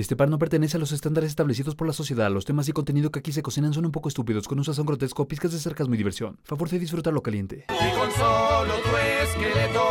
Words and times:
Este 0.00 0.16
par 0.16 0.30
no 0.30 0.38
pertenece 0.38 0.78
a 0.78 0.80
los 0.80 0.92
estándares 0.92 1.28
establecidos 1.28 1.74
por 1.74 1.86
la 1.86 1.92
sociedad. 1.92 2.30
Los 2.30 2.46
temas 2.46 2.66
y 2.70 2.72
contenido 2.72 3.10
que 3.10 3.18
aquí 3.18 3.32
se 3.32 3.42
cocinan 3.42 3.74
son 3.74 3.84
un 3.84 3.92
poco 3.92 4.08
estúpidos, 4.08 4.48
con 4.48 4.56
un 4.58 4.64
sazón 4.64 4.86
grotesco, 4.86 5.28
pizcas 5.28 5.52
de 5.52 5.58
sarcasmo 5.58 5.92
y 5.94 5.98
diversión. 5.98 6.38
Favor 6.42 6.70
de 6.70 6.78
disfrutarlo 6.78 7.22
caliente. 7.22 7.66
Y 7.68 7.98
con 7.98 8.10
solo 8.12 8.76
tu 8.76 8.96
esqueleto 8.96 9.84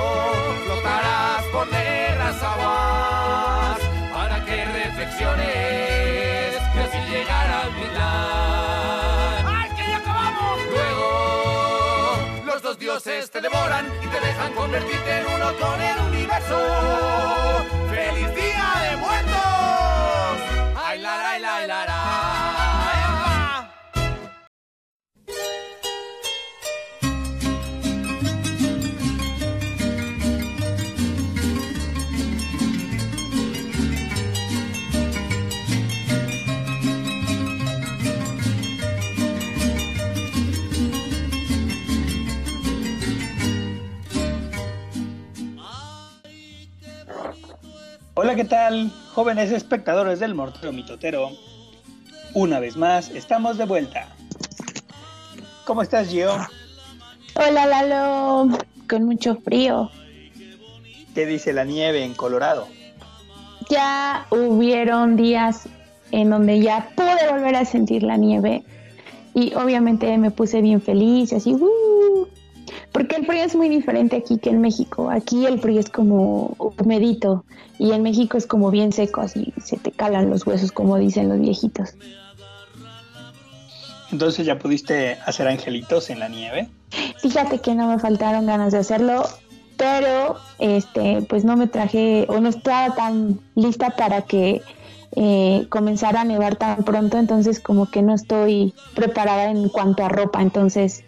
flotarás 0.66 1.44
por 1.54 1.72
negras 1.72 2.42
aguas 2.42 3.80
para 4.12 4.44
que 4.46 4.66
reflexiones 4.66 6.56
y 6.74 6.80
así 6.80 6.98
llegar 7.12 7.52
al 7.52 7.72
final. 7.72 9.46
¡Ay, 9.46 9.70
que 9.78 9.92
ya 9.92 9.98
acabamos! 9.98 10.60
Luego, 10.72 12.46
los 12.48 12.64
dos 12.64 12.80
dioses 12.80 13.30
te 13.30 13.42
devoran 13.42 13.86
y 14.04 14.08
te 14.08 14.20
dejan 14.26 14.54
convertirte 14.54 15.20
en 15.20 15.26
uno 15.36 15.56
con 15.60 15.80
el 15.80 16.00
universo. 16.16 17.89
La, 21.68 22.19
Hola, 48.22 48.36
¿qué 48.36 48.44
tal? 48.44 48.92
Jóvenes 49.14 49.50
espectadores 49.50 50.20
del 50.20 50.36
Mortero 50.36 50.74
Mitotero. 50.74 51.30
Una 52.34 52.60
vez 52.60 52.76
más, 52.76 53.10
estamos 53.12 53.58
de 53.58 53.64
vuelta. 53.64 54.10
¿Cómo 55.64 55.82
estás, 55.82 56.10
Gio? 56.10 56.34
Hola 57.36 57.66
Lalo, 57.66 58.58
con 58.90 59.06
mucho 59.06 59.38
frío. 59.38 59.90
¿Qué 61.16 61.26
dice 61.26 61.54
la 61.54 61.64
nieve 61.64 62.04
en 62.04 62.14
Colorado? 62.14 62.68
Ya 63.70 64.28
hubieron 64.32 65.16
días 65.16 65.70
en 66.12 66.30
donde 66.30 66.60
ya 66.60 66.90
pude 66.98 67.32
volver 67.32 67.56
a 67.56 67.64
sentir 67.64 68.04
la 68.04 68.18
nieve 68.18 68.66
y 69.34 69.54
obviamente 69.54 70.18
me 70.18 70.30
puse 70.30 70.62
bien 70.62 70.82
feliz, 70.82 71.32
así, 71.32 71.54
¡uh! 71.54 72.28
Porque 72.92 73.16
el 73.16 73.26
frío 73.26 73.44
es 73.44 73.56
muy 73.56 73.70
diferente 73.70 74.18
aquí 74.18 74.38
que 74.38 74.50
en 74.50 74.62
México. 74.62 75.10
Aquí 75.10 75.46
el 75.46 75.60
frío 75.60 75.80
es 75.80 75.90
como 75.90 76.56
humedito 76.78 77.44
y 77.78 77.92
en 77.92 78.04
México 78.04 78.38
es 78.38 78.46
como 78.46 78.72
bien 78.72 78.92
seco, 78.92 79.22
así 79.22 79.54
se 79.64 79.78
te 79.78 79.92
calan 79.92 80.30
los 80.30 80.46
huesos, 80.46 80.72
como 80.72 80.98
dicen 80.98 81.30
los 81.30 81.40
viejitos. 81.40 81.96
Entonces 84.12 84.46
ya 84.46 84.58
pudiste 84.58 85.18
hacer 85.26 85.48
angelitos 85.48 86.10
en 86.10 86.20
la 86.20 86.30
nieve. 86.30 86.70
Fíjate 87.20 87.60
que 87.60 87.76
no 87.76 87.88
me 87.88 88.00
faltaron 88.00 88.46
ganas 88.46 88.74
de 88.74 88.80
hacerlo, 88.80 89.24
pero 89.78 90.38
este, 90.58 91.22
pues 91.30 91.46
no 91.46 91.56
me 91.56 91.68
traje 91.68 92.26
o 92.28 92.40
no 92.40 92.50
estaba 92.50 92.96
tan 92.96 93.40
lista 93.56 93.92
para 93.92 94.24
que 94.24 94.62
eh, 95.16 95.66
comenzara 95.70 96.22
a 96.22 96.24
nevar 96.24 96.56
tan 96.56 96.84
pronto, 96.84 97.18
entonces 97.18 97.60
como 97.60 97.90
que 97.90 98.02
no 98.02 98.14
estoy 98.14 98.74
preparada 98.96 99.50
en 99.50 99.70
cuanto 99.70 100.04
a 100.04 100.10
ropa, 100.10 100.42
entonces 100.42 101.04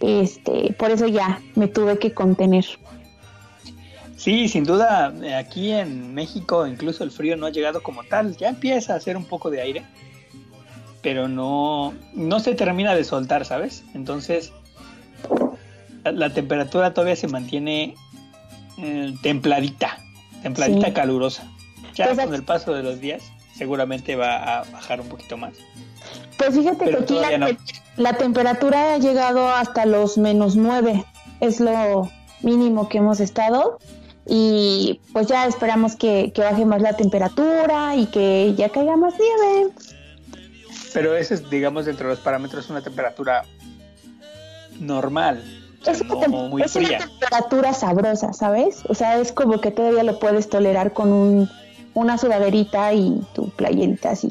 este, 0.00 0.74
por 0.78 0.90
eso 0.90 1.06
ya 1.06 1.40
me 1.54 1.68
tuve 1.68 1.98
que 1.98 2.12
contener. 2.12 2.64
Sí, 4.16 4.48
sin 4.48 4.64
duda, 4.64 5.12
eh, 5.22 5.34
aquí 5.34 5.72
en 5.72 6.14
México 6.14 6.66
incluso 6.66 7.04
el 7.04 7.10
frío 7.10 7.36
no 7.36 7.46
ha 7.46 7.50
llegado 7.50 7.82
como 7.82 8.02
tal. 8.04 8.36
Ya 8.36 8.48
empieza 8.48 8.94
a 8.94 8.96
hacer 8.96 9.16
un 9.16 9.24
poco 9.24 9.50
de 9.50 9.60
aire, 9.60 9.84
pero 11.02 11.28
no, 11.28 11.92
no 12.14 12.40
se 12.40 12.54
termina 12.54 12.94
de 12.94 13.04
soltar, 13.04 13.44
¿sabes? 13.44 13.84
Entonces, 13.94 14.52
la, 16.04 16.12
la 16.12 16.30
temperatura 16.32 16.94
todavía 16.94 17.16
se 17.16 17.28
mantiene 17.28 17.94
eh, 18.78 19.14
templadita, 19.22 19.98
templadita 20.42 20.86
Sí. 20.88 20.92
calurosa. 20.92 21.44
Ya 21.94 22.06
Pues 22.06 22.26
con 22.26 22.34
el 22.34 22.42
paso 22.42 22.72
de 22.74 22.82
los 22.82 23.00
días, 23.00 23.22
seguramente 23.54 24.16
va 24.16 24.60
a 24.60 24.64
bajar 24.70 25.00
un 25.00 25.08
poquito 25.08 25.36
más. 25.36 25.54
Pues 26.36 26.54
fíjate 26.54 26.84
Pero 26.84 26.98
que 26.98 27.04
aquí 27.04 27.14
la, 27.18 27.38
no. 27.38 27.46
la 27.96 28.12
temperatura 28.14 28.94
ha 28.94 28.98
llegado 28.98 29.48
hasta 29.48 29.86
los 29.86 30.18
menos 30.18 30.56
nueve, 30.56 31.04
es 31.40 31.60
lo 31.60 32.10
mínimo 32.42 32.88
que 32.88 32.98
hemos 32.98 33.20
estado 33.20 33.78
y 34.26 35.00
pues 35.12 35.28
ya 35.28 35.46
esperamos 35.46 35.96
que, 35.96 36.32
que 36.34 36.42
baje 36.42 36.64
más 36.64 36.82
la 36.82 36.94
temperatura 36.94 37.96
y 37.96 38.06
que 38.06 38.54
ya 38.56 38.68
caiga 38.68 38.96
más 38.96 39.14
nieve. 39.18 39.70
Pero 40.92 41.16
ese 41.16 41.34
es, 41.34 41.48
digamos, 41.50 41.86
dentro 41.86 42.08
de 42.08 42.14
los 42.14 42.22
parámetros 42.22 42.68
una 42.70 42.82
temperatura 42.82 43.44
normal, 44.80 45.42
o 45.80 45.84
sea, 45.84 45.92
Es 45.94 46.00
una, 46.00 46.14
no 46.14 46.20
tem- 46.20 46.48
muy 46.50 46.62
es 46.62 46.76
una 46.76 46.98
temperatura 46.98 47.72
sabrosa, 47.72 48.32
¿sabes? 48.32 48.82
O 48.88 48.94
sea, 48.94 49.18
es 49.18 49.32
como 49.32 49.60
que 49.60 49.70
todavía 49.70 50.02
lo 50.02 50.18
puedes 50.18 50.48
tolerar 50.48 50.92
con 50.92 51.12
un, 51.12 51.50
una 51.94 52.18
sudaderita 52.18 52.92
y 52.92 53.22
tu 53.34 53.48
playerita 53.50 54.10
así. 54.10 54.28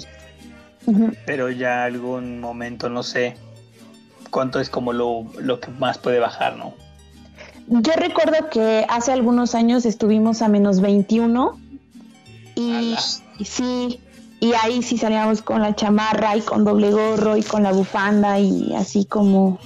Pero 1.25 1.50
ya 1.50 1.84
algún 1.84 2.40
momento, 2.40 2.90
no 2.90 3.03
sé 3.03 3.35
cuánto 4.29 4.59
es 4.59 4.69
como 4.69 4.94
lo, 4.94 5.25
lo 5.40 5.59
que 5.59 5.72
más 5.72 5.97
puede 5.97 6.19
bajar, 6.19 6.57
¿no? 6.57 6.73
Yo 7.68 7.94
recuerdo 7.97 8.50
que 8.50 8.85
hace 8.90 9.12
algunos 9.12 9.56
años 9.56 9.85
estuvimos 9.85 10.41
a 10.41 10.50
menos 10.50 10.81
21 10.81 11.59
y, 12.56 12.96
sí, 13.44 14.00
y 14.40 14.53
ahí 14.53 14.84
sí 14.84 14.97
salíamos 14.97 15.41
con 15.41 15.62
la 15.62 15.75
chamarra 15.75 16.38
y 16.38 16.41
con 16.41 16.63
doble 16.63 16.91
gorro 16.91 17.38
y 17.38 17.44
con 17.44 17.63
la 17.63 17.72
bufanda 17.72 18.40
y 18.40 18.73
así 18.75 19.06
como 19.06 19.59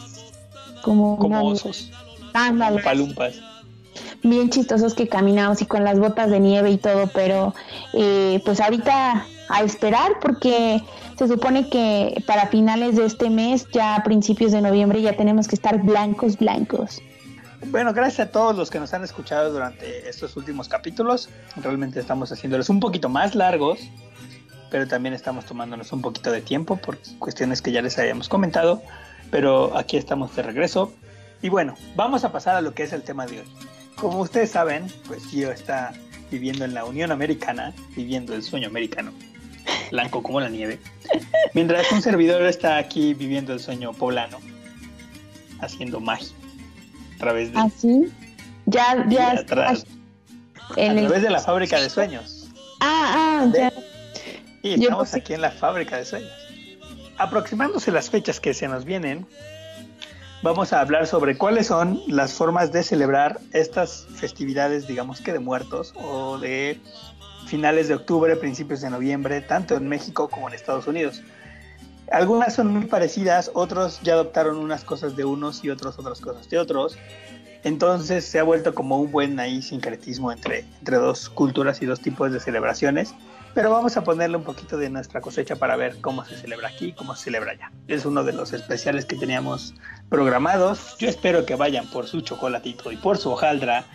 como, 0.82 1.18
osos, 1.46 1.92
ándale, 2.34 2.82
palumpas. 2.82 3.36
bien 4.24 4.50
chistosos 4.50 4.94
que 4.94 5.08
caminamos 5.08 5.62
y 5.62 5.66
con 5.66 5.84
las 5.84 6.00
botas 6.00 6.30
de 6.30 6.40
nieve 6.40 6.72
y 6.72 6.78
todo, 6.78 7.10
pero 7.14 7.54
eh, 7.94 8.42
pues 8.46 8.62
ahorita 8.62 9.26
a 9.50 9.64
esperar 9.64 10.20
porque 10.22 10.82
se 11.20 11.28
supone 11.28 11.70
que 11.70 12.24
para 12.26 12.48
finales 12.48 12.96
de 12.96 13.06
este 13.06 13.30
mes, 13.30 13.68
ya 13.74 13.96
a 13.96 14.04
principios 14.04 14.54
de 14.54 14.62
noviembre, 14.62 15.02
ya 15.02 15.18
tenemos 15.18 15.50
que 15.50 15.56
estar 15.56 15.78
blancos, 15.84 16.38
blancos. 16.38 17.02
Bueno, 17.68 17.94
gracias 17.94 18.30
a 18.30 18.32
todos 18.32 18.56
los 18.56 18.70
que 18.70 18.80
nos 18.80 18.94
han 18.94 19.04
escuchado 19.04 19.52
durante 19.52 20.08
estos 20.08 20.38
últimos 20.38 20.70
capítulos. 20.70 21.30
Realmente 21.58 22.00
estamos 22.00 22.32
haciéndolos 22.32 22.70
un 22.70 22.80
poquito 22.80 23.10
más 23.10 23.36
largos, 23.36 23.82
pero 24.72 24.88
también 24.88 25.14
estamos 25.14 25.44
tomándonos 25.44 25.92
un 25.92 26.02
poquito 26.02 26.32
de 26.32 26.40
tiempo 26.40 26.78
por 26.78 26.98
cuestiones 27.20 27.62
que 27.62 27.74
ya 27.74 27.82
les 27.82 28.00
habíamos 28.00 28.30
comentado. 28.30 28.82
Pero 29.30 29.78
aquí 29.78 29.98
estamos 29.98 30.34
de 30.38 30.42
regreso. 30.42 30.94
Y 31.42 31.50
bueno, 31.50 31.76
vamos 31.98 32.24
a 32.24 32.32
pasar 32.32 32.56
a 32.56 32.62
lo 32.62 32.74
que 32.74 32.84
es 32.84 32.94
el 32.94 33.04
tema 33.04 33.26
de 33.26 33.42
hoy. 33.42 33.48
Como 33.98 34.22
ustedes 34.22 34.52
saben, 34.52 34.88
pues 35.06 35.26
Gio 35.26 35.52
está 35.52 35.92
viviendo 36.32 36.64
en 36.64 36.74
la 36.74 36.86
Unión 36.86 37.12
Americana, 37.12 37.74
viviendo 37.94 38.34
el 38.34 38.42
sueño 38.42 38.70
americano, 38.70 39.12
blanco 39.92 40.24
como 40.24 40.40
la 40.40 40.50
nieve. 40.50 40.80
Mientras 41.54 41.92
un 41.92 42.02
servidor 42.02 42.44
está 42.44 42.78
aquí 42.78 43.14
viviendo 43.14 43.54
el 43.54 43.60
sueño 43.60 43.94
poblano, 43.94 44.38
haciendo 45.62 46.00
magia. 46.00 46.30
A 47.16 47.20
través 47.20 47.52
de 47.52 47.60
Así, 47.60 48.06
ya, 48.66 49.06
y 49.10 49.14
ya. 49.14 49.32
atrás, 49.32 49.86
a 50.72 50.74
través 50.76 51.22
de 51.22 51.30
la 51.30 51.40
fábrica 51.40 51.82
de 51.82 51.90
sueños. 51.90 52.48
Ah, 52.80 53.44
ah, 53.44 53.52
ya. 53.54 53.74
Y 54.62 54.82
estamos 54.84 55.14
aquí 55.14 55.34
en 55.34 55.42
la 55.42 55.52
fábrica 55.52 55.98
de 55.98 56.06
sueños. 56.06 56.32
Aproximándose 57.18 57.92
las 57.92 58.10
fechas 58.10 58.40
que 58.40 58.54
se 58.54 58.68
nos 58.70 58.86
vienen, 58.86 59.26
vamos 60.42 60.72
a 60.72 60.80
hablar 60.80 61.08
sobre 61.08 61.38
cuáles 61.38 61.68
son 61.68 62.02
las 62.08 62.34
formas 62.34 62.72
de 62.72 62.84
celebrar 62.84 63.40
estas 63.52 64.08
festividades, 64.16 64.88
digamos 64.88 65.20
que 65.20 65.34
de 65.34 65.40
muertos 65.40 65.94
o 65.96 66.38
de 66.38 66.80
finales 67.50 67.88
de 67.88 67.96
octubre, 67.96 68.36
principios 68.36 68.82
de 68.82 68.90
noviembre, 68.90 69.42
tanto 69.42 69.76
en 69.76 69.88
México 69.88 70.30
como 70.30 70.48
en 70.48 70.54
Estados 70.54 70.88
Unidos. 70.88 71.24
Algunas 72.12 72.56
son 72.56 72.68
muy 72.68 72.86
parecidas, 72.86 73.52
otros 73.54 74.00
ya 74.04 74.14
adoptaron 74.14 74.58
unas 74.58 74.84
cosas 74.84 75.16
de 75.16 75.26
unos 75.26 75.64
y 75.64 75.70
otros 75.70 75.98
otras 76.00 76.22
cosas 76.22 76.50
de 76.50 76.58
otros. 76.58 76.98
Entonces 77.64 78.24
se 78.24 78.40
ha 78.40 78.44
vuelto 78.44 78.74
como 78.74 79.00
un 79.00 79.12
buen 79.12 79.40
ahí 79.40 79.62
sincretismo 79.62 80.32
entre, 80.32 80.66
entre 80.80 80.98
dos 80.98 81.30
culturas 81.30 81.82
y 81.82 81.86
dos 81.86 82.00
tipos 82.00 82.32
de 82.32 82.40
celebraciones. 82.40 83.14
Pero 83.54 83.72
vamos 83.72 83.98
a 83.98 84.04
ponerle 84.04 84.38
un 84.38 84.44
poquito 84.44 84.78
de 84.78 84.90
nuestra 84.90 85.22
cosecha 85.22 85.56
para 85.56 85.76
ver 85.76 86.00
cómo 86.02 86.24
se 86.24 86.38
celebra 86.38 86.70
aquí, 86.70 86.94
cómo 86.94 87.16
se 87.16 87.26
celebra 87.26 87.52
allá. 87.54 87.72
Es 87.88 88.06
uno 88.06 88.24
de 88.24 88.34
los 88.34 88.54
especiales 88.54 89.06
que 89.06 89.16
teníamos 89.16 89.74
programados. 90.10 90.96
Yo 91.00 91.10
espero 91.10 91.46
que 91.46 91.56
vayan 91.56 91.88
por 91.88 92.08
su 92.08 92.22
chocolatito 92.22 92.92
y 92.92 92.98
por 92.98 93.18
su 93.18 93.32
hojaldra 93.32 93.86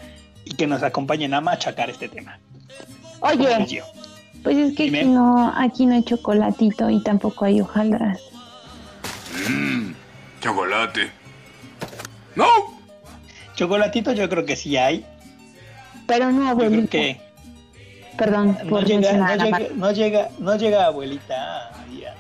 y 0.44 0.56
que 0.56 0.67
nos 0.67 0.82
acompañen 0.82 1.34
a 1.34 1.40
machacar 1.40 1.88
este 1.88 2.08
tema. 2.08 2.38
¿Cómo 3.32 3.44
ves, 3.44 3.59
Oye, 3.61 3.82
pues 4.43 4.56
es 4.59 4.76
que 4.76 4.85
Dime. 4.85 5.00
aquí 5.00 5.09
no, 5.09 5.53
aquí 5.56 5.87
no 5.87 5.94
hay 5.94 6.03
chocolatito 6.03 6.91
y 6.91 7.03
tampoco 7.03 7.44
hay 7.47 7.61
hojaldras. 7.61 8.21
Mmm, 9.49 9.93
chocolate. 10.41 11.11
¡No! 12.37 12.47
Chocolatito 13.55 14.12
yo 14.12 14.29
creo 14.29 14.44
que 14.44 14.56
sí 14.56 14.76
hay. 14.76 15.05
Pero 16.06 16.31
no, 16.32 16.50
Yo 16.50 16.56
creo 16.56 16.67
abuelita. 16.69 16.91
que 16.91 17.21
Perdón 18.19 18.59
No 18.65 18.69
por 18.71 18.85
llega, 18.85 19.00
mencionar 19.00 19.38
no 19.38 19.44
llega, 19.44 19.69
no 19.75 19.91
llega, 19.93 20.29
no 20.38 20.56
llega 20.56 20.87
abuelita. 20.87 21.70
María. 21.79 22.15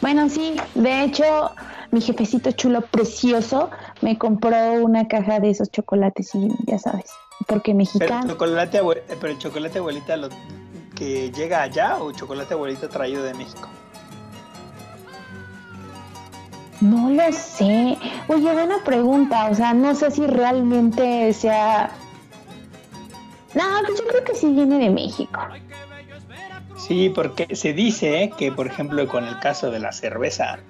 Bueno, 0.00 0.28
sí, 0.28 0.54
de 0.74 1.02
hecho, 1.04 1.50
mi 1.90 2.00
jefecito 2.00 2.52
chulo 2.52 2.82
precioso 2.82 3.70
me 4.00 4.16
compró 4.18 4.74
una 4.74 5.08
caja 5.08 5.40
de 5.40 5.50
esos 5.50 5.70
chocolates 5.72 6.34
y 6.34 6.48
ya 6.66 6.78
sabes, 6.78 7.06
porque 7.46 7.72
Pero 7.72 7.78
mexicano. 7.78 8.28
chocolate, 8.28 8.80
abue- 8.82 9.02
eh, 9.08 9.16
pero 9.20 9.32
el 9.32 9.38
chocolate 9.38 9.78
abuelita 9.78 10.16
lo, 10.16 10.28
que 10.94 11.30
llega 11.30 11.62
allá 11.62 11.96
o 11.98 12.12
chocolate 12.12 12.54
abuelita 12.54 12.88
traído 12.88 13.22
de 13.22 13.34
México. 13.34 13.68
No 16.80 17.10
lo 17.10 17.32
sé. 17.32 17.96
Oye, 18.28 18.52
buena 18.52 18.76
pregunta. 18.84 19.48
O 19.50 19.54
sea, 19.54 19.74
no 19.74 19.94
sé 19.94 20.10
si 20.10 20.26
realmente 20.26 21.32
sea. 21.32 21.90
No, 23.54 23.64
pues 23.86 23.98
yo 24.00 24.06
creo 24.06 24.24
que 24.24 24.34
sí 24.34 24.52
viene 24.52 24.78
de 24.78 24.90
México. 24.90 25.40
Sí, 26.76 27.08
porque 27.12 27.56
se 27.56 27.72
dice 27.72 28.30
que, 28.38 28.52
por 28.52 28.66
ejemplo, 28.68 29.06
con 29.08 29.24
el 29.24 29.38
caso 29.40 29.70
de 29.72 29.80
la 29.80 29.90
cerveza, 29.90 30.60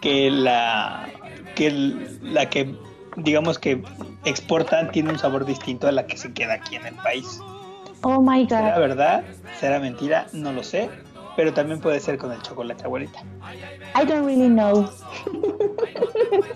que 0.00 0.30
la 0.30 1.08
que 1.54 1.70
la 2.22 2.48
que 2.48 2.74
digamos 3.16 3.58
que 3.58 3.82
exportan 4.24 4.90
tiene 4.92 5.10
un 5.10 5.18
sabor 5.18 5.44
distinto 5.44 5.88
a 5.88 5.92
la 5.92 6.06
que 6.06 6.16
se 6.16 6.32
queda 6.32 6.54
aquí 6.54 6.76
en 6.76 6.86
el 6.86 6.94
país. 6.96 7.40
Oh 8.02 8.20
my 8.20 8.46
¿Será 8.48 8.74
god. 8.74 8.80
verdad? 8.80 9.24
¿Será 9.60 9.78
mentira? 9.78 10.26
No 10.32 10.52
lo 10.52 10.62
sé. 10.62 10.90
Pero 11.34 11.54
también 11.54 11.80
puede 11.80 11.98
ser 11.98 12.18
con 12.18 12.30
el 12.30 12.42
chocolate 12.42 12.84
abuelita. 12.84 13.20
I 13.94 14.04
don't 14.04 14.26
really 14.26 14.48
know. 14.48 14.86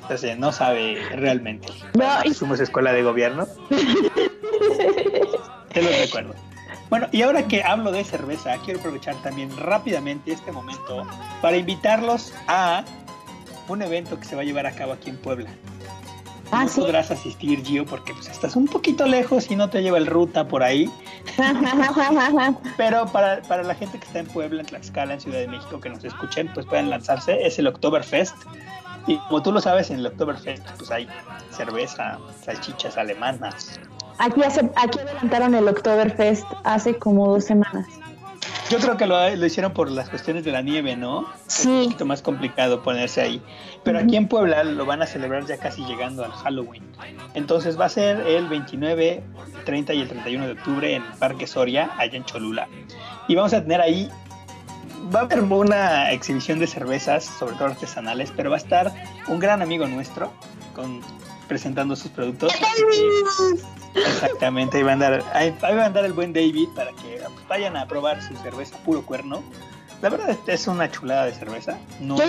Entonces 0.02 0.38
no 0.38 0.52
sabe 0.52 0.98
realmente. 1.12 1.68
No, 1.94 2.34
Somos 2.34 2.60
escuela 2.60 2.92
de 2.92 3.02
gobierno. 3.02 3.46
Te 5.72 5.82
lo 5.82 5.88
recuerdo. 5.88 6.34
Bueno, 6.90 7.08
y 7.10 7.22
ahora 7.22 7.48
que 7.48 7.62
hablo 7.62 7.90
de 7.90 8.04
cerveza, 8.04 8.54
quiero 8.64 8.80
aprovechar 8.80 9.16
también 9.22 9.50
rápidamente 9.56 10.32
este 10.32 10.52
momento 10.52 11.06
para 11.40 11.56
invitarlos 11.56 12.34
a 12.46 12.84
un 13.68 13.82
evento 13.82 14.18
que 14.18 14.24
se 14.24 14.36
va 14.36 14.42
a 14.42 14.44
llevar 14.44 14.66
a 14.66 14.72
cabo 14.72 14.92
aquí 14.92 15.10
en 15.10 15.16
Puebla. 15.16 15.50
Ah, 16.56 16.62
no 16.64 16.68
sí. 16.68 16.80
podrás 16.80 17.10
asistir, 17.10 17.62
Gio, 17.64 17.84
porque 17.86 18.12
pues, 18.14 18.28
estás 18.28 18.56
un 18.56 18.66
poquito 18.66 19.06
lejos 19.06 19.50
y 19.50 19.56
no 19.56 19.68
te 19.70 19.82
lleva 19.82 19.98
el 19.98 20.06
ruta 20.06 20.48
por 20.48 20.62
ahí. 20.62 20.90
Pero 22.76 23.06
para, 23.06 23.42
para 23.42 23.62
la 23.62 23.74
gente 23.74 23.98
que 23.98 24.06
está 24.06 24.18
en 24.20 24.26
Puebla, 24.26 24.60
en 24.60 24.66
Tlaxcala, 24.66 25.14
en 25.14 25.20
Ciudad 25.20 25.38
de 25.38 25.48
México, 25.48 25.80
que 25.80 25.88
nos 25.88 26.04
escuchen, 26.04 26.50
pues 26.54 26.66
pueden 26.66 26.90
lanzarse. 26.90 27.46
Es 27.46 27.58
el 27.58 27.66
Oktoberfest. 27.66 28.34
Y 29.06 29.18
como 29.28 29.42
tú 29.42 29.52
lo 29.52 29.60
sabes, 29.60 29.90
en 29.90 29.98
el 30.00 30.06
Oktoberfest 30.06 30.64
pues 30.78 30.90
hay 30.90 31.08
cerveza, 31.50 32.18
salchichas 32.44 32.96
alemanas. 32.98 33.78
aquí, 34.18 34.42
hace, 34.42 34.68
aquí 34.76 34.98
adelantaron 34.98 35.54
el 35.54 35.68
Oktoberfest 35.68 36.44
hace 36.64 36.96
como 36.98 37.28
dos 37.28 37.44
semanas. 37.44 37.86
Yo 38.68 38.78
creo 38.78 38.96
que 38.96 39.06
lo, 39.06 39.36
lo 39.36 39.46
hicieron 39.46 39.72
por 39.72 39.88
las 39.92 40.08
cuestiones 40.10 40.44
de 40.44 40.50
la 40.50 40.60
nieve, 40.60 40.96
¿no? 40.96 41.20
Un 41.20 41.26
Sí. 41.46 41.82
poquito 41.84 42.04
más 42.04 42.20
complicado 42.20 42.82
ponerse 42.82 43.20
ahí. 43.20 43.40
Pero 43.86 44.00
aquí 44.00 44.16
en 44.16 44.26
Puebla 44.26 44.64
lo 44.64 44.84
van 44.84 45.00
a 45.00 45.06
celebrar 45.06 45.46
ya 45.46 45.58
casi 45.58 45.84
llegando 45.84 46.24
al 46.24 46.32
Halloween. 46.32 46.82
Entonces 47.34 47.78
va 47.78 47.84
a 47.84 47.88
ser 47.88 48.18
el 48.26 48.48
29, 48.48 49.22
30 49.64 49.94
y 49.94 50.00
el 50.00 50.08
31 50.08 50.46
de 50.46 50.52
octubre 50.54 50.94
en 50.96 51.04
el 51.04 51.12
Parque 51.20 51.46
Soria, 51.46 51.92
allá 51.96 52.16
en 52.16 52.24
Cholula. 52.24 52.66
Y 53.28 53.36
vamos 53.36 53.54
a 53.54 53.62
tener 53.62 53.80
ahí, 53.80 54.10
va 55.14 55.20
a 55.20 55.22
haber 55.22 55.40
una 55.40 56.10
exhibición 56.10 56.58
de 56.58 56.66
cervezas, 56.66 57.26
sobre 57.38 57.54
todo 57.54 57.66
artesanales, 57.68 58.32
pero 58.36 58.50
va 58.50 58.56
a 58.56 58.58
estar 58.58 58.92
un 59.28 59.38
gran 59.38 59.62
amigo 59.62 59.86
nuestro 59.86 60.32
con, 60.74 61.00
presentando 61.46 61.94
sus 61.94 62.10
productos. 62.10 62.52
Exactamente, 63.94 64.78
ahí 64.78 64.82
va, 64.82 64.90
a 64.90 64.94
andar, 64.94 65.24
ahí, 65.32 65.54
ahí 65.62 65.76
va 65.76 65.84
a 65.84 65.86
andar 65.86 66.04
el 66.04 66.12
buen 66.12 66.32
David 66.32 66.70
para 66.74 66.90
que 66.90 67.20
pues, 67.22 67.48
vayan 67.48 67.76
a 67.76 67.86
probar 67.86 68.20
su 68.20 68.34
cerveza 68.38 68.76
puro 68.78 69.06
cuerno. 69.06 69.44
La 70.02 70.10
verdad 70.10 70.36
es- 70.46 70.66
una 70.66 70.90
chulada 70.90 71.26
de 71.26 71.32
cerveza. 71.32 71.78
No, 72.00 72.16
no 72.16 72.24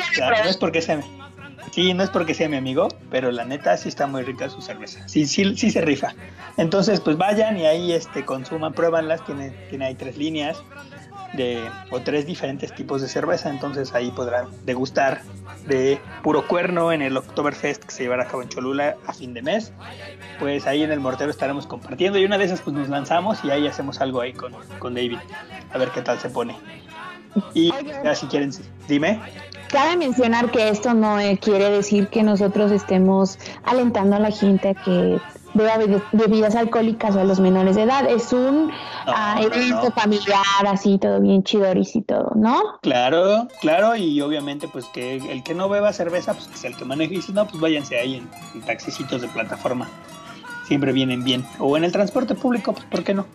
es 0.46 0.56
porque 0.58 0.82
sea 0.82 1.02
sí, 1.72 1.94
no 1.94 2.04
es 2.04 2.10
porque 2.10 2.34
sea 2.34 2.50
mi 2.50 2.58
amigo, 2.58 2.88
pero 3.10 3.32
la 3.32 3.46
neta 3.46 3.76
sí 3.78 3.90
está 3.90 4.08
muy 4.08 4.24
rica 4.24 4.50
su 4.50 4.62
cerveza. 4.62 5.08
Sí, 5.08 5.26
sí, 5.26 5.56
sí 5.56 5.72
se 5.72 5.82
rifa. 5.82 6.14
Entonces, 6.58 7.00
pues 7.00 7.18
vayan 7.18 7.58
y 7.58 7.66
ahí 7.66 7.92
este 7.92 8.26
consuman, 8.26 8.74
pruébanlas. 8.74 9.26
Tiene, 9.26 9.50
tiene 9.70 9.86
ahí 9.86 9.96
tres 9.96 10.18
líneas 10.18 10.62
de 11.34 11.70
o 11.92 12.00
tres 12.02 12.26
diferentes 12.26 12.74
tipos 12.74 13.02
de 13.02 13.08
cerveza. 13.08 13.50
Entonces 13.50 13.94
ahí 13.94 14.12
podrán 14.12 14.48
degustar 14.66 15.22
de 15.68 16.00
puro 16.24 16.48
cuerno 16.48 16.92
en 16.92 17.02
el 17.02 17.18
Oktoberfest 17.18 17.84
que 17.84 17.92
se 17.92 18.04
llevará 18.04 18.24
a 18.24 18.28
cabo 18.28 18.42
en 18.42 18.50
Cholula 18.50 18.96
a 19.06 19.14
fin 19.14 19.34
de 19.34 19.42
mes 19.42 19.74
pues 20.40 20.68
ahí 20.68 20.84
en 20.84 20.92
el 20.92 21.00
mortero 21.00 21.32
estaremos 21.32 21.68
compartiendo 21.68 22.20
y 22.20 22.26
una 22.26 22.38
de 22.38 22.46
esas 22.46 22.62
pues 22.62 22.76
nos 22.76 22.90
lanzamos 22.90 23.44
y 23.44 23.52
ahí 23.52 23.68
hacemos 23.68 24.02
algo 24.02 24.22
ahí 24.22 24.34
con, 24.34 24.54
con 24.80 24.94
David, 24.94 25.18
a 25.72 25.78
ver 25.78 25.90
qué 25.90 26.02
tal 26.02 26.20
se 26.20 26.30
pone. 26.30 26.56
Y 27.54 27.72
ya 28.04 28.16
si 28.16 28.26
quieren, 28.28 28.52
dime. 28.88 29.20
Cabe 29.70 29.98
mencionar 29.98 30.52
que 30.52 30.70
esto 30.70 30.94
no 30.94 31.20
eh, 31.20 31.38
quiere 31.42 31.70
decir 31.70 32.08
que 32.08 32.24
nosotros 32.24 32.72
estemos 32.72 33.38
alentando 33.66 34.16
a 34.16 34.20
la 34.20 34.32
gente 34.32 34.70
a 34.70 34.74
que 34.74 35.20
beba 35.54 35.78
be- 35.78 36.02
bebidas 36.14 36.56
alcohólicas 36.56 37.16
o 37.16 37.20
a 37.20 37.24
los 37.24 37.40
menores 37.40 37.76
de 37.76 37.84
edad. 37.84 38.10
Es 38.10 38.32
un 38.32 38.72
ah, 39.08 39.40
evento 39.42 39.84
no. 39.86 39.92
familiar, 39.92 40.44
así, 40.68 40.98
todo 40.98 41.20
bien 41.20 41.44
chidoris 41.44 41.96
y 41.96 42.02
todo, 42.02 42.32
¿no? 42.36 42.80
Claro, 42.82 43.48
claro, 43.60 43.96
y 43.96 44.22
obviamente 44.22 44.68
pues 44.68 44.86
que 44.86 45.18
el 45.18 45.44
que 45.44 45.54
no 45.54 45.68
beba 45.68 45.92
cerveza, 45.92 46.34
pues 46.34 46.48
que 46.48 46.58
sea 46.58 46.70
el 46.70 46.78
que 46.78 46.86
maneje 46.86 47.16
y 47.16 47.22
si 47.22 47.32
no, 47.34 47.46
pues 47.48 47.60
váyanse 47.60 47.98
ahí 48.00 48.16
en, 48.16 48.30
en 48.54 48.62
taxicitos 48.62 49.22
de 49.22 49.28
plataforma. 49.28 49.90
Siempre 50.66 50.92
vienen 50.92 51.24
bien. 51.24 51.46
O 51.60 51.76
en 51.78 51.84
el 51.84 51.92
transporte 51.92 52.36
público, 52.36 52.74
pues 52.74 52.86
¿por 52.86 53.04
qué 53.04 53.14
no? 53.14 53.26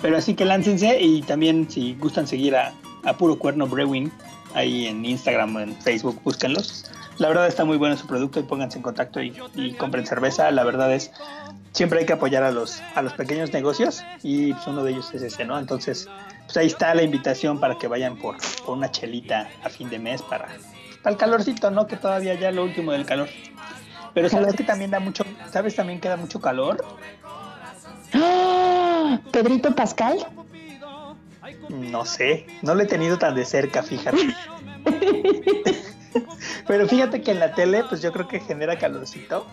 Pero 0.00 0.16
así 0.16 0.34
que 0.34 0.44
láncense 0.44 1.00
y 1.00 1.22
también 1.22 1.68
si 1.68 1.94
gustan 1.94 2.26
seguir 2.26 2.54
a, 2.54 2.72
a 3.04 3.16
Puro 3.16 3.38
Cuerno 3.38 3.66
Brewing, 3.66 4.10
ahí 4.54 4.86
en 4.86 5.04
Instagram 5.04 5.56
o 5.56 5.60
en 5.60 5.76
Facebook, 5.76 6.20
búsquenlos. 6.24 6.84
La 7.18 7.28
verdad 7.28 7.48
está 7.48 7.64
muy 7.64 7.76
bueno 7.76 7.96
su 7.96 8.06
producto 8.06 8.38
y 8.38 8.44
pónganse 8.44 8.78
en 8.78 8.82
contacto 8.82 9.20
y, 9.20 9.36
y 9.54 9.72
compren 9.72 10.06
cerveza. 10.06 10.50
La 10.52 10.62
verdad 10.62 10.92
es, 10.92 11.10
siempre 11.72 12.00
hay 12.00 12.06
que 12.06 12.12
apoyar 12.12 12.44
a 12.44 12.52
los, 12.52 12.80
a 12.94 13.02
los 13.02 13.12
pequeños 13.14 13.52
negocios 13.52 14.04
y 14.22 14.52
pues, 14.52 14.66
uno 14.66 14.84
de 14.84 14.92
ellos 14.92 15.12
es 15.12 15.22
ese, 15.22 15.44
¿no? 15.44 15.58
Entonces, 15.58 16.08
pues 16.44 16.56
ahí 16.56 16.66
está 16.66 16.94
la 16.94 17.02
invitación 17.02 17.58
para 17.58 17.76
que 17.76 17.88
vayan 17.88 18.16
por, 18.16 18.36
por 18.64 18.76
una 18.76 18.90
chelita 18.90 19.48
a 19.64 19.68
fin 19.68 19.90
de 19.90 19.98
mes 19.98 20.22
para, 20.22 20.48
para 21.02 21.14
el 21.14 21.16
calorcito, 21.16 21.70
¿no? 21.70 21.86
Que 21.86 21.96
todavía 21.96 22.34
ya 22.34 22.52
lo 22.52 22.62
último 22.62 22.92
del 22.92 23.04
calor. 23.04 23.28
Pero 24.14 24.28
sabes 24.28 24.54
que 24.54 24.64
también 24.64 24.90
da 24.90 25.00
mucho, 25.00 25.24
sabes 25.52 25.76
también 25.76 26.00
que 26.00 26.08
da 26.08 26.16
mucho 26.16 26.40
calor. 26.40 26.84
¡Ah! 28.14 29.18
Pedrito 29.32 29.74
Pascal. 29.74 30.26
No 31.68 32.04
sé, 32.04 32.46
no 32.62 32.74
lo 32.74 32.82
he 32.82 32.86
tenido 32.86 33.18
tan 33.18 33.34
de 33.34 33.44
cerca, 33.44 33.82
fíjate. 33.82 34.34
Pero 36.66 36.88
fíjate 36.88 37.22
que 37.22 37.30
en 37.30 37.40
la 37.40 37.54
tele, 37.54 37.84
pues 37.88 38.02
yo 38.02 38.12
creo 38.12 38.28
que 38.28 38.40
genera 38.40 38.78
calorcito. 38.78 39.46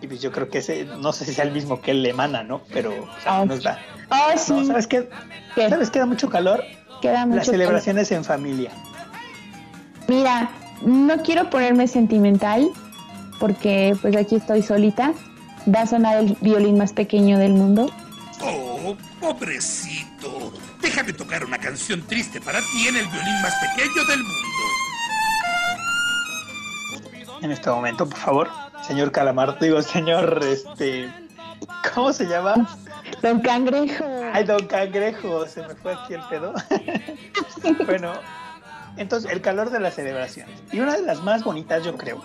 Y 0.00 0.06
pues 0.06 0.20
yo 0.20 0.32
creo 0.32 0.48
que 0.48 0.58
ese, 0.58 0.84
no 0.84 1.12
sé 1.12 1.24
si 1.24 1.32
sea 1.32 1.44
el 1.44 1.52
mismo 1.52 1.80
que 1.80 1.92
él 1.92 2.02
le 2.02 2.10
emana, 2.10 2.42
¿no? 2.42 2.62
Pero 2.72 2.90
pues, 2.90 3.26
Ah, 3.26 3.44
nos 3.44 3.62
da. 3.62 3.78
Oh, 4.10 4.36
sí. 4.36 4.52
No, 4.52 4.66
¿sabes 4.66 4.86
qué? 4.86 5.08
¿Qué? 5.54 5.68
¿Sabes 5.68 5.90
qué 5.90 5.98
da 5.98 6.06
mucho 6.06 6.28
calor? 6.28 6.62
Queda 7.00 7.24
mucho 7.26 7.38
Las 7.38 7.46
celebraciones 7.46 8.12
en 8.12 8.24
familia. 8.24 8.70
Mira, 10.08 10.50
no 10.82 11.22
quiero 11.22 11.48
ponerme 11.48 11.88
sentimental 11.88 12.68
porque 13.40 13.96
pues 14.00 14.16
aquí 14.16 14.36
estoy 14.36 14.62
solita. 14.62 15.14
Va 15.74 15.82
a 15.82 15.86
sonar 15.86 16.18
el 16.18 16.36
violín 16.40 16.76
más 16.76 16.92
pequeño 16.92 17.38
del 17.38 17.52
mundo. 17.54 17.90
Oh, 18.42 18.94
pobrecito. 19.20 20.33
Déjame 20.94 21.12
tocar 21.12 21.44
una 21.44 21.58
canción 21.58 22.02
triste 22.02 22.40
para 22.40 22.60
ti 22.60 22.86
en 22.86 22.94
el 22.94 23.04
violín 23.08 23.42
más 23.42 23.52
pequeño 23.56 24.04
del 24.04 24.22
mundo. 24.22 24.48
En 27.42 27.50
este 27.50 27.68
momento, 27.68 28.08
por 28.08 28.16
favor. 28.16 28.48
Señor 28.86 29.10
Calamar, 29.10 29.58
digo, 29.58 29.82
señor, 29.82 30.38
este... 30.44 31.12
¿Cómo 31.92 32.12
se 32.12 32.26
llama? 32.26 32.68
Don 33.22 33.40
Cangrejo. 33.40 34.04
Ay, 34.32 34.44
don 34.44 34.64
Cangrejo, 34.68 35.48
se 35.48 35.66
me 35.66 35.74
fue 35.74 35.94
aquí 35.94 36.14
el 36.14 36.22
pedo. 36.30 36.54
bueno, 37.86 38.12
entonces, 38.96 39.32
el 39.32 39.40
calor 39.40 39.70
de 39.70 39.80
las 39.80 39.94
celebraciones. 39.94 40.62
Y 40.70 40.78
una 40.78 40.94
de 40.94 41.02
las 41.02 41.20
más 41.24 41.42
bonitas, 41.42 41.82
yo 41.82 41.96
creo. 41.96 42.22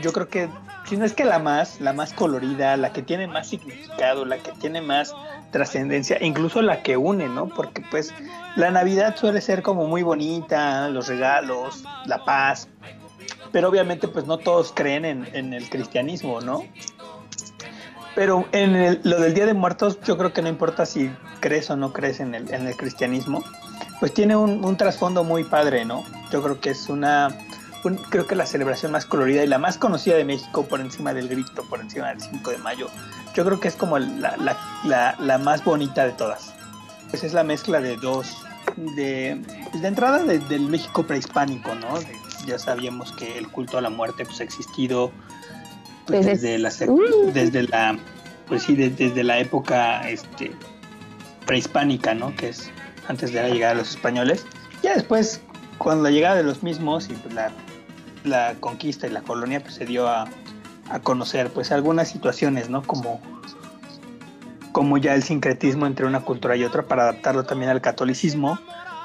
Yo 0.00 0.12
creo 0.12 0.28
que, 0.28 0.48
si 0.84 0.96
no 0.96 1.04
es 1.04 1.12
que 1.12 1.24
la 1.24 1.38
más, 1.38 1.80
la 1.80 1.92
más 1.92 2.12
colorida, 2.12 2.76
la 2.76 2.92
que 2.92 3.02
tiene 3.02 3.26
más 3.26 3.48
significado, 3.48 4.24
la 4.24 4.38
que 4.38 4.52
tiene 4.52 4.80
más 4.80 5.14
trascendencia, 5.50 6.18
incluso 6.20 6.62
la 6.62 6.82
que 6.82 6.96
une, 6.96 7.28
¿no? 7.28 7.48
Porque 7.48 7.82
pues 7.90 8.14
la 8.56 8.70
Navidad 8.70 9.16
suele 9.16 9.40
ser 9.40 9.62
como 9.62 9.86
muy 9.86 10.02
bonita, 10.02 10.88
los 10.88 11.08
regalos, 11.08 11.84
la 12.06 12.24
paz, 12.24 12.68
pero 13.52 13.68
obviamente 13.68 14.08
pues 14.08 14.26
no 14.26 14.38
todos 14.38 14.72
creen 14.72 15.04
en, 15.04 15.52
el 15.52 15.68
cristianismo, 15.68 16.40
¿no? 16.40 16.62
Pero 18.14 18.46
en 18.52 19.00
lo 19.04 19.20
del 19.20 19.34
Día 19.34 19.46
de 19.46 19.54
Muertos, 19.54 20.00
yo 20.02 20.18
creo 20.18 20.32
que 20.32 20.42
no 20.42 20.48
importa 20.48 20.86
si 20.86 21.10
crees 21.40 21.70
o 21.70 21.76
no 21.76 21.92
crees 21.92 22.20
en 22.20 22.34
el, 22.34 22.52
en 22.52 22.66
el 22.66 22.76
cristianismo, 22.76 23.44
pues 23.98 24.12
tiene 24.12 24.36
un 24.36 24.76
trasfondo 24.76 25.24
muy 25.24 25.44
padre, 25.44 25.84
¿no? 25.84 26.04
Yo 26.30 26.42
creo 26.42 26.60
que 26.60 26.70
es 26.70 26.88
una, 26.88 27.36
un- 27.84 27.96
creo 27.96 28.26
que 28.26 28.34
la 28.36 28.46
celebración 28.46 28.92
más 28.92 29.06
colorida 29.06 29.42
y 29.42 29.46
la 29.46 29.58
más 29.58 29.78
conocida 29.78 30.16
de 30.16 30.24
México 30.24 30.64
por 30.66 30.80
encima 30.80 31.14
del 31.14 31.28
grito, 31.28 31.64
por 31.64 31.80
encima 31.80 32.08
del 32.08 32.20
5 32.20 32.50
de 32.50 32.58
mayo, 32.58 32.88
yo 33.34 33.44
creo 33.44 33.58
que 33.60 33.68
es 33.68 33.74
como 33.76 33.98
la, 33.98 34.36
la- 34.36 34.56
la- 34.84 35.16
la 35.18 35.38
más 35.38 35.64
bonita 35.64 36.04
de 36.04 36.12
todas. 36.12 36.54
pues 37.10 37.24
es 37.24 37.32
la 37.32 37.42
mezcla 37.42 37.80
de 37.80 37.96
dos, 37.96 38.36
de, 38.76 39.42
pues, 39.72 39.82
de 39.82 39.88
entrada 39.88 40.22
de- 40.22 40.38
del 40.38 40.60
México 40.62 41.04
prehispánico, 41.04 41.74
¿no? 41.74 41.98
De- 41.98 42.06
ya 42.46 42.56
sabíamos 42.56 43.10
que 43.12 43.36
el 43.36 43.48
culto 43.48 43.78
a 43.78 43.80
la 43.80 43.90
muerte 43.90 44.24
pues 44.24 44.40
ha 44.40 44.44
existido 44.44 45.10
pues, 46.06 46.24
Desde- 46.24 46.58
la, 46.58 46.68
sec- 46.70 46.88
Uh. 46.88 47.32
desde 47.32 47.64
la, 47.64 47.98
pues 48.46 48.62
sí, 48.62 48.76
de- 48.76 48.90
desde 48.90 49.24
la 49.24 49.38
época 49.40 50.08
este, 50.08 50.52
prehispánica, 51.46 52.14
¿no? 52.14 52.34
Que 52.36 52.50
es 52.50 52.70
antes 53.08 53.32
de 53.32 53.42
la 53.42 53.48
llegada 53.48 53.74
de 53.74 53.80
los 53.80 53.90
españoles. 53.90 54.46
Ya 54.82 54.94
después, 54.94 55.40
con 55.78 56.02
la 56.02 56.10
llegada 56.10 56.36
de 56.36 56.42
los 56.44 56.62
mismos 56.62 57.08
y 57.10 57.14
pues, 57.14 57.34
la, 57.34 57.50
la 58.24 58.54
conquista 58.60 59.06
y 59.06 59.10
la 59.10 59.22
colonia, 59.22 59.60
pues 59.60 59.74
se 59.74 59.86
dio 59.86 60.08
a, 60.08 60.28
a 60.90 61.00
conocer 61.00 61.50
pues 61.50 61.72
algunas 61.72 62.08
situaciones, 62.08 62.68
¿no? 62.68 62.82
Como, 62.82 63.20
como 64.72 64.98
ya 64.98 65.14
el 65.14 65.22
sincretismo 65.22 65.86
entre 65.86 66.06
una 66.06 66.20
cultura 66.20 66.56
y 66.56 66.64
otra 66.64 66.82
para 66.82 67.04
adaptarlo 67.04 67.44
también 67.44 67.70
al 67.70 67.80
catolicismo, 67.80 68.58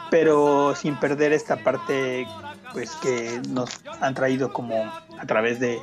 pero 0.10 0.75
sin 0.75 0.95
perder 0.95 1.34
esta 1.34 1.57
parte 1.57 2.27
pues 2.74 2.91
que 2.95 3.41
nos 3.50 3.69
han 4.01 4.13
traído 4.13 4.51
como 4.51 4.91
a 5.17 5.25
través 5.25 5.60
de 5.60 5.79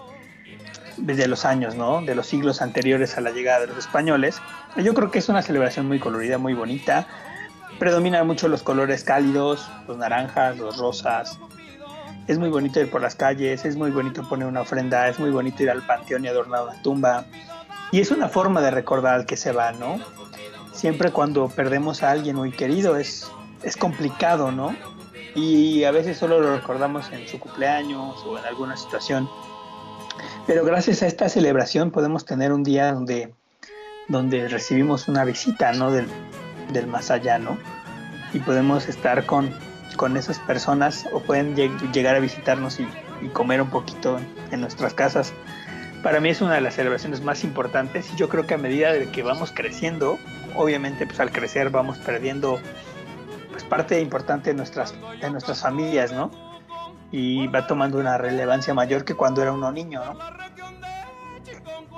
desde 0.97 1.27
los 1.27 1.45
años, 1.45 1.75
¿no? 1.75 2.03
De 2.03 2.15
los 2.15 2.27
siglos 2.27 2.61
anteriores 2.61 3.17
a 3.17 3.21
la 3.21 3.31
llegada 3.31 3.61
de 3.61 3.67
los 3.69 3.79
españoles. 3.79 4.41
Yo 4.77 4.95
creo 4.95 5.11
que 5.11 5.19
es 5.19 5.29
una 5.29 5.43
celebración 5.43 5.87
muy 5.87 5.99
colorida, 5.99 6.39
muy 6.39 6.55
bonita. 6.55 7.07
Predominan 7.79 8.27
mucho 8.27 8.49
los 8.49 8.63
colores 8.63 9.03
cálidos, 9.05 9.69
los 9.89 9.97
naranjas, 9.97 10.59
los 10.59 10.77
rosas. 10.77 11.39
Es 12.27 12.39
muy 12.39 12.49
bonito 12.49 12.81
ir 12.81 12.91
por 12.91 13.01
las 13.01 13.15
calles, 13.15 13.65
es 13.65 13.77
muy 13.77 13.91
bonito 13.91 14.27
poner 14.29 14.47
una 14.47 14.61
ofrenda, 14.61 15.09
es 15.09 15.19
muy 15.19 15.31
bonito 15.31 15.63
ir 15.63 15.71
al 15.71 15.85
panteón 15.85 16.25
y 16.25 16.29
adornar 16.29 16.63
una 16.65 16.83
tumba. 16.83 17.25
Y 17.91 18.01
es 18.01 18.11
una 18.11 18.29
forma 18.29 18.61
de 18.61 18.71
recordar 18.71 19.15
al 19.15 19.27
que 19.27 19.37
se 19.37 19.53
va, 19.53 19.73
¿no? 19.73 19.99
Siempre 20.73 21.11
cuando 21.11 21.49
perdemos 21.49 22.03
a 22.03 22.11
alguien 22.11 22.37
muy 22.37 22.53
querido 22.53 22.97
es, 22.97 23.31
es 23.63 23.77
complicado, 23.77 24.53
¿no? 24.53 24.75
Y 25.35 25.85
a 25.85 25.91
veces 25.91 26.17
solo 26.17 26.41
lo 26.41 26.57
recordamos 26.57 27.11
en 27.13 27.27
su 27.27 27.41
cumpleaños 27.41 28.25
o 28.25 28.39
en 28.39 28.45
alguna 28.45 28.77
situación. 28.77 29.29
Pero 30.47 30.65
gracias 30.65 31.03
a 31.03 31.07
esta 31.07 31.29
celebración 31.29 31.91
podemos 31.91 32.25
tener 32.25 32.53
un 32.53 32.63
día 32.63 32.93
donde, 32.93 33.35
donde 34.09 34.49
recibimos 34.49 35.09
una 35.09 35.25
visita, 35.25 35.73
¿no? 35.73 35.91
Del, 35.91 36.07
del 36.73 36.87
más 36.87 37.11
allá, 37.11 37.39
¿no? 37.39 37.59
Y 38.33 38.39
podemos 38.39 38.89
estar 38.89 39.27
con, 39.27 39.51
con 39.97 40.17
esas 40.17 40.39
personas 40.41 41.07
o 41.13 41.21
pueden 41.21 41.55
lleg- 41.57 41.93
llegar 41.93 42.17
a 42.17 42.21
visitarnos 42.21 42.81
y, 42.81 42.87
comer 43.33 43.63
un 43.63 43.71
poquito 43.71 44.19
en, 44.19 44.27
en 44.51 44.61
nuestras 44.61 44.95
casas. 44.95 45.33
Para 46.03 46.19
mí 46.21 46.29
es 46.31 46.41
una 46.41 46.55
de 46.55 46.61
las 46.61 46.75
celebraciones 46.75 47.23
más 47.23 47.45
importantes 47.45 48.11
y 48.13 48.17
yo 48.17 48.29
creo 48.29 48.47
que 48.47 48.55
a 48.55 48.59
medida 48.59 48.93
de 48.93 49.09
que 49.11 49.23
vamos 49.23 49.53
creciendo, 49.55 50.19
obviamente 50.57 51.07
pues 51.07 51.21
al 51.21 51.31
crecer 51.31 51.71
vamos 51.71 51.99
perdiendo 51.99 52.59
pues 53.53 53.63
parte 53.63 54.01
importante 54.01 54.51
de 54.51 54.57
nuestras, 54.57 54.95
de 55.21 55.31
nuestras 55.31 55.61
familias, 55.63 56.11
¿no? 56.13 56.31
Y 57.13 57.47
va 57.47 57.67
tomando 57.67 57.99
una 57.99 58.19
relevancia 58.19 58.75
mayor 58.75 59.05
que 59.05 59.15
cuando 59.15 59.43
era 59.43 59.53
uno 59.53 59.71
niño, 59.71 60.03
¿no? 60.05 60.19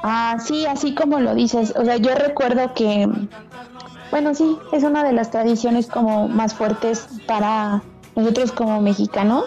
Ah, 0.02 0.36
sí, 0.38 0.66
así 0.66 0.94
como 0.94 1.18
lo 1.20 1.34
dices. 1.34 1.72
O 1.76 1.84
sea, 1.84 1.96
yo 1.96 2.14
recuerdo 2.14 2.74
que, 2.74 3.08
bueno, 4.14 4.33
sí, 4.33 4.56
es 4.71 4.85
una 4.85 5.02
de 5.02 5.12
las 5.12 5.33
tradiciones 5.33 5.88
como 5.88 6.28
más 6.28 6.54
fuertes 6.54 7.09
para 7.26 7.83
nosotros 8.14 8.52
como 8.52 8.80
mexicanos. 8.80 9.47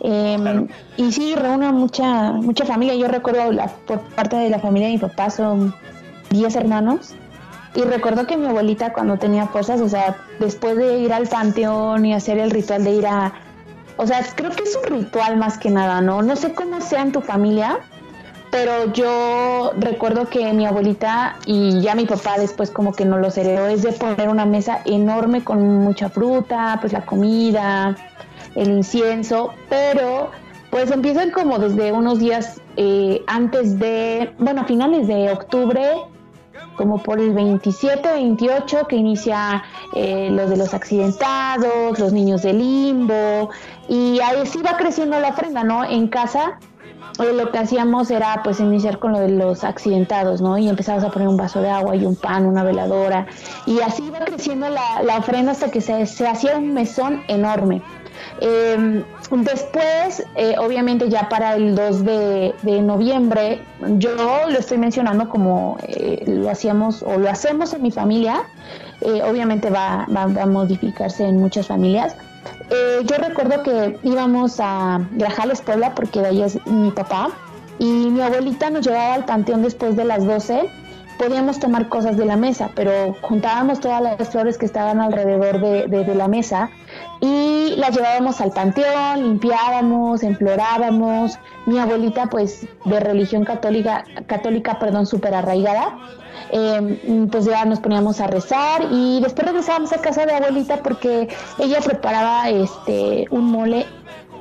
Claro. 0.00 0.68
Y 0.96 1.12
sí, 1.12 1.34
reúne 1.34 1.70
mucha, 1.70 2.32
mucha 2.32 2.64
familia. 2.64 2.94
Yo 2.94 3.08
recuerdo 3.08 3.52
la, 3.52 3.66
por 3.66 4.00
parte 4.00 4.36
de 4.36 4.48
la 4.48 4.58
familia 4.58 4.88
de 4.88 4.94
mi 4.94 4.98
papá 4.98 5.28
son 5.28 5.74
10 6.30 6.56
hermanos. 6.56 7.12
Y 7.74 7.82
recuerdo 7.82 8.26
que 8.26 8.38
mi 8.38 8.46
abuelita 8.46 8.94
cuando 8.94 9.18
tenía 9.18 9.46
fuerzas, 9.48 9.82
o 9.82 9.88
sea, 9.90 10.16
después 10.38 10.78
de 10.78 11.00
ir 11.00 11.12
al 11.12 11.28
panteón 11.28 12.06
y 12.06 12.14
hacer 12.14 12.38
el 12.38 12.50
ritual 12.50 12.84
de 12.84 12.92
ir 12.92 13.06
a... 13.06 13.34
O 13.98 14.06
sea, 14.06 14.24
creo 14.34 14.50
que 14.50 14.62
es 14.62 14.78
un 14.82 14.98
ritual 14.98 15.36
más 15.36 15.58
que 15.58 15.68
nada, 15.68 16.00
¿no? 16.00 16.22
No 16.22 16.36
sé 16.36 16.54
cómo 16.54 16.80
sea 16.80 17.02
en 17.02 17.12
tu 17.12 17.20
familia, 17.20 17.80
pero 18.50 18.92
yo 18.92 19.72
recuerdo 19.78 20.28
que 20.28 20.52
mi 20.52 20.66
abuelita 20.66 21.36
y 21.46 21.80
ya 21.80 21.94
mi 21.94 22.06
papá 22.06 22.36
después 22.38 22.70
como 22.70 22.92
que 22.92 23.04
no 23.04 23.18
lo 23.18 23.28
heredó, 23.28 23.68
es 23.68 23.82
de 23.82 23.92
poner 23.92 24.28
una 24.28 24.44
mesa 24.44 24.82
enorme 24.84 25.44
con 25.44 25.62
mucha 25.78 26.08
fruta, 26.08 26.78
pues 26.80 26.92
la 26.92 27.06
comida, 27.06 27.96
el 28.56 28.70
incienso, 28.70 29.54
pero 29.68 30.30
pues 30.70 30.90
empiezan 30.90 31.30
como 31.30 31.58
desde 31.58 31.92
unos 31.92 32.18
días 32.18 32.60
eh, 32.76 33.22
antes 33.26 33.78
de, 33.78 34.32
bueno, 34.38 34.62
a 34.62 34.64
finales 34.64 35.06
de 35.06 35.30
octubre, 35.30 35.82
como 36.76 37.02
por 37.02 37.20
el 37.20 37.32
27, 37.32 38.12
28, 38.12 38.86
que 38.88 38.96
inicia 38.96 39.62
eh, 39.94 40.28
lo 40.30 40.48
de 40.48 40.56
los 40.56 40.72
accidentados, 40.72 41.98
los 41.98 42.12
niños 42.12 42.42
de 42.42 42.52
limbo, 42.52 43.50
y 43.88 44.20
ahí 44.20 44.46
sí 44.46 44.62
va 44.62 44.76
creciendo 44.76 45.18
la 45.20 45.28
ofrenda, 45.28 45.62
¿no? 45.64 45.84
En 45.84 46.08
casa 46.08 46.58
eh, 47.18 47.32
lo 47.34 47.50
que 47.50 47.58
hacíamos 47.58 48.10
era 48.10 48.40
pues 48.42 48.60
iniciar 48.60 48.98
con 48.98 49.12
lo 49.12 49.18
de 49.20 49.30
los 49.30 49.64
accidentados, 49.64 50.40
¿no? 50.40 50.56
Y 50.58 50.68
empezabas 50.68 51.04
a 51.04 51.10
poner 51.10 51.28
un 51.28 51.36
vaso 51.36 51.60
de 51.60 51.68
agua 51.70 51.96
y 51.96 52.04
un 52.06 52.16
pan, 52.16 52.46
una 52.46 52.62
veladora, 52.64 53.26
y 53.66 53.80
así 53.80 54.04
iba 54.04 54.18
creciendo 54.20 54.68
la, 54.68 55.02
la 55.02 55.18
ofrenda 55.18 55.52
hasta 55.52 55.70
que 55.70 55.80
se, 55.80 56.06
se 56.06 56.26
hacía 56.26 56.56
un 56.56 56.72
mesón 56.72 57.22
enorme. 57.28 57.82
Eh, 58.40 59.02
después, 59.30 60.26
eh, 60.36 60.54
obviamente 60.58 61.08
ya 61.08 61.28
para 61.28 61.54
el 61.56 61.74
2 61.74 62.04
de, 62.04 62.54
noviembre, 62.82 63.62
yo 63.98 64.10
lo 64.48 64.58
estoy 64.58 64.78
mencionando 64.78 65.28
como 65.28 65.76
eh, 65.86 66.24
lo 66.26 66.50
hacíamos 66.50 67.02
o 67.02 67.18
lo 67.18 67.30
hacemos 67.30 67.72
en 67.72 67.82
mi 67.82 67.90
familia, 67.90 68.42
eh, 69.00 69.22
obviamente 69.22 69.70
va- 69.70 70.06
va 70.14 70.22
a 70.22 70.46
modificarse 70.46 71.24
en 71.24 71.38
muchas 71.38 71.66
familias. 71.66 72.16
Eh, 72.70 73.00
yo 73.04 73.16
recuerdo 73.16 73.62
que 73.62 73.98
íbamos 74.02 74.58
a 74.60 75.00
Grajales, 75.12 75.60
Puebla, 75.60 75.94
porque 75.94 76.20
de 76.20 76.28
ahí 76.28 76.42
es 76.42 76.64
mi 76.66 76.90
papá, 76.90 77.30
y 77.78 77.84
mi 77.84 78.20
abuelita 78.20 78.70
nos 78.70 78.86
llevaba 78.86 79.14
al 79.14 79.24
panteón 79.24 79.62
después 79.62 79.96
de 79.96 80.04
las 80.04 80.26
12 80.26 80.70
podíamos 81.20 81.58
tomar 81.58 81.90
cosas 81.90 82.16
de 82.16 82.24
la 82.24 82.36
mesa, 82.36 82.70
pero 82.74 83.14
juntábamos 83.20 83.78
todas 83.80 84.00
las 84.00 84.30
flores 84.30 84.56
que 84.56 84.64
estaban 84.64 85.00
alrededor 85.00 85.60
de, 85.60 86.14
la 86.14 86.28
mesa 86.28 86.70
y 87.20 87.74
las 87.76 87.94
llevábamos 87.94 88.40
al 88.40 88.52
panteón, 88.52 89.24
limpiábamos, 89.24 90.22
implorábamos. 90.22 91.38
Mi 91.66 91.78
abuelita, 91.78 92.26
pues, 92.26 92.66
de 92.86 93.00
religión 93.00 93.44
católica, 93.44 94.02
católica, 94.26 94.78
perdón, 94.78 95.04
súper 95.04 95.34
arraigada, 95.34 95.94
eh, 96.50 97.28
pues 97.30 97.44
ya 97.44 97.64
nos 97.64 97.80
poníamos 97.80 98.20
a 98.20 98.26
rezar 98.26 98.82
y 98.90 99.20
después 99.20 99.46
regresábamos 99.46 99.92
a 99.92 99.98
casa 99.98 100.26
de 100.26 100.34
abuelita 100.34 100.82
porque 100.82 101.28
ella 101.58 101.80
preparaba 101.80 102.48
este 102.48 103.26
un 103.30 103.50
mole 103.50 103.86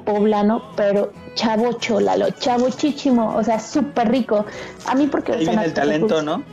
poblano, 0.05 0.63
pero 0.75 1.11
chavo 1.35 1.73
cholalo, 1.73 2.31
chavo 2.31 2.69
chichimo, 2.69 3.35
o 3.35 3.43
sea, 3.43 3.59
súper 3.59 4.09
rico. 4.09 4.45
A 4.87 4.95
mí 4.95 5.07
porque 5.07 5.33
Ahí 5.33 5.45
viene 5.45 5.65
el 5.65 5.73
talento. 5.73 6.21
¿no? 6.21 6.43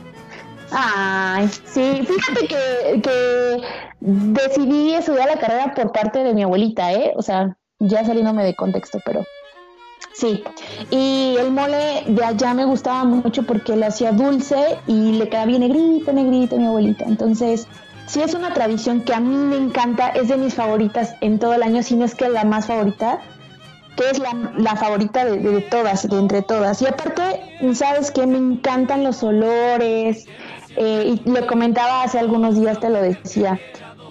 Ay, 0.71 1.47
sí, 1.47 2.05
fíjate 2.05 2.47
que, 2.47 3.01
que 3.01 3.61
decidí 3.99 4.93
estudiar 4.93 5.27
la 5.27 5.39
carrera 5.39 5.73
por 5.73 5.91
parte 5.91 6.23
de 6.23 6.33
mi 6.33 6.43
abuelita, 6.43 6.91
¿eh? 6.91 7.13
O 7.15 7.21
sea, 7.21 7.57
ya 7.79 8.03
saliéndome 8.05 8.43
de 8.43 8.55
contexto, 8.55 8.99
pero 9.05 9.25
sí. 10.17 10.43
Y 10.91 11.35
el 11.39 11.51
mole 11.51 12.03
de 12.07 12.23
allá 12.23 12.53
me 12.53 12.65
gustaba 12.65 13.03
mucho 13.03 13.43
porque 13.43 13.75
le 13.75 13.85
hacía 13.85 14.11
dulce 14.11 14.77
y 14.87 15.13
le 15.13 15.29
quedaba 15.29 15.47
bien 15.47 15.61
negrito, 15.61 16.11
negrito 16.13 16.57
mi 16.57 16.65
abuelita. 16.65 17.05
Entonces, 17.05 17.67
sí 18.07 18.21
es 18.21 18.33
una 18.33 18.53
tradición 18.53 19.01
que 19.01 19.13
a 19.13 19.19
mí 19.19 19.35
me 19.35 19.57
encanta, 19.57 20.09
es 20.09 20.27
de 20.27 20.37
mis 20.37 20.53
favoritas 20.53 21.15
en 21.21 21.39
todo 21.39 21.53
el 21.53 21.63
año, 21.63 21.83
si 21.83 21.95
no 21.95 22.05
es 22.05 22.15
que 22.15 22.29
la 22.29 22.43
más 22.43 22.67
favorita 22.67 23.19
que 23.95 24.11
es 24.11 24.19
la, 24.19 24.51
la 24.57 24.75
favorita 24.75 25.25
de, 25.25 25.39
de 25.39 25.61
todas, 25.61 26.07
de 26.07 26.19
entre 26.19 26.43
todas. 26.43 26.83
Y 26.83 26.85
aparte, 26.85 27.41
sabes 27.73 28.11
que 28.11 28.27
me 28.27 28.37
encantan 28.37 29.03
los 29.03 29.23
olores, 29.23 30.27
eh, 30.77 31.15
y 31.25 31.29
lo 31.29 31.45
comentaba 31.47 32.03
hace 32.03 32.19
algunos 32.19 32.55
días, 32.55 32.79
te 32.79 32.89
lo 32.89 33.01
decía. 33.01 33.59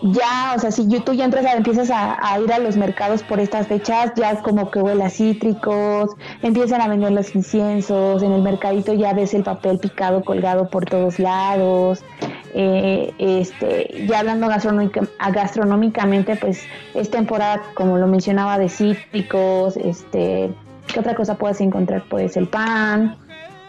Ya, 0.03 0.55
o 0.57 0.59
sea, 0.59 0.71
si 0.71 0.87
tú 1.00 1.12
ya 1.12 1.25
entras 1.25 1.45
empiezas 1.55 1.91
a, 1.91 2.38
ir 2.41 2.53
a 2.53 2.59
los 2.59 2.76
mercados 2.76 3.23
por 3.23 3.41
estas 3.41 3.67
fechas, 3.67 4.12
ya 4.17 4.37
como 4.43 4.71
que 4.71 4.81
huele 4.81 5.05
a 5.05 5.11
cítricos, 5.11 6.11
empiezan 6.43 6.81
a 6.81 6.88
vender 6.88 7.12
los 7.12 7.35
inciensos, 7.35 8.23
en 8.23 8.33
el 8.33 8.43
mercadito 8.43 8.93
ya 8.93 9.12
ves 9.15 9.35
el 9.35 9.43
papel 9.43 9.79
picado 9.79 10.23
colgado 10.23 10.69
por 10.69 10.85
todos 10.85 11.19
lados, 11.19 12.05
eh, 12.55 13.15
este, 13.19 14.07
ya 14.07 14.21
hablando 14.21 14.49
gastronómicamente, 14.49 16.37
pues 16.37 16.62
es 16.95 17.11
temporada, 17.11 17.62
como 17.75 17.97
lo 17.97 18.07
mencionaba, 18.07 18.59
de 18.59 18.69
cítricos, 18.69 19.76
este, 19.76 20.53
¿qué 20.87 21.00
otra 21.00 21.15
cosa 21.15 21.37
puedes 21.37 21.61
encontrar? 21.61 22.05
Pues 22.09 22.37
el 22.37 22.49
pan, 22.49 23.17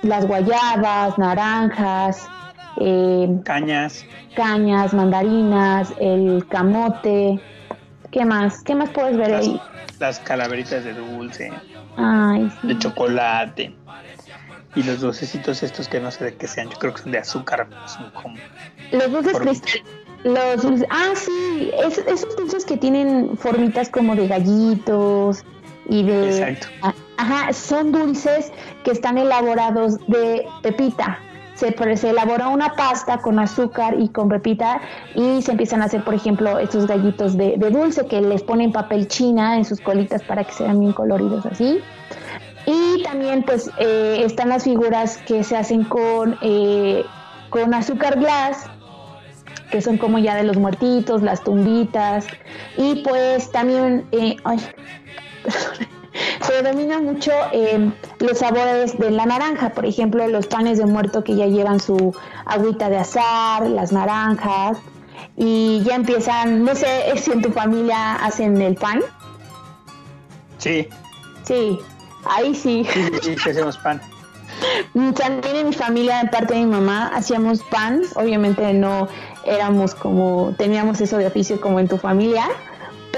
las 0.01 0.27
guayabas, 0.27 1.17
naranjas, 1.17 2.27
eh, 2.79 3.27
Cañas. 3.43 4.05
cañas, 4.35 4.93
mandarinas, 4.93 5.93
el 5.99 6.45
camote, 6.49 7.39
¿qué 8.11 8.25
más? 8.25 8.61
¿Qué 8.63 8.75
más 8.75 8.89
puedes 8.91 9.17
ver 9.17 9.31
Las, 9.31 9.41
ahí? 9.47 9.61
las 9.99 10.19
calaveritas 10.19 10.83
de 10.83 10.93
dulce, 10.93 11.51
Ay, 11.97 12.49
sí. 12.61 12.67
de 12.67 12.77
chocolate. 12.79 13.73
Y 14.75 14.83
los 14.83 14.99
dulcecitos 15.01 15.63
estos 15.63 15.87
que 15.87 15.99
no 15.99 16.11
sé 16.11 16.25
de 16.25 16.35
qué 16.35 16.47
sean, 16.47 16.69
yo 16.69 16.77
creo 16.77 16.93
que 16.93 17.01
son 17.01 17.11
de 17.11 17.17
azúcar. 17.17 17.67
Son 17.87 18.09
como 18.11 18.35
Los 18.91 19.11
dulces 19.11 19.33
Por- 19.33 19.41
cristal. 19.41 19.81
Los 20.23 20.61
dulces, 20.61 20.87
ah, 20.91 21.13
sí, 21.15 21.71
es- 21.83 21.97
esos 21.99 22.35
dulces 22.35 22.63
que 22.65 22.77
tienen 22.77 23.35
formitas 23.37 23.89
como 23.89 24.15
de 24.15 24.27
gallitos 24.27 25.43
y 25.89 26.03
de... 26.03 26.29
Exacto. 26.29 26.67
Ajá, 27.17 27.51
son 27.53 27.91
dulces 27.91 28.51
que 28.83 28.91
están 28.91 29.17
elaborados 29.17 29.97
de 30.07 30.45
pepita. 30.61 31.19
Se, 31.57 32.09
elabora 32.09 32.49
una 32.49 32.73
pasta 32.75 33.17
con 33.17 33.39
azúcar 33.39 33.95
y 33.99 34.09
con 34.09 34.29
pepita 34.29 34.79
y 35.15 35.41
se 35.41 35.51
empiezan 35.51 35.81
a 35.81 35.85
hacer, 35.85 36.03
por 36.03 36.13
ejemplo, 36.13 36.59
estos 36.59 36.85
gallitos 36.85 37.35
de, 37.35 37.57
de 37.57 37.69
dulce 37.71 38.05
que 38.05 38.21
les 38.21 38.43
ponen 38.43 38.71
papel 38.71 39.07
china 39.07 39.57
en 39.57 39.65
sus 39.65 39.81
colitas 39.81 40.21
para 40.21 40.43
que 40.43 40.53
sean 40.53 40.79
bien 40.79 40.93
coloridos 40.93 41.45
así. 41.47 41.81
Y 42.67 43.01
también 43.01 43.43
pues 43.43 43.71
eh, 43.79 44.21
están 44.25 44.49
las 44.49 44.65
figuras 44.65 45.17
que 45.19 45.41
se 45.43 45.55
hacen 45.55 45.85
con, 45.85 46.37
eh, 46.41 47.05
con 47.49 47.73
azúcar 47.73 48.19
glass, 48.19 48.65
que 49.71 49.81
son 49.81 49.97
como 49.97 50.19
ya 50.19 50.35
de 50.35 50.43
los 50.43 50.57
muertitos, 50.57 51.23
las 51.23 51.41
tumbitas. 51.43 52.27
Y 52.75 53.03
pues 53.03 53.49
también, 53.51 54.05
eh, 54.11 54.35
ay, 54.43 54.59
perdón, 55.43 55.96
predomina 56.45 56.99
mucho 56.99 57.31
eh, 57.51 57.91
los 58.19 58.37
sabores 58.39 58.97
de 58.97 59.11
la 59.11 59.25
naranja, 59.25 59.69
por 59.69 59.85
ejemplo, 59.85 60.27
los 60.27 60.47
panes 60.47 60.77
de 60.77 60.85
muerto 60.85 61.23
que 61.23 61.35
ya 61.35 61.45
llevan 61.47 61.79
su 61.79 62.15
agüita 62.45 62.89
de 62.89 62.97
azar, 62.97 63.67
las 63.67 63.91
naranjas. 63.91 64.77
Y 65.35 65.81
ya 65.83 65.95
empiezan, 65.95 66.63
no 66.63 66.73
sé 66.75 66.87
si 67.17 67.31
en 67.31 67.41
tu 67.41 67.51
familia 67.51 68.15
hacen 68.15 68.61
el 68.61 68.75
pan. 68.75 69.01
Sí, 70.57 70.87
Sí, 71.47 71.79
ahí 72.25 72.53
sí. 72.53 72.85
sí, 72.91 73.03
sí, 73.03 73.19
sí, 73.23 73.35
sí 73.41 73.49
hacemos 73.49 73.77
pan. 73.77 74.01
Mm, 74.93 75.11
También 75.13 75.55
en 75.55 75.69
mi 75.69 75.73
familia, 75.73 76.23
de 76.23 76.29
parte 76.29 76.55
de 76.55 76.59
mi 76.59 76.65
mamá, 76.65 77.09
hacíamos 77.15 77.63
pan. 77.63 78.01
Obviamente 78.15 78.73
no 78.73 79.07
éramos 79.45 79.95
como, 79.95 80.53
teníamos 80.57 80.99
eso 80.99 81.17
de 81.17 81.27
oficio 81.27 81.61
como 81.61 81.79
en 81.79 81.87
tu 81.87 81.97
familia, 81.97 82.43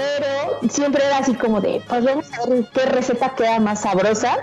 pero 0.00 0.70
siempre 0.70 1.04
era 1.04 1.18
así 1.18 1.34
como 1.34 1.60
de, 1.60 1.82
pues 1.88 2.04
vamos 2.04 2.26
a 2.32 2.48
ver 2.48 2.64
qué 2.72 2.86
receta 2.86 3.34
queda 3.34 3.58
más 3.60 3.82
sabrosa. 3.82 4.36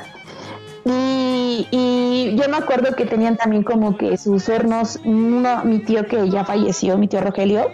Y, 0.85 2.35
yo 2.35 2.47
me 2.49 2.57
acuerdo 2.57 2.95
que 2.95 3.05
tenían 3.05 3.35
también 3.35 3.63
como 3.63 3.97
que 3.97 4.17
sus 4.17 4.47
hornos, 4.47 4.99
uno, 5.03 5.63
mi 5.63 5.79
tío 5.79 6.05
que 6.05 6.29
ya 6.29 6.45
falleció, 6.45 6.97
mi 6.97 7.07
tío 7.07 7.21
Rogelio, 7.21 7.71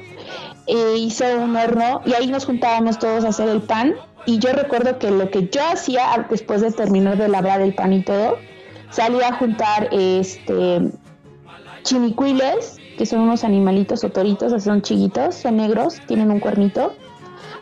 eh, 0.67 0.95
hizo 0.97 1.25
un 1.37 1.55
horno 1.55 2.01
y 2.05 2.13
ahí 2.13 2.27
nos 2.27 2.45
juntábamos 2.45 2.97
todos 2.97 3.25
a 3.25 3.29
hacer 3.29 3.49
el 3.49 3.61
pan. 3.61 3.95
Y 4.25 4.39
yo 4.39 4.53
recuerdo 4.53 4.99
que 4.99 5.11
lo 5.11 5.29
que 5.29 5.49
yo 5.49 5.61
hacía 5.67 6.25
después 6.29 6.61
de 6.61 6.71
terminar 6.71 7.17
de 7.17 7.27
labrar 7.27 7.61
el 7.61 7.75
pan 7.75 7.93
y 7.93 8.03
todo, 8.03 8.37
salía 8.89 9.27
a 9.29 9.33
juntar 9.33 9.89
este 9.91 10.81
chinicuiles, 11.83 12.77
que 12.97 13.05
son 13.05 13.19
unos 13.19 13.43
animalitos 13.43 14.03
o 14.03 14.09
toritos, 14.09 14.63
son 14.63 14.81
chiquitos, 14.81 15.35
son 15.35 15.57
negros, 15.57 15.99
tienen 16.07 16.31
un 16.31 16.39
cuernito. 16.39 16.95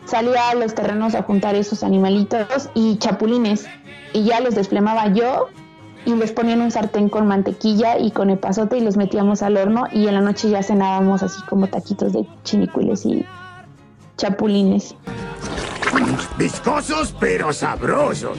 Salía 0.06 0.50
a 0.50 0.54
los 0.54 0.74
terrenos 0.74 1.14
a 1.14 1.22
juntar 1.22 1.54
esos 1.54 1.82
animalitos 1.82 2.68
y 2.74 2.98
chapulines. 2.98 3.66
Y 4.12 4.24
ya 4.24 4.40
los 4.40 4.54
desplemaba 4.54 5.08
yo 5.12 5.48
y 6.04 6.14
les 6.14 6.32
ponía 6.32 6.54
en 6.54 6.62
un 6.62 6.70
sartén 6.70 7.08
con 7.08 7.26
mantequilla 7.26 7.98
y 7.98 8.10
con 8.10 8.30
epazote 8.30 8.76
y 8.78 8.80
los 8.80 8.96
metíamos 8.96 9.42
al 9.42 9.56
horno 9.56 9.86
y 9.92 10.08
en 10.08 10.14
la 10.14 10.20
noche 10.20 10.50
ya 10.50 10.62
cenábamos 10.62 11.22
así 11.22 11.40
como 11.48 11.68
taquitos 11.68 12.12
de 12.12 12.26
chinicuiles 12.44 13.06
y 13.06 13.24
chapulines. 14.16 14.94
Viscosos 16.36 17.14
pero 17.18 17.52
sabrosos. 17.52 18.38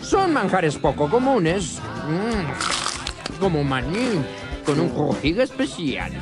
Son 0.00 0.32
manjares 0.32 0.76
poco 0.76 1.08
comunes, 1.08 1.80
mm, 2.08 3.40
como 3.40 3.62
maní, 3.62 4.22
con 4.64 4.80
un 4.80 4.90
jugo 4.90 5.16
especial. 5.42 6.12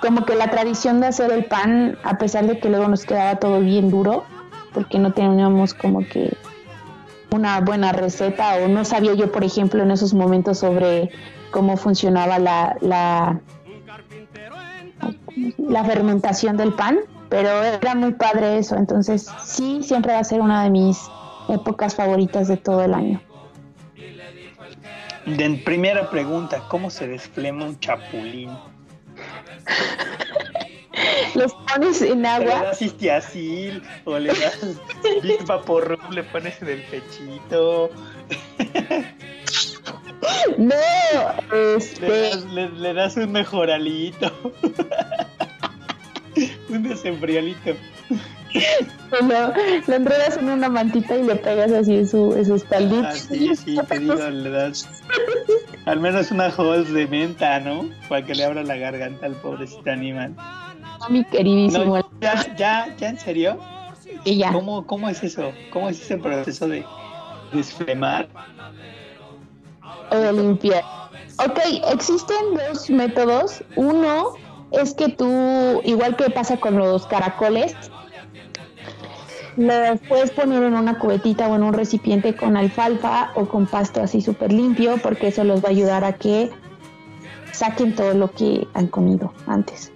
Como 0.00 0.24
que 0.24 0.34
la 0.34 0.50
tradición 0.50 1.00
de 1.00 1.08
hacer 1.08 1.30
el 1.32 1.44
pan, 1.44 1.98
a 2.04 2.18
pesar 2.18 2.46
de 2.46 2.58
que 2.58 2.68
luego 2.68 2.88
nos 2.88 3.04
quedaba 3.04 3.36
todo 3.36 3.60
bien 3.60 3.90
duro, 3.90 4.24
porque 4.72 4.98
no 4.98 5.12
teníamos 5.12 5.74
como 5.74 6.00
que 6.00 6.36
una 7.30 7.60
buena 7.60 7.92
receta 7.92 8.56
o 8.56 8.68
no 8.68 8.84
sabía 8.84 9.14
yo, 9.14 9.32
por 9.32 9.44
ejemplo, 9.44 9.82
en 9.82 9.90
esos 9.90 10.14
momentos 10.14 10.58
sobre 10.58 11.10
cómo 11.50 11.76
funcionaba 11.76 12.38
la, 12.38 12.76
la, 12.80 13.40
la 15.58 15.84
fermentación 15.84 16.56
del 16.56 16.72
pan, 16.74 16.98
pero 17.28 17.48
era 17.62 17.94
muy 17.94 18.12
padre 18.12 18.58
eso, 18.58 18.76
entonces 18.76 19.28
sí, 19.44 19.82
siempre 19.82 20.12
va 20.12 20.18
a 20.18 20.24
ser 20.24 20.40
una 20.40 20.64
de 20.64 20.70
mis 20.70 20.98
épocas 21.48 21.94
favoritas 21.94 22.48
de 22.48 22.56
todo 22.56 22.82
el 22.82 22.94
año. 22.94 23.20
De 25.26 25.62
primera 25.64 26.10
pregunta, 26.10 26.62
¿cómo 26.68 26.90
se 26.90 27.06
desflema 27.06 27.64
un 27.64 27.78
chapulín? 27.78 28.50
Los 31.34 31.54
pones 31.54 32.02
en 32.02 32.22
¿Le 32.22 32.28
agua, 32.28 32.62
das 32.62 32.82
histiacil 32.82 33.82
o 34.04 34.18
le 34.18 34.28
das 34.28 34.58
Big 35.22 35.44
Vaporub, 35.46 36.10
le 36.10 36.24
pones 36.24 36.60
en 36.60 36.68
el 36.68 36.82
pechito? 36.82 37.90
no, 40.58 40.74
Le 41.50 41.76
este... 41.76 42.06
das, 42.06 42.44
le, 42.46 42.68
le 42.70 42.94
das 42.94 43.16
un 43.16 43.32
mejoralito. 43.32 44.30
un 46.68 46.82
desenfriolito. 46.82 47.76
Lo, 49.10 49.52
lo 49.86 49.94
enredas 49.94 50.36
en 50.36 50.48
una 50.48 50.68
mantita 50.68 51.16
y 51.16 51.22
le 51.22 51.36
pegas 51.36 51.72
así 51.72 51.96
en 51.98 52.08
su, 52.08 52.34
en 52.36 52.46
su 52.46 52.54
espaldita. 52.54 53.10
Ah, 53.10 53.14
sí, 53.14 53.54
sí, 53.56 53.78
te 53.88 53.98
digo, 53.98 54.14
le 54.30 54.50
das 54.50 54.88
al 55.86 56.00
menos 56.00 56.30
una 56.30 56.48
hoz 56.56 56.92
de 56.92 57.06
menta, 57.06 57.60
¿no? 57.60 57.88
Para 58.08 58.24
que 58.24 58.34
le 58.34 58.44
abra 58.44 58.62
la 58.62 58.76
garganta 58.76 59.26
al 59.26 59.34
pobrecito 59.36 59.90
animal. 59.90 60.34
Mi 61.08 61.24
queridísimo. 61.24 61.96
No, 61.98 62.10
ya, 62.20 62.56
ya, 62.56 62.96
ya, 62.96 63.08
en 63.08 63.18
serio. 63.18 63.58
y 64.24 64.38
ya. 64.38 64.52
¿Cómo, 64.52 64.86
¿Cómo 64.86 65.08
es 65.08 65.22
eso? 65.22 65.52
¿Cómo 65.70 65.88
es 65.88 66.00
ese 66.00 66.16
proceso 66.18 66.68
de 66.68 66.84
desflemar? 67.52 68.28
O 70.10 70.16
de 70.16 70.32
limpiar. 70.32 70.84
Ok, 71.38 71.58
existen 71.92 72.54
dos 72.54 72.88
métodos. 72.88 73.64
Uno 73.74 74.38
es 74.70 74.94
que 74.94 75.08
tú, 75.08 75.80
igual 75.84 76.16
que 76.16 76.30
pasa 76.30 76.56
con 76.58 76.78
los 76.78 77.06
caracoles, 77.06 77.74
los 79.56 80.00
puedes 80.08 80.30
poner 80.30 80.62
en 80.62 80.74
una 80.74 80.98
cubetita 80.98 81.48
o 81.48 81.56
en 81.56 81.62
un 81.62 81.72
recipiente 81.72 82.34
con 82.34 82.56
alfalfa 82.56 83.32
o 83.34 83.46
con 83.46 83.66
pasto 83.66 84.02
así 84.02 84.20
súper 84.20 84.52
limpio, 84.52 84.96
porque 85.02 85.28
eso 85.28 85.44
los 85.44 85.62
va 85.62 85.68
a 85.68 85.72
ayudar 85.72 86.04
a 86.04 86.14
que 86.14 86.50
saquen 87.52 87.94
todo 87.94 88.14
lo 88.14 88.30
que 88.30 88.66
han 88.74 88.86
comido 88.86 89.32
antes. 89.46 89.92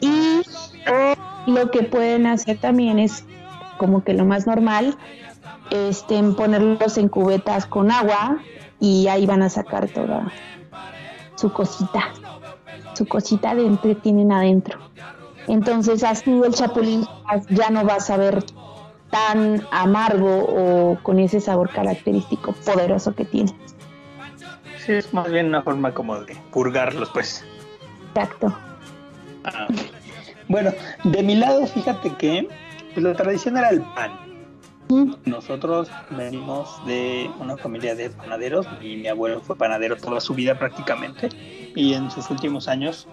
Y 0.00 0.42
o 0.90 1.50
lo 1.50 1.70
que 1.70 1.82
pueden 1.82 2.26
hacer 2.26 2.58
también 2.58 2.98
es 2.98 3.24
como 3.78 4.02
que 4.02 4.14
lo 4.14 4.24
más 4.24 4.46
normal, 4.46 4.96
este, 5.70 6.22
ponerlos 6.22 6.98
en 6.98 7.08
cubetas 7.08 7.66
con 7.66 7.90
agua 7.90 8.38
y 8.80 9.08
ahí 9.08 9.26
van 9.26 9.42
a 9.42 9.48
sacar 9.48 9.88
toda 9.88 10.32
su 11.36 11.52
cosita, 11.52 12.12
su 12.94 13.06
cosita 13.06 13.54
dentro 13.54 13.96
tienen 13.96 14.32
adentro. 14.32 14.87
Entonces 15.48 16.04
así 16.04 16.30
el 16.30 16.54
chapulín 16.54 17.06
ya 17.50 17.70
no 17.70 17.84
va 17.84 17.94
a 17.94 18.00
saber 18.00 18.44
tan 19.10 19.66
amargo 19.70 20.44
o 20.44 20.98
con 21.02 21.18
ese 21.18 21.40
sabor 21.40 21.70
característico 21.70 22.52
poderoso 22.52 23.14
que 23.14 23.24
tiene. 23.24 23.52
Sí, 24.84 24.92
es 24.92 25.12
más 25.12 25.30
bien 25.30 25.46
una 25.46 25.62
forma 25.62 25.92
como 25.92 26.20
de 26.20 26.36
purgarlos, 26.52 27.10
pues. 27.10 27.44
Exacto. 28.14 28.54
Ah. 29.44 29.66
Bueno, 30.48 30.72
de 31.04 31.22
mi 31.22 31.34
lado, 31.36 31.66
fíjate 31.66 32.10
que 32.14 32.48
pues, 32.94 33.04
la 33.04 33.14
tradición 33.14 33.56
era 33.56 33.70
el 33.70 33.82
pan. 33.82 34.12
Mm, 34.88 35.12
Nosotros 35.26 35.90
venimos 36.10 36.84
de 36.86 37.30
una 37.38 37.58
familia 37.58 37.94
de 37.94 38.08
panaderos 38.08 38.66
y 38.80 38.96
mi 38.96 39.08
abuelo 39.08 39.40
fue 39.40 39.56
panadero 39.56 39.96
toda 39.96 40.20
su 40.20 40.34
vida 40.34 40.58
prácticamente 40.58 41.28
y 41.74 41.92
en 41.92 42.10
sus 42.10 42.30
últimos 42.30 42.68
años 42.68 43.06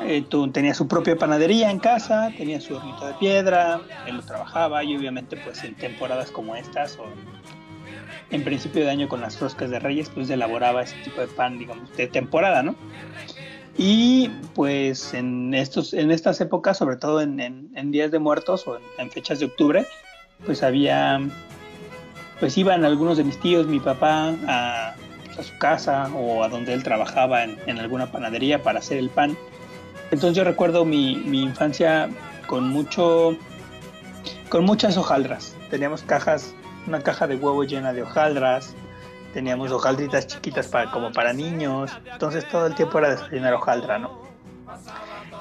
eh, 0.00 0.22
tu- 0.22 0.50
tenía 0.50 0.74
su 0.74 0.86
propia 0.86 1.16
panadería 1.16 1.70
en 1.70 1.80
casa, 1.80 2.32
tenía 2.36 2.60
su 2.60 2.74
hornito 2.74 3.06
de 3.06 3.14
piedra, 3.14 3.80
él 4.06 4.16
lo 4.16 4.22
trabajaba 4.22 4.84
y 4.84 4.96
obviamente 4.96 5.36
pues 5.36 5.64
en 5.64 5.74
temporadas 5.74 6.30
como 6.30 6.54
estas 6.56 6.98
o 6.98 7.04
en 8.30 8.44
principio 8.44 8.84
de 8.84 8.90
año 8.90 9.08
con 9.08 9.20
las 9.20 9.40
roscas 9.40 9.70
de 9.70 9.78
reyes 9.78 10.10
pues 10.10 10.30
elaboraba 10.30 10.82
ese 10.82 10.96
tipo 11.02 11.20
de 11.20 11.26
pan 11.28 11.58
digamos 11.58 11.94
de 11.96 12.06
temporada, 12.06 12.62
¿no? 12.62 12.74
Y 13.76 14.28
pues 14.54 15.14
en 15.14 15.54
estos 15.54 15.94
en 15.94 16.10
estas 16.10 16.40
épocas, 16.40 16.76
sobre 16.78 16.96
todo 16.96 17.20
en, 17.20 17.90
días 17.92 18.10
de 18.10 18.18
muertos 18.18 18.66
o 18.66 18.78
en, 18.98 19.10
fechas 19.10 19.38
de 19.38 19.46
octubre, 19.46 19.86
pues 20.44 20.64
había, 20.64 21.20
pues 22.40 22.58
iban 22.58 22.84
algunos 22.84 23.18
de 23.18 23.24
mis 23.24 23.38
tíos, 23.38 23.68
mi 23.68 23.78
papá, 23.78 24.34
a, 24.48 24.94
pues, 25.26 25.38
a 25.38 25.42
su 25.44 25.56
casa 25.58 26.10
o 26.12 26.42
a 26.42 26.48
donde 26.48 26.72
él 26.72 26.82
trabajaba 26.82 27.44
en 27.44 27.78
alguna 27.78 28.10
panadería 28.10 28.62
para 28.64 28.80
hacer 28.80 28.98
el 28.98 29.10
pan. 29.10 29.36
Entonces 30.10 30.36
yo 30.36 30.44
recuerdo 30.44 30.84
mi, 30.84 31.16
mi 31.16 31.42
infancia 31.42 32.08
con 32.46 32.68
mucho, 32.68 33.36
con 34.48 34.64
muchas 34.64 34.96
hojaldras. 34.96 35.54
Teníamos 35.70 36.02
cajas, 36.02 36.54
una 36.86 37.00
caja 37.02 37.26
de 37.26 37.36
huevo 37.36 37.64
llena 37.64 37.92
de 37.92 38.02
hojaldras. 38.02 38.74
Teníamos 39.34 39.70
hojaldritas 39.70 40.26
chiquitas 40.26 40.66
para, 40.68 40.90
como 40.90 41.12
para 41.12 41.32
niños. 41.32 41.98
Entonces 42.12 42.48
todo 42.48 42.66
el 42.66 42.74
tiempo 42.74 42.98
era 42.98 43.10
desayunar 43.10 43.54
hojaldra, 43.54 43.98
¿no? 43.98 44.10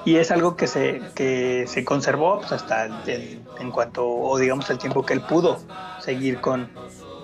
y 0.05 0.15
es 0.15 0.31
algo 0.31 0.55
que 0.55 0.67
se, 0.67 1.01
que 1.15 1.65
se 1.67 1.83
conservó 1.83 2.39
pues, 2.39 2.53
hasta 2.53 2.85
el- 2.85 3.41
en 3.59 3.71
cuanto, 3.71 4.07
o 4.07 4.37
digamos, 4.37 4.69
el 4.69 4.77
tiempo 4.77 5.05
que 5.05 5.13
él 5.13 5.19
pudo 5.21 5.59
seguir 5.99 6.39
con 6.39 6.69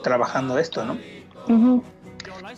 trabajando 0.02 0.58
esto, 0.58 0.84
¿no? 0.84 0.98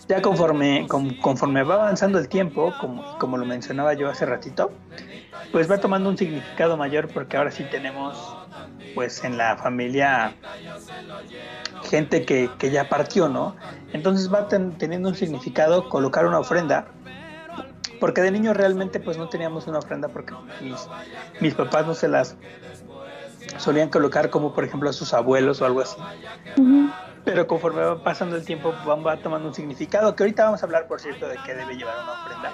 Ya 0.08 0.22
conforme, 0.22 0.86
con- 0.88 1.16
conforme 1.16 1.64
va 1.64 1.74
avanzando 1.76 2.18
el 2.18 2.28
tiempo, 2.28 2.76
como, 2.78 3.04
como 3.18 3.38
lo 3.38 3.46
mencionaba 3.46 3.94
yo 3.94 4.08
hace 4.08 4.26
ratito, 4.26 4.80
pues 5.50 5.70
va 5.70 5.80
tomando 5.80 6.10
un 6.10 6.18
significado 6.18 6.76
mayor 6.76 7.12
porque 7.12 7.36
ahora 7.36 7.50
sí 7.50 7.64
tenemos 7.66 8.38
pues 8.94 9.24
en 9.24 9.36
la 9.38 9.56
familia 9.58 10.38
gente 11.82 12.24
que, 12.24 12.56
que 12.58 12.70
ya 12.70 12.88
partió, 12.88 13.28
¿no? 13.28 13.56
Entonces 13.92 14.32
va 14.32 14.48
ten- 14.48 14.76
teniendo 14.78 15.08
un 15.08 15.14
significado 15.14 15.88
colocar 15.88 16.26
una 16.26 16.40
ofrenda, 16.40 16.92
porque 17.98 18.20
de 18.22 18.30
niño 18.30 18.52
realmente 18.54 19.00
pues 19.00 19.16
no 19.18 19.28
teníamos 19.28 19.66
una 19.66 19.78
ofrenda 19.78 20.08
porque 20.12 20.36
mis, 20.58 20.90
mis 21.38 21.54
papás 21.54 21.86
no 21.86 21.94
se 21.94 22.08
las 22.08 22.38
solían 23.58 23.90
colocar 23.90 24.30
como 24.30 24.52
por 24.52 24.64
ejemplo 24.64 24.90
a 24.90 24.92
sus 24.92 25.12
abuelos 25.14 25.60
o 25.60 25.66
algo 25.66 25.80
así. 25.80 26.08
Ujú. 26.56 26.94
Pero 27.26 27.44
conforme 27.48 27.82
va 27.82 27.98
pasando 28.04 28.36
el 28.36 28.44
tiempo, 28.44 28.72
va, 28.86 29.16
tomando 29.16 29.48
un 29.48 29.54
significado, 29.54 30.14
que 30.14 30.22
ahorita 30.22 30.44
vamos 30.44 30.62
a 30.62 30.66
hablar, 30.66 30.86
por 30.86 31.00
cierto, 31.00 31.26
de 31.26 31.36
qué 31.44 31.54
debe 31.54 31.74
llevar 31.74 31.96
una 32.04 32.12
ofrenda. 32.12 32.52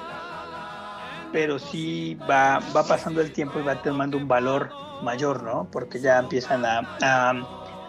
Pero 1.31 1.59
sí 1.59 2.19
va, 2.29 2.59
va 2.75 2.83
pasando 2.83 3.21
el 3.21 3.33
tiempo 3.33 3.61
y 3.61 3.63
va 3.63 3.83
tomando 3.83 4.17
un 4.17 4.27
valor 4.27 4.71
mayor, 5.03 5.43
¿no? 5.43 5.69
Porque 5.71 6.01
ya 6.01 6.19
empiezan 6.19 6.65
a, 6.65 6.89
a 7.03 7.35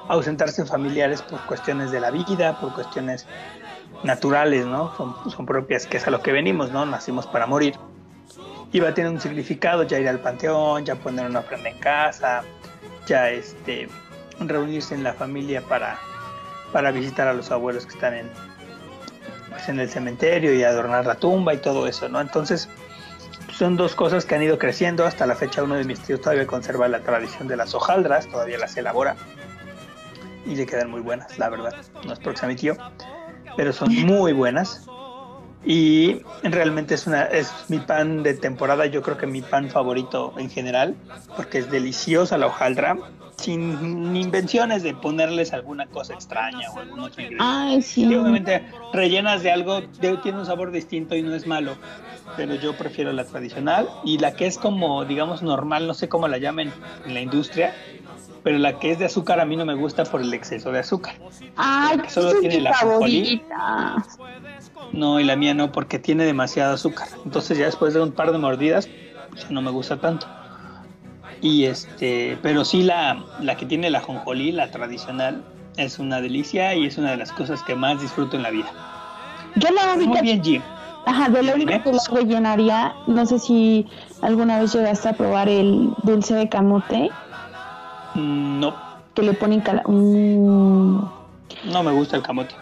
ausentarse 0.09 0.65
familiares 0.65 1.21
por 1.21 1.39
cuestiones 1.45 1.89
de 1.91 2.01
la 2.01 2.11
vida, 2.11 2.59
por 2.59 2.73
cuestiones 2.73 3.27
naturales, 4.03 4.65
¿no? 4.65 4.93
Son, 4.97 5.15
son 5.31 5.45
propias, 5.45 5.87
que 5.87 5.95
es 5.95 6.05
a 6.05 6.11
lo 6.11 6.21
que 6.21 6.33
venimos, 6.33 6.71
¿no? 6.71 6.85
Nacimos 6.85 7.27
para 7.27 7.47
morir. 7.47 7.75
Y 8.73 8.81
va 8.81 8.89
a 8.89 8.93
tener 8.93 9.09
un 9.09 9.21
significado, 9.21 9.83
ya 9.83 9.99
ir 9.99 10.09
al 10.09 10.19
panteón, 10.19 10.83
ya 10.83 10.95
poner 10.95 11.27
una 11.27 11.39
ofrenda 11.39 11.69
en 11.69 11.79
casa, 11.79 12.43
ya 13.07 13.29
este 13.29 13.87
reunirse 14.37 14.95
en 14.95 15.03
la 15.03 15.13
familia 15.13 15.61
para 15.61 15.97
para 16.73 16.91
visitar 16.91 17.27
a 17.27 17.33
los 17.33 17.51
abuelos 17.51 17.85
que 17.85 17.93
están 17.93 18.13
en, 18.15 18.29
pues, 19.49 19.69
en 19.69 19.79
el 19.79 19.89
cementerio 19.89 20.53
y 20.53 20.63
adornar 20.63 21.05
la 21.05 21.15
tumba 21.15 21.53
y 21.53 21.57
todo 21.57 21.87
eso, 21.87 22.09
¿no? 22.09 22.19
Entonces, 22.19 22.67
son 23.53 23.77
dos 23.77 23.95
cosas 23.95 24.25
que 24.25 24.35
han 24.35 24.43
ido 24.43 24.57
creciendo. 24.57 25.05
Hasta 25.05 25.25
la 25.25 25.35
fecha 25.35 25.63
uno 25.63 25.75
de 25.75 25.85
mis 25.85 25.99
tíos 26.01 26.19
todavía 26.19 26.45
conserva 26.45 26.87
la 26.89 26.99
tradición 26.99 27.47
de 27.47 27.55
las 27.55 27.73
hojaldras, 27.73 28.27
todavía 28.27 28.57
las 28.57 28.75
elabora 28.75 29.15
y 30.45 30.55
le 30.55 30.65
quedan 30.65 30.89
muy 30.89 31.01
buenas, 31.01 31.37
la 31.37 31.49
verdad. 31.49 31.73
No 32.05 32.13
es 32.13 32.19
porque 32.19 32.39
sea 32.39 32.49
mi 32.49 32.55
tío, 32.55 32.75
pero 33.55 33.71
son 33.71 33.93
muy 33.95 34.33
buenas. 34.33 34.85
Y 35.65 36.21
realmente 36.41 36.95
es 36.95 37.07
una 37.07 37.23
es 37.23 37.53
mi 37.69 37.79
pan 37.79 38.21
de 38.21 38.33
temporada, 38.33 38.85
yo 38.85 39.01
creo 39.01 39.17
que 39.17 39.27
mi 39.27 39.41
pan 39.41 39.69
favorito 39.69 40.33
en 40.37 40.49
general, 40.49 40.95
porque 41.37 41.59
es 41.59 41.71
deliciosa 41.71 42.37
la 42.37 42.47
hojaldra, 42.47 42.97
sin 43.43 44.15
invenciones 44.15 44.83
de 44.83 44.93
ponerles 44.95 45.53
alguna 45.53 45.87
cosa 45.87 46.13
extraña 46.13 46.71
o 46.71 46.79
algún 46.79 46.99
otro 47.01 47.21
ingrediente. 47.21 47.43
Ay, 47.45 47.81
sí. 47.81 48.05
Sí, 48.05 48.15
obviamente 48.15 48.65
rellenas 48.91 49.43
de 49.43 49.51
algo, 49.51 49.81
de- 49.97 50.17
tiene 50.17 50.39
un 50.39 50.45
sabor 50.45 50.71
distinto 50.71 51.15
y 51.15 51.23
no 51.23 51.35
es 51.35 51.45
malo, 51.45 51.81
pero 52.35 52.55
yo 52.55 52.77
prefiero 52.77 53.11
la 53.13 53.25
tradicional 53.27 53.93
y 54.01 54.17
la 54.19 54.35
que 54.35 54.47
es 54.47 54.57
como, 54.57 55.05
digamos, 55.05 55.41
normal, 55.43 55.87
no 55.87 55.93
sé 55.93 56.09
cómo 56.09 56.27
la 56.27 56.37
llamen 56.39 56.77
en 57.03 57.13
la 57.13 57.21
industria, 57.21 57.79
pero 58.41 58.57
la 58.57 58.79
que 58.79 58.91
es 58.91 58.99
de 58.99 59.05
azúcar 59.05 59.39
a 59.39 59.45
mí 59.45 59.55
no 59.57 59.65
me 59.65 59.75
gusta 59.75 60.03
por 60.05 60.21
el 60.21 60.33
exceso 60.33 60.71
de 60.71 60.79
azúcar. 60.79 61.15
Ay, 61.55 61.97
que 62.01 62.09
solo 62.09 62.27
esa 62.29 62.35
es 62.37 62.41
tiene 62.41 62.61
la 62.61 62.73
favorita. 62.73 64.05
No, 64.91 65.19
y 65.19 65.23
la 65.23 65.35
mía 65.35 65.53
no, 65.53 65.71
porque 65.71 65.99
tiene 65.99 66.25
demasiado 66.25 66.73
azúcar. 66.73 67.09
Entonces 67.25 67.57
ya 67.57 67.65
después 67.65 67.93
de 67.93 68.01
un 68.01 68.13
par 68.13 68.31
de 68.31 68.37
mordidas, 68.37 68.93
ya 69.35 69.47
no 69.49 69.61
me 69.61 69.71
gusta 69.71 69.99
tanto. 69.99 70.27
Y 71.43 71.65
este, 71.65 72.37
pero 72.41 72.63
sí 72.63 72.83
la, 72.83 73.21
la 73.41 73.57
que 73.57 73.65
tiene 73.65 73.89
la 73.89 73.99
jonjolí, 73.99 74.53
la 74.53 74.71
tradicional, 74.71 75.43
es 75.75 75.99
una 75.99 76.21
delicia 76.21 76.73
y 76.73 76.85
es 76.85 76.97
una 76.97 77.11
de 77.11 77.17
las 77.17 77.31
cosas 77.33 77.61
que 77.63 77.75
más 77.75 78.01
disfruto 78.01 78.37
en 78.37 78.43
la 78.43 78.49
vida. 78.49 78.71
Yo 79.57 79.69
la 79.71 79.93
Muy 79.93 80.05
única, 80.05 80.21
bien, 80.21 80.41
Jim. 80.41 80.61
ajá, 81.05 81.27
de 81.29 81.43
lo 81.43 81.53
único 81.55 81.71
que 81.83 81.91
la 81.91 81.99
rellenaría, 82.11 82.95
no 83.07 83.25
sé 83.25 83.39
si 83.39 83.85
alguna 84.21 84.59
vez 84.59 84.73
llegaste 84.73 85.09
a 85.09 85.13
probar 85.13 85.49
el 85.49 85.89
dulce 86.03 86.33
de 86.33 86.47
camote, 86.49 87.11
Mm, 88.15 88.59
No, 88.59 88.75
que 89.15 89.23
le 89.23 89.33
ponen 89.33 89.59
cala... 89.61 89.83
Mm, 89.87 90.97
no 91.65 91.83
me 91.83 91.91
gusta 91.91 92.15
el 92.15 92.23
camote. 92.23 92.53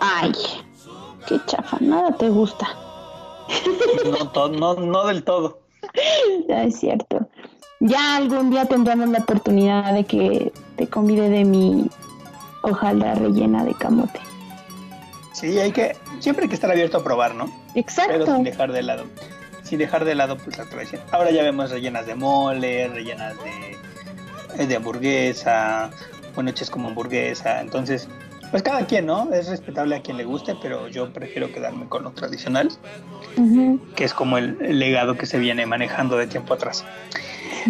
Ay, 0.00 0.32
qué 1.26 1.38
chafa, 1.46 1.76
nada 1.80 2.10
te 2.16 2.28
gusta. 2.30 2.66
No, 4.34 4.48
no, 4.48 4.74
no 4.74 5.06
del 5.06 5.22
todo. 5.22 5.58
Ya 6.48 6.64
es 6.64 6.78
cierto. 6.80 7.28
Ya 7.84 8.14
algún 8.14 8.50
día 8.50 8.64
tendremos 8.66 9.08
la 9.08 9.18
oportunidad 9.18 9.92
de 9.92 10.04
que 10.04 10.52
te 10.76 10.86
convide 10.86 11.28
de 11.28 11.44
mi 11.44 11.90
hojaldra 12.62 13.16
rellena 13.16 13.64
de 13.64 13.74
camote. 13.74 14.20
Sí, 15.32 15.58
hay 15.58 15.72
que, 15.72 15.96
siempre 16.20 16.44
hay 16.44 16.48
que 16.48 16.54
estar 16.54 16.70
abierto 16.70 16.98
a 16.98 17.02
probar, 17.02 17.34
¿no? 17.34 17.46
Pero 17.46 17.80
Exacto. 17.80 18.34
sin 18.36 18.44
dejar 18.44 18.70
de 18.70 18.82
lado, 18.82 19.06
sin 19.64 19.80
dejar 19.80 20.04
de 20.04 20.14
lado 20.14 20.36
pues 20.36 20.58
la 20.58 20.66
tradición. 20.66 21.02
Ahora 21.10 21.32
ya 21.32 21.42
vemos 21.42 21.72
rellenas 21.72 22.06
de 22.06 22.14
mole, 22.14 22.86
rellenas 22.86 23.34
de, 23.42 24.62
eh, 24.62 24.66
de 24.68 24.76
hamburguesa, 24.76 25.90
o 26.36 26.42
noches 26.42 26.70
como 26.70 26.86
hamburguesa. 26.86 27.60
Entonces, 27.60 28.08
pues 28.52 28.62
cada 28.62 28.86
quien, 28.86 29.06
¿no? 29.06 29.32
Es 29.34 29.48
respetable 29.48 29.96
a 29.96 30.02
quien 30.02 30.18
le 30.18 30.24
guste, 30.24 30.54
pero 30.62 30.86
yo 30.86 31.12
prefiero 31.12 31.50
quedarme 31.50 31.88
con 31.88 32.04
lo 32.04 32.12
tradicional, 32.12 32.70
que 33.96 34.04
es 34.04 34.14
como 34.14 34.38
el, 34.38 34.56
el 34.60 34.78
legado 34.78 35.16
que 35.16 35.26
se 35.26 35.40
viene 35.40 35.66
manejando 35.66 36.16
de 36.16 36.28
tiempo 36.28 36.54
atrás. 36.54 36.84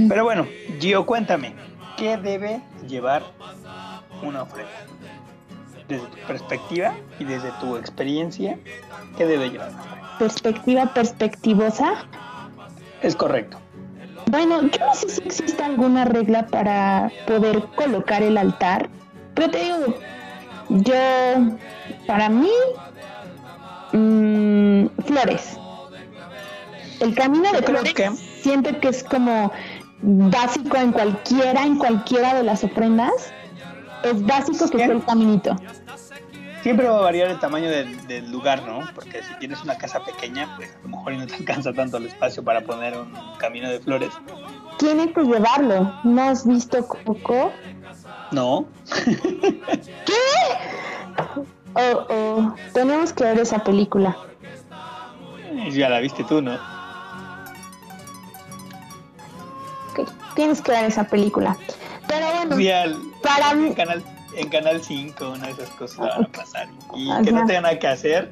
Pero 0.08 0.24
bueno, 0.24 0.46
Gio, 0.80 1.04
cuéntame, 1.06 1.54
¿qué 1.96 2.16
debe 2.16 2.60
llevar 2.88 3.22
una 4.22 4.42
ofrenda? 4.42 4.70
Desde 5.88 6.06
tu 6.06 6.16
perspectiva 6.26 6.94
y 7.18 7.24
desde 7.24 7.50
tu 7.60 7.76
experiencia, 7.76 8.58
¿qué 9.16 9.26
debe 9.26 9.50
llevar 9.50 9.70
una 9.70 9.80
ofrenda? 9.82 10.18
Perspectiva 10.18 10.86
perspectivosa. 10.94 11.94
Es 13.02 13.16
correcto. 13.16 13.58
Bueno, 14.30 14.62
yo 14.62 14.78
no 14.86 14.94
sé 14.94 15.08
si 15.08 15.22
existe 15.24 15.62
alguna 15.62 16.04
regla 16.04 16.46
para 16.46 17.10
poder 17.26 17.64
colocar 17.74 18.22
el 18.22 18.38
altar, 18.38 18.88
pero 19.34 19.50
te 19.50 19.58
digo, 19.64 19.98
yo, 20.68 20.94
para 22.06 22.28
mí, 22.28 22.50
mm, 23.92 24.86
flores. 25.06 25.58
El 27.00 27.14
camino 27.16 27.50
de 27.50 27.58
Yo 27.58 27.64
creo 27.64 27.78
flores 27.78 27.94
que- 27.94 28.10
siento 28.42 28.78
que 28.80 28.88
es 28.88 29.02
como 29.02 29.50
básico 30.02 30.76
en 30.76 30.92
cualquiera, 30.92 31.64
en 31.64 31.78
cualquiera 31.78 32.34
de 32.34 32.42
las 32.42 32.64
ofrendas. 32.64 33.32
Es 34.04 34.24
básico 34.24 34.68
que 34.68 34.78
sea 34.78 34.86
el 34.86 35.04
caminito. 35.04 35.56
Siempre 36.62 36.86
va 36.86 36.98
a 36.98 37.02
variar 37.02 37.28
el 37.28 37.40
tamaño 37.40 37.68
del, 37.68 38.06
del 38.06 38.30
lugar, 38.30 38.62
¿no? 38.62 38.88
Porque 38.94 39.22
si 39.22 39.34
tienes 39.40 39.62
una 39.62 39.76
casa 39.76 40.04
pequeña, 40.04 40.54
pues 40.56 40.70
a 40.70 40.82
lo 40.82 40.88
mejor 40.96 41.12
no 41.14 41.26
te 41.26 41.34
alcanza 41.40 41.72
tanto 41.72 41.96
el 41.96 42.06
espacio 42.06 42.44
para 42.44 42.60
poner 42.60 42.96
un 42.96 43.12
camino 43.38 43.68
de 43.68 43.80
flores. 43.80 44.10
Tienes 44.78 45.12
que 45.12 45.22
llevarlo. 45.22 45.92
¿No 46.04 46.22
has 46.22 46.46
visto 46.46 46.86
Coco? 46.86 47.52
No, 48.30 48.66
Oh, 51.74 52.06
oh, 52.10 52.54
tenemos 52.74 53.12
que 53.12 53.24
ver 53.24 53.38
esa 53.38 53.64
película. 53.64 54.16
ya 55.70 55.88
la 55.88 56.00
viste 56.00 56.22
tú, 56.24 56.42
¿no? 56.42 56.58
Tienes 60.34 60.60
que 60.62 60.72
ver 60.72 60.84
esa 60.84 61.04
película. 61.04 61.56
Pero 62.08 62.26
bueno, 62.48 62.56
para 63.22 63.54
mí, 63.54 63.68
en 63.68 63.74
canal 63.74 64.02
en 64.36 64.48
canal 64.48 64.82
5 64.82 65.30
una 65.30 65.46
de 65.46 65.52
esas 65.52 65.68
cosas 65.70 65.98
van 65.98 66.24
a 66.24 66.28
pasar 66.28 66.66
y 66.96 67.10
Ajá. 67.10 67.22
que 67.22 67.32
no 67.32 67.44
tenga 67.46 67.60
nada 67.60 67.78
que 67.78 67.86
hacer 67.86 68.30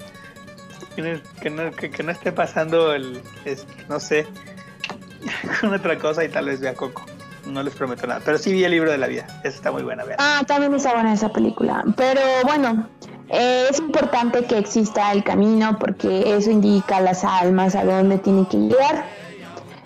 que 0.96 1.02
no, 1.02 1.20
que 1.42 1.50
no, 1.50 1.70
que- 1.72 1.90
que 1.90 2.02
no 2.02 2.10
esté 2.10 2.32
pasando 2.32 2.94
el 2.94 3.22
es- 3.44 3.66
no 3.88 4.00
sé 4.00 4.26
con 5.60 5.74
otra 5.74 5.98
cosa 5.98 6.24
y 6.24 6.30
tal 6.30 6.46
vez 6.46 6.60
vea 6.60 6.72
Coco 6.74 7.02
no 7.46 7.62
les 7.62 7.74
prometo 7.74 8.06
nada 8.06 8.20
pero 8.24 8.38
sí 8.38 8.50
vi 8.52 8.64
el 8.64 8.70
libro 8.70 8.90
de 8.90 8.96
la 8.98 9.06
vida 9.08 9.26
esa 9.44 9.56
está 9.56 9.72
muy 9.72 9.82
buena 9.82 10.04
vean 10.04 10.16
Ah, 10.20 10.42
también 10.46 10.74
está 10.74 10.94
buena 10.94 11.12
esa 11.12 11.28
película. 11.30 11.84
Pero 11.96 12.20
bueno, 12.44 12.88
eh, 13.28 13.66
es 13.70 13.78
importante 13.78 14.44
que 14.44 14.56
exista 14.58 15.12
el 15.12 15.22
camino 15.22 15.78
porque 15.78 16.34
eso 16.36 16.50
indica 16.50 16.96
a 16.96 17.00
las 17.02 17.24
almas 17.24 17.74
a 17.74 17.84
dónde 17.84 18.18
tienen 18.18 18.46
que 18.46 18.56
llegar. 18.56 19.04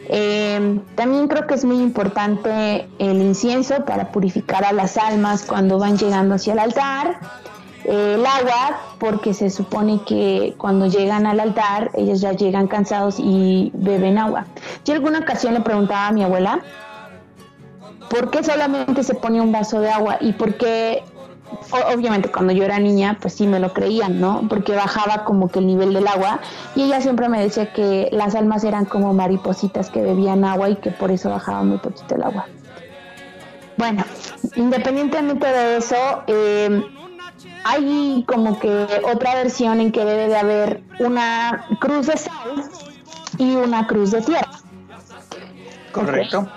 Eh, 0.08 0.80
también 0.94 1.28
creo 1.28 1.46
que 1.46 1.54
es 1.54 1.64
muy 1.64 1.80
importante 1.80 2.88
el 2.98 3.22
incienso 3.22 3.84
para 3.84 4.12
purificar 4.12 4.64
a 4.64 4.72
las 4.72 4.96
almas 4.96 5.44
cuando 5.44 5.78
van 5.78 5.96
llegando 5.96 6.34
hacia 6.34 6.52
el 6.52 6.58
altar. 6.58 7.18
Eh, 7.84 8.14
el 8.14 8.24
agua, 8.24 8.80
porque 8.98 9.34
se 9.34 9.50
supone 9.50 10.00
que 10.06 10.54
cuando 10.56 10.86
llegan 10.86 11.26
al 11.26 11.38
altar, 11.38 11.90
ellos 11.94 12.20
ya 12.20 12.32
llegan 12.32 12.66
cansados 12.66 13.16
y 13.18 13.70
beben 13.74 14.18
agua. 14.18 14.46
Yo 14.84 14.94
alguna 14.94 15.20
ocasión 15.20 15.54
le 15.54 15.60
preguntaba 15.60 16.08
a 16.08 16.12
mi 16.12 16.22
abuela, 16.22 16.60
¿por 18.08 18.30
qué 18.30 18.42
solamente 18.42 19.02
se 19.02 19.14
pone 19.14 19.40
un 19.40 19.52
vaso 19.52 19.80
de 19.80 19.90
agua 19.90 20.16
y 20.20 20.32
por 20.32 20.54
qué 20.54 21.02
obviamente 21.92 22.30
cuando 22.30 22.52
yo 22.52 22.64
era 22.64 22.78
niña, 22.78 23.18
pues 23.20 23.34
sí 23.34 23.46
me 23.46 23.60
lo 23.60 23.72
creían, 23.72 24.20
¿no? 24.20 24.46
Porque 24.48 24.74
bajaba 24.74 25.24
como 25.24 25.48
que 25.48 25.58
el 25.58 25.66
nivel 25.66 25.92
del 25.94 26.06
agua 26.06 26.40
y 26.74 26.82
ella 26.82 27.00
siempre 27.00 27.28
me 27.28 27.40
decía 27.40 27.72
que 27.72 28.08
las 28.12 28.34
almas 28.34 28.64
eran 28.64 28.84
como 28.84 29.12
maripositas 29.12 29.90
que 29.90 30.02
bebían 30.02 30.44
agua 30.44 30.70
y 30.70 30.76
que 30.76 30.90
por 30.90 31.10
eso 31.10 31.30
bajaba 31.30 31.62
muy 31.62 31.78
poquito 31.78 32.14
el 32.14 32.22
agua. 32.22 32.46
Bueno, 33.76 34.04
independientemente 34.54 35.46
de 35.46 35.76
eso, 35.78 36.22
eh, 36.26 36.82
hay 37.64 38.24
como 38.28 38.58
que 38.58 38.86
otra 39.12 39.34
versión 39.34 39.80
en 39.80 39.90
que 39.90 40.04
debe 40.04 40.28
de 40.28 40.36
haber 40.36 40.82
una 41.00 41.66
cruz 41.80 42.06
de 42.06 42.16
sal 42.16 42.70
y 43.38 43.56
una 43.56 43.86
cruz 43.86 44.12
de 44.12 44.22
tierra. 44.22 44.50
Correcto. 45.92 46.48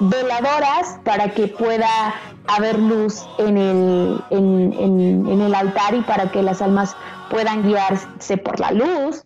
Veladoras 0.00 1.00
para 1.04 1.30
que 1.30 1.48
pueda 1.48 2.14
haber 2.48 2.78
luz 2.78 3.26
en 3.38 3.56
el, 3.56 4.22
en 4.30 5.40
el 5.40 5.54
altar 5.54 5.94
y 5.94 6.00
para 6.02 6.30
que 6.30 6.42
las 6.42 6.62
almas 6.62 6.96
puedan 7.30 7.62
guiarse 7.62 8.36
por 8.36 8.60
la 8.60 8.72
luz. 8.72 9.24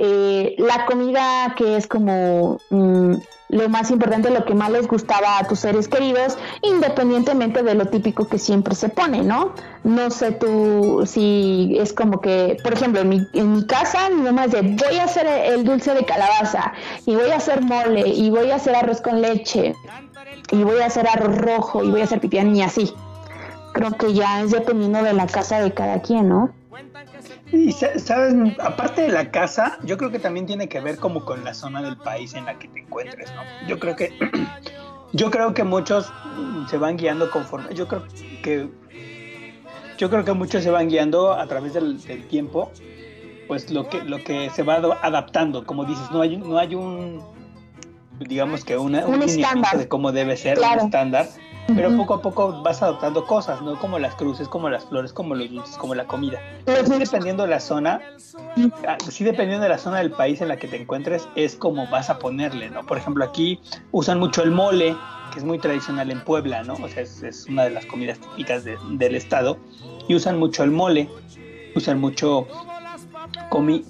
Eh, 0.00 0.54
la 0.58 0.86
comida 0.86 1.54
que 1.56 1.76
es 1.76 1.88
como 1.88 2.60
mm, 2.70 3.14
lo 3.48 3.68
más 3.68 3.90
importante, 3.90 4.30
lo 4.30 4.44
que 4.44 4.54
más 4.54 4.70
les 4.70 4.86
gustaba 4.86 5.38
a 5.38 5.44
tus 5.46 5.60
seres 5.60 5.88
queridos, 5.88 6.36
independientemente 6.62 7.62
de 7.62 7.74
lo 7.74 7.86
típico 7.86 8.28
que 8.28 8.38
siempre 8.38 8.74
se 8.74 8.88
pone, 8.88 9.22
¿no? 9.22 9.52
No 9.84 10.10
sé 10.10 10.32
tú 10.32 11.04
si 11.06 11.76
es 11.78 11.92
como 11.92 12.20
que, 12.20 12.58
por 12.62 12.74
ejemplo, 12.74 13.00
en 13.00 13.08
mi, 13.08 13.26
en 13.32 13.52
mi 13.52 13.66
casa 13.66 14.10
mi 14.10 14.22
mamá 14.22 14.46
de 14.48 14.60
voy 14.62 14.98
a 14.98 15.04
hacer 15.04 15.26
el 15.26 15.64
dulce 15.64 15.94
de 15.94 16.04
calabaza 16.04 16.72
y 17.06 17.14
voy 17.14 17.30
a 17.30 17.36
hacer 17.36 17.62
mole 17.62 18.06
y 18.08 18.30
voy 18.30 18.50
a 18.50 18.56
hacer 18.56 18.76
arroz 18.76 19.00
con 19.00 19.22
leche 19.22 19.74
y 20.50 20.62
voy 20.62 20.80
a 20.80 20.86
hacer 20.86 21.06
arroz 21.08 21.36
rojo 21.38 21.84
y 21.84 21.90
voy 21.90 22.00
a 22.02 22.04
hacer 22.04 22.20
pipián 22.20 22.54
y 22.54 22.62
así. 22.62 22.92
Creo 23.72 23.92
que 23.92 24.12
ya 24.12 24.42
es 24.42 24.50
dependiendo 24.50 25.02
de 25.02 25.12
la 25.12 25.26
casa 25.26 25.60
de 25.60 25.72
cada 25.72 26.02
quien, 26.02 26.28
¿no? 26.28 26.50
Y 27.52 27.72
sa- 27.72 27.98
sabes, 27.98 28.34
aparte 28.60 29.02
de 29.02 29.08
la 29.08 29.30
casa, 29.30 29.78
yo 29.84 29.96
creo 29.96 30.10
que 30.10 30.18
también 30.18 30.46
tiene 30.46 30.68
que 30.68 30.80
ver 30.80 30.98
como 30.98 31.24
con 31.24 31.44
la 31.44 31.54
zona 31.54 31.82
del 31.82 31.96
país 31.96 32.34
en 32.34 32.44
la 32.44 32.58
que 32.58 32.68
te 32.68 32.80
encuentres, 32.80 33.32
¿no? 33.34 33.42
Yo 33.68 33.78
creo 33.78 33.96
que 33.96 34.12
yo 35.12 35.30
creo 35.30 35.54
que 35.54 35.64
muchos 35.64 36.12
se 36.68 36.76
van 36.78 36.96
guiando 36.96 37.30
conforme, 37.30 37.74
yo 37.74 37.88
creo 37.88 38.04
que 38.42 38.68
yo 39.96 40.10
creo 40.10 40.24
que 40.24 40.32
muchos 40.32 40.62
se 40.62 40.70
van 40.70 40.88
guiando 40.88 41.32
a 41.32 41.46
través 41.46 41.72
del, 41.74 42.00
del 42.02 42.26
tiempo, 42.28 42.70
pues 43.48 43.70
lo 43.70 43.88
que 43.88 44.02
lo 44.04 44.22
que 44.22 44.50
se 44.50 44.62
va 44.62 44.74
adaptando, 45.02 45.64
como 45.64 45.84
dices, 45.84 46.10
no 46.12 46.20
hay 46.20 46.36
un- 46.36 46.48
no 46.48 46.58
hay 46.58 46.74
un 46.74 47.22
digamos 48.20 48.64
que 48.64 48.76
una, 48.76 48.98
Un 49.06 49.12
lineamiento 49.20 49.42
estándar. 49.42 49.78
de 49.78 49.88
cómo 49.88 50.10
debe 50.12 50.36
ser 50.36 50.58
Claro. 50.58 50.80
un 50.82 50.86
estándar, 50.86 51.26
pero 51.74 51.94
poco 51.96 52.14
a 52.14 52.22
poco 52.22 52.52
vas 52.62 52.82
adoptando 52.82 53.26
cosas, 53.26 53.60
¿no? 53.62 53.78
Como 53.78 53.98
las 53.98 54.14
cruces, 54.14 54.48
como 54.48 54.68
las 54.70 54.84
flores, 54.86 55.12
como 55.12 55.34
los 55.34 55.50
dulces, 55.50 55.76
como 55.76 55.94
la 55.94 56.06
comida. 56.06 56.40
Pero 56.64 56.86
sí, 56.86 56.98
dependiendo 56.98 57.42
de 57.44 57.50
la 57.50 57.60
zona, 57.60 58.02
ah, 58.86 58.96
sí 59.10 59.24
dependiendo 59.24 59.64
de 59.64 59.68
la 59.68 59.78
zona 59.78 59.98
del 59.98 60.12
país 60.12 60.40
en 60.40 60.48
la 60.48 60.56
que 60.56 60.66
te 60.68 60.80
encuentres, 60.80 61.28
es 61.34 61.56
como 61.56 61.86
vas 61.88 62.10
a 62.10 62.18
ponerle, 62.18 62.70
¿no? 62.70 62.84
Por 62.86 62.96
ejemplo, 62.98 63.24
aquí 63.24 63.60
usan 63.92 64.18
mucho 64.18 64.42
el 64.42 64.50
mole, 64.50 64.96
que 65.32 65.38
es 65.38 65.44
muy 65.44 65.58
tradicional 65.58 66.10
en 66.10 66.20
Puebla, 66.20 66.62
¿no? 66.62 66.74
O 66.74 66.88
sea, 66.88 67.02
es, 67.02 67.22
es 67.22 67.46
una 67.46 67.64
de 67.64 67.70
las 67.70 67.84
comidas 67.86 68.18
típicas 68.18 68.64
de- 68.64 68.78
del 68.92 69.14
estado, 69.14 69.58
y 70.08 70.14
usan 70.14 70.38
mucho 70.38 70.64
el 70.64 70.70
mole, 70.70 71.08
usan 71.74 72.00
mucho 72.00 72.48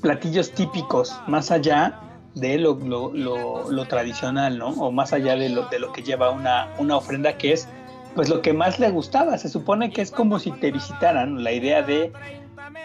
platillos 0.01 0.53
típicos, 0.53 1.21
más 1.29 1.51
allá 1.51 1.99
de 2.41 2.59
lo, 2.59 2.75
lo- 2.75 3.13
lo- 3.71 3.85
tradicional, 3.87 4.59
¿no? 4.59 4.69
O 4.69 4.93
más 4.93 5.13
allá 5.13 5.37
de 5.37 5.49
lo, 5.49 5.67
de 5.69 5.79
lo 5.79 5.93
que 5.93 6.03
lleva 6.03 6.31
una, 6.31 6.69
una 6.79 6.97
ofrenda, 6.97 7.37
que 7.39 7.53
es 7.53 7.69
pues 8.15 8.29
lo 8.29 8.43
que 8.43 8.53
más 8.53 8.79
le 8.79 8.91
gustaba. 8.91 9.39
Se 9.39 9.49
supone 9.49 9.91
que 9.91 10.03
es 10.03 10.11
como 10.11 10.39
si 10.39 10.51
te 10.53 10.71
visitaran. 10.73 11.43
La 11.45 11.53
idea 11.53 11.83
de 11.83 12.13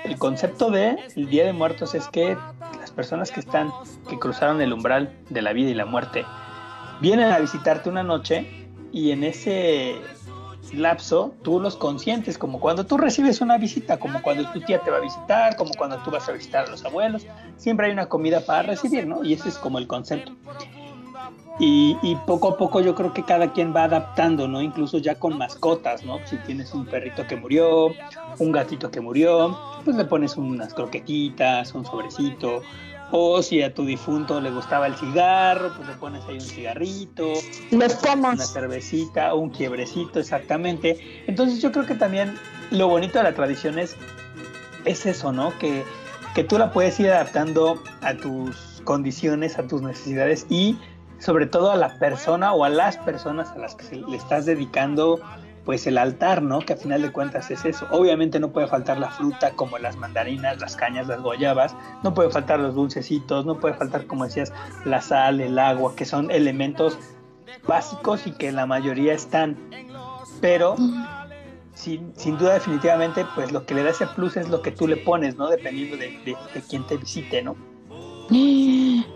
el 0.04 0.18
concepto 0.18 0.70
de 0.70 0.98
el 1.16 1.30
Día 1.30 1.46
de 1.46 1.54
Muertos 1.54 1.96
es 1.96 2.08
que 2.10 2.38
las 2.80 2.92
personas 2.92 3.32
que 3.32 3.40
están, 3.40 3.72
que 4.10 4.20
cruzaron 4.20 4.62
el 4.62 4.74
umbral 4.74 5.12
de 5.30 5.42
la 5.42 5.54
vida 5.54 5.70
y 5.70 5.74
la 5.74 5.86
muerte, 5.86 6.26
vienen 7.02 7.32
a 7.32 7.40
visitarte 7.40 7.90
una 7.90 8.04
noche 8.04 8.68
y 8.92 9.12
en 9.12 9.24
ese 9.24 9.96
lapso 10.74 11.34
tú 11.44 11.60
los 11.60 11.76
consientes, 11.76 12.38
como 12.38 12.60
cuando 12.60 12.86
tú 12.86 12.98
recibes 12.98 13.42
una 13.42 13.58
visita, 13.58 13.98
como 13.98 14.22
cuando 14.22 14.50
tu 14.52 14.62
tía 14.62 14.80
te 14.80 14.92
va 14.92 14.98
a 14.98 15.02
visitar, 15.02 15.56
como 15.56 15.72
cuando 15.76 15.98
tú 15.98 16.12
vas 16.12 16.28
a 16.28 16.32
visitar 16.32 16.66
a 16.68 16.70
los 16.70 16.84
abuelos, 16.86 17.26
siempre 17.58 17.88
hay 17.88 17.94
una 17.94 18.08
comida 18.08 18.42
para 18.42 18.64
recibir, 18.64 19.08
¿no? 19.08 19.24
Y 19.24 19.34
ese 19.34 19.50
es 19.50 19.58
como 19.58 19.78
el 19.78 19.88
concepto. 19.88 20.34
Y, 21.60 21.98
y 22.02 22.16
poco 22.16 22.50
a 22.50 22.58
poco 22.58 22.82
yo 22.82 22.96
creo 22.96 23.14
que 23.14 23.24
cada 23.24 23.54
quien 23.54 23.76
va 23.76 23.84
adaptando, 23.84 24.48
¿no? 24.48 24.62
Incluso 24.62 24.98
ya 24.98 25.16
con 25.16 25.38
mascotas, 25.38 26.04
¿no? 26.04 26.18
Si 26.26 26.38
tienes 26.38 26.74
un 26.74 26.86
perrito 26.86 27.28
que 27.28 27.36
murió, 27.36 27.94
un 28.40 28.52
gatito 28.52 28.90
que 28.90 29.02
murió, 29.02 29.58
pues 29.86 29.96
le 29.96 30.06
pones 30.06 30.36
unas 30.36 30.74
croquetitas, 30.74 31.74
un 31.76 31.86
sobrecito. 31.86 32.64
O 33.16 33.44
si 33.44 33.62
a 33.62 33.72
tu 33.76 33.86
difunto 33.86 34.42
le 34.42 34.50
gustaba 34.50 34.88
el 34.88 34.96
cigarro, 34.96 35.72
pues 35.76 35.88
le 35.88 35.94
pones 35.96 36.24
ahí 36.26 36.34
un 36.36 36.42
cigarrito, 36.42 37.34
Los 37.70 37.72
una 37.72 37.88
pomos. 38.02 38.52
cervecita 38.52 39.36
un 39.36 39.52
quiebrecito, 39.52 40.20
exactamente. 40.20 41.24
Entonces 41.28 41.62
yo 41.62 41.72
creo 41.72 41.86
que 41.86 41.94
también 41.94 42.36
lo 42.72 42.88
bonito 42.88 43.20
de 43.20 43.24
la 43.26 43.36
tradición 43.36 43.78
es, 43.78 43.96
es 44.86 45.06
eso, 45.06 45.32
¿no? 45.32 45.56
Que, 45.60 45.84
que 46.34 46.44
tú 46.44 46.58
la 46.58 46.72
puedes 46.72 47.00
ir 47.00 47.12
adaptando 47.12 47.84
a 48.02 48.16
tus 48.16 48.82
condiciones, 48.84 49.60
a 49.60 49.68
tus 49.68 49.84
necesidades 49.84 50.48
y 50.50 50.76
sobre 51.20 51.46
todo 51.46 51.70
a 51.72 51.76
la 51.76 52.00
persona 52.00 52.52
o 52.54 52.64
a 52.64 52.70
las 52.70 52.98
personas 52.98 53.52
a 53.52 53.60
las 53.60 53.76
que 53.76 53.84
se- 53.86 53.96
le 53.98 54.18
estás 54.18 54.46
dedicando 54.48 55.20
pues 55.66 55.88
el 55.88 55.98
altar, 55.98 56.42
¿no? 56.42 56.60
Que 56.60 56.74
a 56.74 56.78
final 56.78 57.02
de 57.02 57.12
cuentas 57.12 57.50
es 57.52 57.66
eso. 57.66 57.88
Obviamente 57.92 58.40
no 58.40 58.52
puede 58.52 58.68
faltar 58.68 59.00
la 59.00 59.10
fruta 59.10 59.52
como 59.52 59.78
las 59.78 59.96
mandarinas, 59.96 60.60
las 60.60 60.76
cañas, 60.76 61.08
las 61.08 61.22
guayabas, 61.22 61.76
no 62.04 62.14
puede 62.14 62.30
faltar 62.30 62.60
los 62.60 62.76
dulcecitos, 62.76 63.46
no 63.46 63.60
puede 63.60 63.74
faltar, 63.76 64.06
como 64.06 64.26
decías, 64.26 64.52
la 64.86 65.02
sal, 65.02 65.40
el 65.40 65.58
agua, 65.58 65.96
que 65.96 66.06
son 66.06 66.32
elementos 66.32 67.00
básicos 67.68 68.28
y 68.28 68.32
que 68.32 68.52
la 68.52 68.66
mayoría 68.66 69.14
están. 69.14 69.58
Pero 70.42 70.76
sin, 71.74 72.14
sin 72.16 72.38
duda 72.38 72.54
definitivamente 72.56 73.26
pues 73.36 73.52
lo 73.52 73.66
que 73.66 73.74
le 73.74 73.84
da 73.84 73.92
ese 73.92 74.08
plus 74.08 74.38
es 74.38 74.50
lo 74.50 74.62
que 74.62 74.72
tú 74.72 74.88
le 74.88 74.98
pones, 74.98 75.38
¿no? 75.38 75.50
Dependiendo 75.50 75.98
de, 75.98 76.10
de, 76.26 76.36
de 76.54 76.62
quién 76.70 76.86
te 76.88 76.98
visite, 76.98 77.42
¿no? 77.42 77.56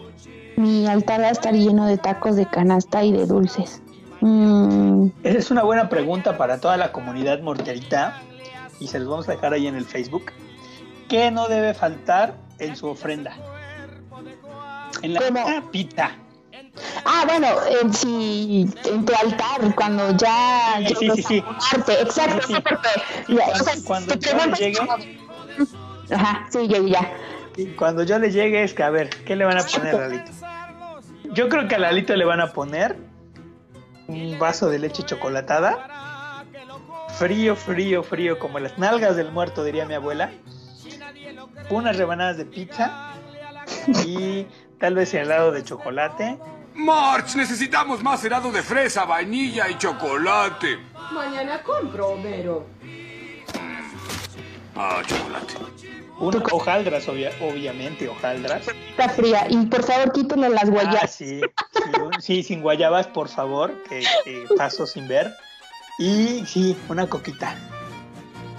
Mi 0.58 0.88
altar 0.88 1.22
va 1.22 1.28
a 1.28 1.32
estar 1.32 1.54
lleno 1.54 1.86
de 1.86 2.00
tacos 2.00 2.36
de 2.36 2.48
canasta 2.48 3.04
y 3.04 3.12
de 3.12 3.28
dulces. 3.28 3.84
Mm, 4.22 5.08
Esa 5.24 5.38
es 5.38 5.52
una 5.52 5.64
buena 5.64 5.90
pregunta 5.90 6.38
para 6.38 6.60
toda 6.60 6.78
la 6.78 6.92
comunidad 6.92 7.40
morterita 7.42 8.22
y 8.80 8.88
se 8.88 9.00
los 9.00 9.08
vamos 9.10 9.30
a 9.30 9.34
dejar 9.34 9.54
ahí 9.54 9.68
en 9.68 9.76
el 9.76 9.86
Facebook. 9.86 10.32
¿Qué 11.10 11.32
no 11.32 11.48
debe 11.48 11.74
faltar 11.74 12.36
en 12.60 12.76
su 12.76 12.88
ofrenda? 12.88 13.34
En 15.02 15.14
la 15.14 15.22
¿Cómo? 15.22 15.72
pita. 15.72 16.12
Ah, 17.06 17.24
bueno, 17.28 17.48
en, 17.82 17.94
si, 17.94 18.70
en 18.86 19.06
tu 19.06 19.14
altar, 19.14 19.74
cuando 19.76 20.16
ya... 20.18 20.76
Sí, 20.88 20.96
sí, 20.96 21.10
sí, 21.16 21.24
sí. 21.24 21.44
arte, 21.74 22.02
Exacto, 22.02 22.48
Sí, 22.48 22.54
sí. 22.56 22.62
porque... 22.62 23.34
Ya, 23.34 23.46
cuando- 23.46 23.54
o 23.54 23.64
sea, 23.64 23.74
cuando 23.86 24.18
te 24.18 24.30
yo 24.30 24.38
llegue- 24.56 24.78
como- 24.78 24.94
Ajá, 26.16 26.46
sí, 26.52 26.68
ya, 26.68 26.80
ya. 26.80 27.12
Y 27.58 27.66
cuando 27.76 28.04
yo 28.04 28.20
le 28.20 28.32
llegue 28.32 28.64
es 28.64 28.74
que 28.74 28.84
a 28.84 28.90
ver, 28.90 29.10
¿qué 29.26 29.36
le 29.36 29.46
van 29.46 29.58
a 29.58 29.64
poner 29.64 29.96
a 29.96 30.00
Lalito? 30.08 30.32
Yo 31.34 31.50
creo 31.50 31.68
que 31.68 31.76
a 31.76 31.80
Lalito 31.80 32.16
le 32.16 32.26
van 32.26 32.40
a 32.42 32.54
poner 32.54 32.96
un 34.08 34.38
vaso 34.40 34.70
de 34.70 34.80
leche 34.80 35.04
chocolatada. 35.04 36.44
Frío, 37.18 37.56
frío, 37.56 38.04
frío, 38.04 38.38
como 38.40 38.60
las 38.60 38.78
nalgas 38.78 39.16
del 39.16 39.32
muerto, 39.32 39.64
diría 39.64 39.86
mi 39.86 39.94
abuela. 39.94 40.32
Unas 41.70 41.98
rebanadas 41.98 42.38
de 42.38 42.46
pizza 42.46 43.14
y 44.06 44.46
tal 44.80 44.96
vez 44.96 45.14
helado 45.14 45.52
de 45.52 45.64
chocolate. 45.64 46.38
March, 46.76 47.36
necesitamos 47.36 48.04
más 48.04 48.24
helado 48.24 48.52
de 48.52 48.62
fresa, 48.62 49.06
vainilla 49.06 49.68
y 49.70 49.78
chocolate. 49.78 50.78
Mañana 51.12 51.62
compro, 51.64 52.10
Homero. 52.10 52.68
Ah, 54.76 55.02
chocolate. 55.06 55.56
Una 56.20 56.40
hojaldras, 56.52 57.08
obvia- 57.08 57.32
obviamente, 57.42 58.08
hojaldras. 58.08 58.64
Está 58.90 59.10
fría. 59.10 59.46
Y 59.50 59.58
por 59.68 59.84
favor, 59.84 60.12
quítenle 60.12 60.50
las 60.50 60.64
Ah, 60.64 60.70
guayas. 60.72 61.12
sí, 61.12 61.42
sí, 61.42 62.02
un- 62.02 62.22
sí, 62.22 62.44
sin 62.44 62.62
guayabas, 62.62 63.08
por 63.08 63.30
favor, 63.30 63.72
que, 63.88 64.04
que 64.24 64.46
paso 64.58 64.88
sin 64.88 65.08
ver. 65.08 65.32
Y 66.00 66.44
sí, 66.46 66.76
una 66.90 67.08
coquita. 67.08 67.56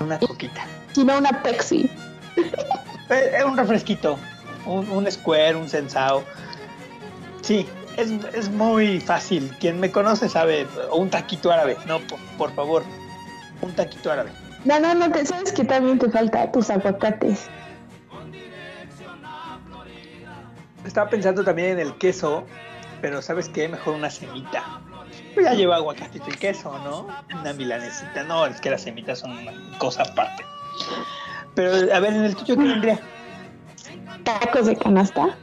Una 0.01 0.19
coquita. 0.21 0.67
Si 0.93 1.05
no, 1.05 1.19
una 1.19 1.43
Pepsi. 1.43 1.91
Eh, 3.11 3.33
eh, 3.41 3.45
un 3.45 3.57
refresquito, 3.57 4.19
un, 4.67 4.89
un 4.91 5.11
square, 5.11 5.57
un 5.57 5.69
sensao. 5.69 6.23
Sí, 7.43 7.67
es, 7.97 8.11
es 8.35 8.49
muy 8.51 9.01
fácil. 9.01 9.53
Quien 9.59 9.81
me 9.81 9.91
conoce 9.91 10.29
sabe, 10.29 10.67
o 10.91 10.99
un 10.99 11.11
taquito 11.11 11.51
árabe. 11.51 11.77
No, 11.87 11.99
por, 12.01 12.19
por 12.37 12.55
favor, 12.55 12.85
un 13.63 13.73
taquito 13.73 14.13
árabe. 14.13 14.31
No, 14.65 14.81
no, 14.81 14.95
no, 14.95 15.11
te 15.11 15.25
sabes 15.25 15.53
que 15.53 15.65
también 15.65 15.99
te 15.99 16.11
falta 16.11 16.51
tus 16.51 16.71
aguacates. 16.71 17.49
Estaba 20.85 21.11
pensando 21.11 21.45
también 21.45 21.71
en 21.73 21.81
el 21.81 21.97
queso, 21.99 22.45
pero 23.01 23.21
¿sabes 23.23 23.49
qué? 23.49 23.69
Mejor 23.69 23.95
una 23.95 24.11
semita. 24.11 24.81
Pues 25.35 25.47
ya 25.47 25.55
lleva 25.55 25.77
aguacatito 25.77 26.29
y 26.29 26.33
queso, 26.33 26.77
¿no? 26.79 27.07
Una 27.41 27.53
milanesita. 27.53 28.25
No, 28.25 28.47
es 28.47 28.61
que 28.61 28.71
las 28.71 28.83
semitas 28.83 29.21
son 29.21 29.33
una 29.37 29.53
cosa 29.79 30.03
aparte. 30.03 30.43
Pero, 31.55 31.95
a 31.95 32.01
ver, 32.01 32.15
en 32.15 32.25
el 32.25 32.37
tuyo, 32.37 32.57
¿qué 32.57 32.63
vendría? 32.63 33.01
Tacos 34.25 34.67
de 34.67 34.77
canasta. 34.77 35.37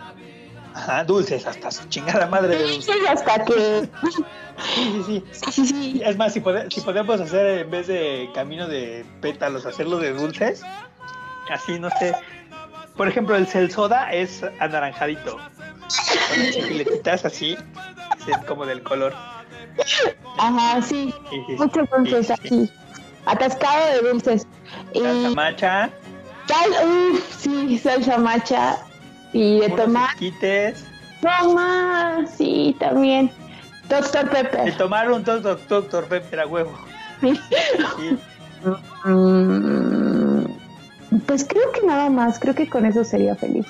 Ajá, 0.75 1.03
dulces, 1.05 1.45
hasta 1.47 1.71
su 1.71 1.87
chingada 1.87 2.27
madre 2.27 2.57
de 2.57 2.63
dulces. 2.63 2.95
Hasta 3.09 3.45
que. 3.45 3.87
Sí, 4.75 5.03
sí, 5.07 5.23
sí. 5.31 5.51
Sí, 5.51 5.65
sí. 5.67 6.01
Es 6.03 6.17
más, 6.17 6.33
si, 6.33 6.41
pode- 6.41 6.69
si 6.69 6.81
podemos 6.81 7.19
hacer 7.21 7.59
en 7.61 7.71
vez 7.71 7.87
de 7.87 8.29
camino 8.33 8.67
de 8.67 9.05
pétalos, 9.21 9.65
hacerlo 9.65 9.97
de 9.97 10.11
dulces, 10.13 10.61
así, 11.49 11.79
no 11.79 11.89
sé. 11.99 12.13
Por 12.97 13.07
ejemplo, 13.07 13.35
el 13.35 13.47
celsoda 13.47 14.11
es 14.11 14.43
anaranjadito. 14.59 15.37
Si 15.87 16.73
le 16.73 16.85
quitas 16.85 17.23
así, 17.25 17.57
es 18.27 18.37
como 18.45 18.65
del 18.65 18.81
color. 18.83 19.13
Ajá, 20.37 20.81
sí. 20.81 21.13
Sí. 21.29 21.43
Muchos 21.57 21.89
dulces 21.89 22.31
aquí. 22.31 22.69
Atascado 23.25 23.87
de 24.01 24.09
dulces. 24.09 24.47
Y 24.93 24.99
Salsa 24.99 25.29
macha, 25.31 25.89
sal, 26.47 26.87
uf, 26.87 27.35
sí, 27.37 27.77
salsa 27.77 28.17
macha. 28.17 28.77
Y 29.37 29.59
de 29.59 29.69
tomar. 29.69 30.09
esquites. 30.11 30.85
Toma, 31.21 32.25
sí, 32.37 32.75
también. 32.79 33.29
Doctor 33.89 34.29
De 34.29 34.43
Pepper. 34.43 34.77
tomar 34.77 35.11
un 35.11 35.23
doctor, 35.23 35.59
doctor 35.67 36.05
Pepper 36.05 36.39
a 36.39 36.47
huevo. 36.47 36.71
Sí. 37.21 37.39
Sí. 37.97 38.17
Mm, 39.09 40.45
Pues 41.27 41.45
creo 41.45 41.71
que 41.71 41.85
nada 41.85 42.09
más, 42.09 42.39
creo 42.39 42.55
que 42.55 42.67
con 42.69 42.85
eso 42.85 43.03
sería 43.03 43.35
feliz. 43.35 43.65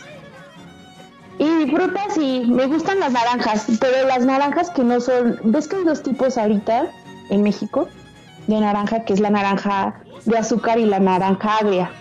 Y 1.38 1.70
frutas 1.72 2.14
sí, 2.14 2.44
me 2.48 2.66
gustan 2.68 3.00
las 3.02 3.12
naranjas, 3.12 3.66
pero 3.80 4.08
las 4.08 4.26
naranjas 4.26 4.70
que 4.70 4.84
no 4.84 5.02
son, 5.02 5.38
¿ves 5.44 5.68
que 5.68 5.76
hay 5.78 5.84
dos 5.84 6.02
tipos 6.02 6.38
ahorita 6.38 6.88
en 7.30 7.44
México 7.44 7.90
de 8.48 8.60
naranja, 8.60 9.04
que 9.04 9.14
es 9.14 9.20
la 9.20 9.30
naranja 9.32 9.96
de 10.26 10.38
azúcar 10.38 10.80
y 10.80 10.86
la 10.86 11.00
naranja 11.00 11.58
agria? 11.58 11.92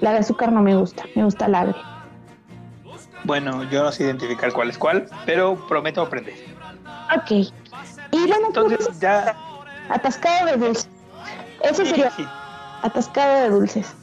La 0.00 0.12
de 0.12 0.18
azúcar 0.18 0.50
no 0.52 0.62
me 0.62 0.76
gusta, 0.76 1.02
me 1.14 1.24
gusta 1.24 1.46
la 1.48 1.60
agria. 1.60 1.82
Bueno, 3.24 3.64
yo 3.70 3.82
no 3.82 3.92
sé 3.92 4.04
identificar 4.04 4.52
cuál 4.52 4.70
es 4.70 4.78
cuál, 4.78 5.06
pero 5.26 5.56
prometo 5.68 6.02
aprender. 6.02 6.34
Ok. 7.16 7.30
Y 7.30 8.26
bueno, 8.26 8.46
Entonces 8.48 8.98
ya... 9.00 9.36
atascado 9.88 10.46
de 10.46 10.56
dulces. 10.56 10.88
Eso 11.62 11.84
sí, 11.84 11.90
sería 11.90 12.10
sí, 12.10 12.24
atascado 12.82 13.42
de 13.42 13.50
dulces. 13.50 13.94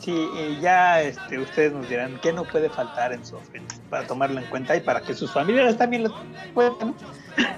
sí, 0.00 0.28
y 0.34 0.60
ya 0.60 1.00
este, 1.02 1.38
ustedes 1.38 1.72
nos 1.72 1.88
dirán 1.88 2.18
qué 2.20 2.32
no 2.32 2.44
puede 2.44 2.68
faltar 2.68 3.12
en 3.12 3.24
su 3.24 3.36
ofrenda 3.36 3.74
para 3.90 4.06
tomarlo 4.06 4.40
en 4.40 4.46
cuenta 4.46 4.74
y 4.76 4.80
para 4.80 5.00
que 5.00 5.14
sus 5.14 5.30
familiares 5.32 5.76
también 5.78 6.04
lo 6.04 6.14
puedan. 6.54 6.94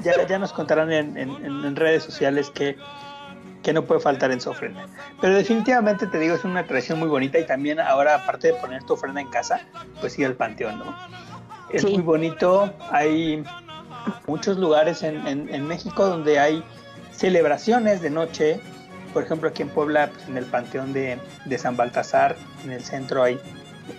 Ya, 0.02 0.26
ya 0.26 0.38
nos 0.38 0.52
contarán 0.52 0.92
en, 0.92 1.16
en- 1.16 1.30
en- 1.44 1.64
en 1.64 1.76
redes 1.76 2.02
sociales 2.04 2.50
qué, 2.54 2.76
qué 3.62 3.72
no 3.72 3.84
puede 3.84 4.00
faltar 4.00 4.30
en 4.32 4.40
su 4.40 4.50
ofrenda. 4.50 4.86
Pero 5.20 5.34
definitivamente 5.34 6.06
te 6.06 6.18
digo, 6.18 6.34
es 6.34 6.44
una 6.44 6.66
tradición 6.66 6.98
muy 6.98 7.08
bonita 7.08 7.38
y 7.38 7.46
también 7.46 7.78
ahora, 7.80 8.14
aparte 8.14 8.48
de 8.48 8.54
poner 8.54 8.82
tu 8.84 8.94
ofrenda 8.94 9.20
en 9.20 9.28
casa, 9.28 9.60
pues 10.00 10.18
ir 10.18 10.26
al 10.26 10.34
panteón, 10.34 10.78
¿no? 10.78 10.96
Es 11.70 11.82
Sí. 11.82 11.92
muy 11.94 12.02
bonito, 12.02 12.72
hay 12.90 13.44
muchos 14.26 14.56
lugares 14.58 15.02
en, 15.02 15.26
en- 15.26 15.52
en 15.54 15.66
México 15.66 16.06
donde 16.06 16.38
hay 16.38 16.64
celebraciones 17.12 18.00
de 18.00 18.10
noche. 18.10 18.60
Por 19.12 19.22
ejemplo, 19.24 19.48
aquí 19.48 19.62
en 19.62 19.68
Puebla, 19.68 20.10
pues, 20.12 20.26
en 20.28 20.36
el 20.36 20.46
Panteón 20.46 20.92
de, 20.92 21.18
de 21.44 21.58
San 21.58 21.76
Baltasar, 21.76 22.36
en 22.64 22.72
el 22.72 22.82
centro 22.82 23.22
hay, 23.22 23.38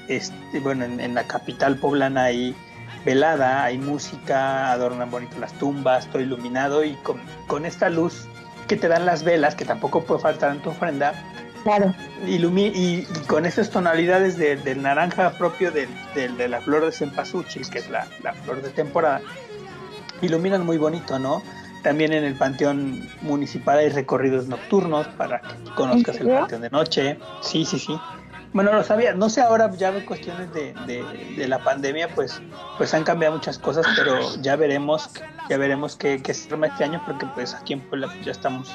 este, 0.08 0.60
bueno, 0.62 0.86
en, 0.86 1.00
en 1.00 1.14
la 1.14 1.24
capital 1.26 1.76
poblana 1.78 2.24
hay 2.26 2.56
velada, 3.06 3.64
hay 3.64 3.78
música, 3.78 4.72
adornan 4.72 5.10
bonito 5.12 5.38
las 5.40 5.54
tumbas, 5.54 6.08
todo 6.08 6.22
iluminado 6.22 6.84
y 6.84 6.94
con, 7.04 7.22
con 7.48 7.66
esta 7.66 7.90
luz 7.90 8.28
que 8.72 8.78
te 8.78 8.88
dan 8.88 9.06
las 9.06 9.24
velas, 9.26 9.54
que 9.56 9.66
tampoco 9.66 10.06
puede 10.06 10.22
faltar 10.22 10.54
en 10.54 10.62
tu 10.62 10.70
ofrenda, 10.70 11.12
Claro. 11.66 11.94
ilumi- 12.26 12.72
y, 12.74 13.00
y 13.02 13.20
con 13.28 13.46
esas 13.46 13.70
tonalidades 13.70 14.38
de- 14.38 14.56
del 14.56 14.82
naranja 14.82 15.32
propio 15.38 15.72
del- 15.74 15.90
del- 16.16 16.38
de 16.38 16.48
la 16.48 16.62
flor 16.62 16.86
de 16.86 16.94
cempasúchil, 16.94 17.70
que 17.70 17.80
es 17.80 17.90
la, 17.90 18.08
la 18.24 18.32
flor 18.32 18.62
de 18.62 18.70
temporada, 18.70 19.20
iluminan 20.22 20.66
muy 20.66 20.78
bonito, 20.78 21.20
¿no? 21.20 21.44
También 21.84 22.14
en 22.14 22.24
el 22.24 22.36
panteón 22.36 23.10
municipal 23.24 23.78
hay 23.80 23.90
recorridos 23.90 24.48
nocturnos 24.48 25.06
para 25.18 25.42
que 25.42 25.72
conozcas 25.76 26.16
el 26.22 26.30
panteón 26.30 26.62
de 26.62 26.70
noche. 26.70 27.18
Sí, 27.42 27.66
sí, 27.66 27.78
sí. 27.78 28.00
Bueno, 28.54 28.74
lo 28.74 28.84
sabía. 28.84 29.14
No 29.14 29.30
sé 29.30 29.42
ahora, 29.42 29.72
ya 29.76 29.90
en 29.90 30.06
cuestiones 30.06 30.54
de, 30.54 30.74
de- 30.86 31.36
de 31.38 31.48
la 31.48 31.60
pandemia, 31.64 32.10
pues, 32.14 32.42
pues 32.78 32.94
han 32.94 33.04
cambiado 33.04 33.36
muchas 33.36 33.58
cosas, 33.58 33.86
pero 33.96 34.36
ya 34.42 34.56
veremos, 34.58 35.10
ya 35.50 35.58
veremos 35.58 35.96
qué, 35.96 36.22
qué 36.22 36.34
se 36.34 36.52
arma 36.52 36.68
este 36.68 36.84
año, 36.84 37.02
porque 37.06 37.26
pues 37.34 37.54
aquí 37.54 37.74
en 37.74 37.82
Puebla 37.82 38.08
pues, 38.08 38.26
ya 38.26 38.32
estamos 38.34 38.70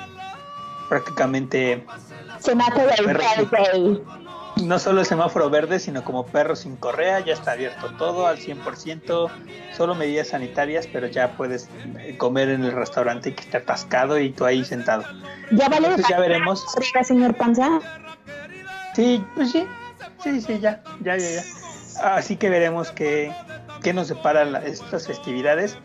prácticamente 0.89 1.85
Semáforo 2.39 2.89
sí. 2.97 3.05
verde. 3.05 4.03
no 4.63 4.79
solo 4.79 5.01
el 5.01 5.07
semáforo 5.07 5.51
verde, 5.51 5.79
sino 5.79 6.05
como 6.05 6.25
perro 6.27 6.57
sin 6.57 6.77
correa, 6.77 7.21
ya 7.21 7.35
está 7.35 7.53
abierto 7.53 7.89
todo 7.99 8.27
al 8.27 8.39
100%, 8.39 9.29
solo 9.77 9.95
medidas 9.95 10.29
sanitarias, 10.29 10.87
pero 10.91 11.07
ya 11.09 11.33
puedes 11.37 11.69
comer 12.19 12.49
en 12.51 12.65
el 12.65 12.73
restaurante 12.73 13.35
que 13.35 13.43
está 13.43 13.59
atascado 13.59 14.19
y 14.19 14.31
tú 14.31 14.45
ahí 14.45 14.65
sentado. 14.65 15.03
Ya 15.51 15.69
vale. 15.69 15.89
Entonces 15.89 16.07
ya 16.09 16.19
veremos. 16.21 16.65
Señor 17.05 17.35
Panza. 17.35 17.81
Sí, 18.97 19.23
pues 19.35 19.53
sí, 19.53 19.67
sí, 20.25 20.41
sí, 20.41 20.59
ya, 20.59 20.83
ya, 21.03 21.19
ya, 21.19 21.29
ya. 21.29 21.43
Así 22.17 22.35
que 22.35 22.49
veremos 22.49 22.91
qué, 22.93 23.31
qué 23.83 23.93
nos 23.93 24.09
separan 24.09 24.57
estas 24.65 25.07
festividades. 25.07 25.77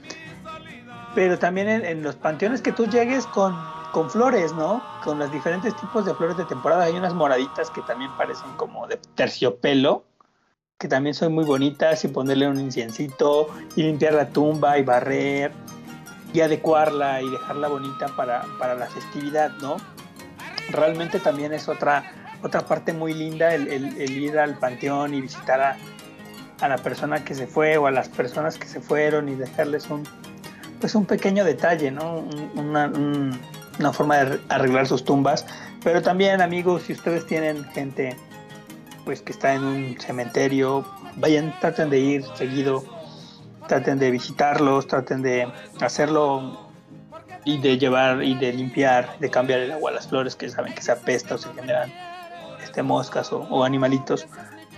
Pero 1.13 1.37
también 1.37 1.67
en, 1.67 1.83
en 1.83 2.03
los 2.03 2.15
panteones 2.15 2.61
que 2.61 2.71
tú 2.71 2.85
llegues 2.85 3.27
con, 3.27 3.53
con 3.91 4.09
flores, 4.09 4.53
¿no? 4.53 4.81
Con 5.03 5.19
los 5.19 5.29
diferentes 5.29 5.75
tipos 5.75 6.05
de 6.05 6.15
flores 6.15 6.37
de 6.37 6.45
temporada. 6.45 6.85
Hay 6.85 6.93
unas 6.93 7.13
moraditas 7.13 7.69
que 7.69 7.81
también 7.81 8.09
parecen 8.15 8.49
como 8.55 8.87
de 8.87 8.95
terciopelo, 9.15 10.05
que 10.77 10.87
también 10.87 11.13
son 11.13 11.33
muy 11.33 11.43
bonitas, 11.43 12.05
y 12.05 12.07
ponerle 12.07 12.47
un 12.47 12.61
inciencito, 12.61 13.49
y 13.75 13.83
limpiar 13.83 14.13
la 14.13 14.29
tumba, 14.29 14.77
y 14.77 14.83
barrer, 14.83 15.51
y 16.33 16.39
adecuarla, 16.39 17.21
y 17.21 17.29
dejarla 17.29 17.67
bonita 17.67 18.07
para, 18.15 18.45
para 18.57 18.73
la 18.75 18.87
festividad, 18.87 19.51
¿no? 19.61 19.75
Realmente 20.69 21.19
también 21.19 21.51
es 21.51 21.67
otra, 21.67 22.05
otra 22.43 22.61
parte 22.61 22.93
muy 22.93 23.13
linda 23.13 23.53
el, 23.53 23.67
ir 24.11 24.37
al 24.39 24.57
panteón 24.57 25.13
y 25.13 25.21
visitar 25.21 25.61
a, 25.61 26.67
la 26.67 26.77
persona 26.77 27.23
que 27.23 27.33
se 27.35 27.47
fue 27.47 27.77
o 27.77 27.87
a 27.87 27.91
las 27.91 28.07
personas 28.09 28.57
que 28.57 28.67
se 28.67 28.81
fueron 28.81 29.29
y 29.29 29.35
dejarles 29.35 29.89
un 29.89 30.03
pues 30.79 30.95
un 30.95 31.05
pequeño 31.05 31.43
detalle, 31.43 31.91
¿no? 31.91 32.17
Un- 32.19 32.51
Una, 32.55 32.85
un- 32.87 33.39
una 33.79 33.93
forma 33.93 34.17
de 34.17 34.39
arreglar 34.49 34.85
sus 34.87 35.03
tumbas. 35.05 35.45
Pero 35.83 36.01
también, 36.01 36.41
amigos, 36.41 36.83
si 36.83 36.93
ustedes 36.93 37.25
tienen 37.25 37.63
gente 37.65 38.15
pues 39.05 39.21
que 39.21 39.31
está 39.31 39.53
en 39.55 39.63
un 39.63 39.99
cementerio, 39.99 40.85
vayan, 41.15 41.53
traten 41.59 41.89
de 41.89 41.99
ir 41.99 42.23
seguido, 42.35 42.83
traten 43.67 43.97
de 43.97 44.11
visitarlos, 44.11 44.87
traten 44.87 45.21
de 45.23 45.47
hacerlo 45.79 46.69
y 47.45 47.59
de 47.59 47.77
llevar 47.79 48.23
y 48.23 48.35
de 48.35 48.53
limpiar, 48.53 49.17
de 49.19 49.29
cambiar 49.31 49.59
el 49.61 49.71
agua 49.71 49.89
las 49.91 50.07
flores 50.07 50.35
que 50.35 50.47
saben 50.49 50.73
que 50.75 50.81
se 50.83 50.91
apesta 50.91 51.35
o 51.35 51.37
se 51.39 51.51
generan 51.53 51.91
este, 52.71 52.83
moscas 52.83 53.33
o, 53.33 53.41
o 53.49 53.65
animalitos. 53.65 54.25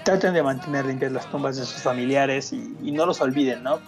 Traten 0.04 0.34
de 0.34 0.42
mantener 0.42 0.86
limpias 0.86 1.12
las 1.12 1.30
tumbas 1.30 1.58
de 1.58 1.66
sus 1.66 1.82
familiares 1.82 2.52
y, 2.52 2.76
y 2.82 2.92
no 2.92 3.06
los 3.06 3.22
olviden, 3.22 3.64
¿no? 3.64 3.80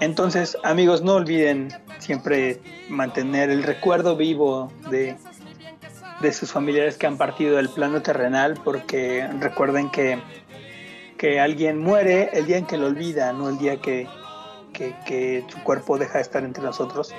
Entonces, 0.00 0.56
amigos, 0.62 1.02
no 1.02 1.14
olviden 1.14 1.68
siempre 1.98 2.60
mantener 2.88 3.50
el 3.50 3.64
recuerdo 3.64 4.16
vivo 4.16 4.72
de, 4.90 5.16
de 6.20 6.32
sus 6.32 6.52
familiares 6.52 6.96
que 6.96 7.08
han 7.08 7.18
partido 7.18 7.56
del 7.56 7.68
plano 7.68 8.00
terrenal, 8.00 8.54
porque 8.62 9.28
recuerden 9.40 9.90
que, 9.90 10.22
que 11.18 11.40
alguien 11.40 11.80
muere 11.80 12.30
el 12.32 12.46
día 12.46 12.58
en 12.58 12.66
que 12.66 12.78
lo 12.78 12.86
olvida, 12.86 13.32
no 13.32 13.48
el 13.48 13.58
día 13.58 13.80
que, 13.80 14.06
que, 14.72 14.94
que 15.04 15.44
su 15.48 15.58
cuerpo 15.64 15.98
deja 15.98 16.18
de 16.18 16.22
estar 16.22 16.44
entre 16.44 16.62
nosotros, 16.62 17.12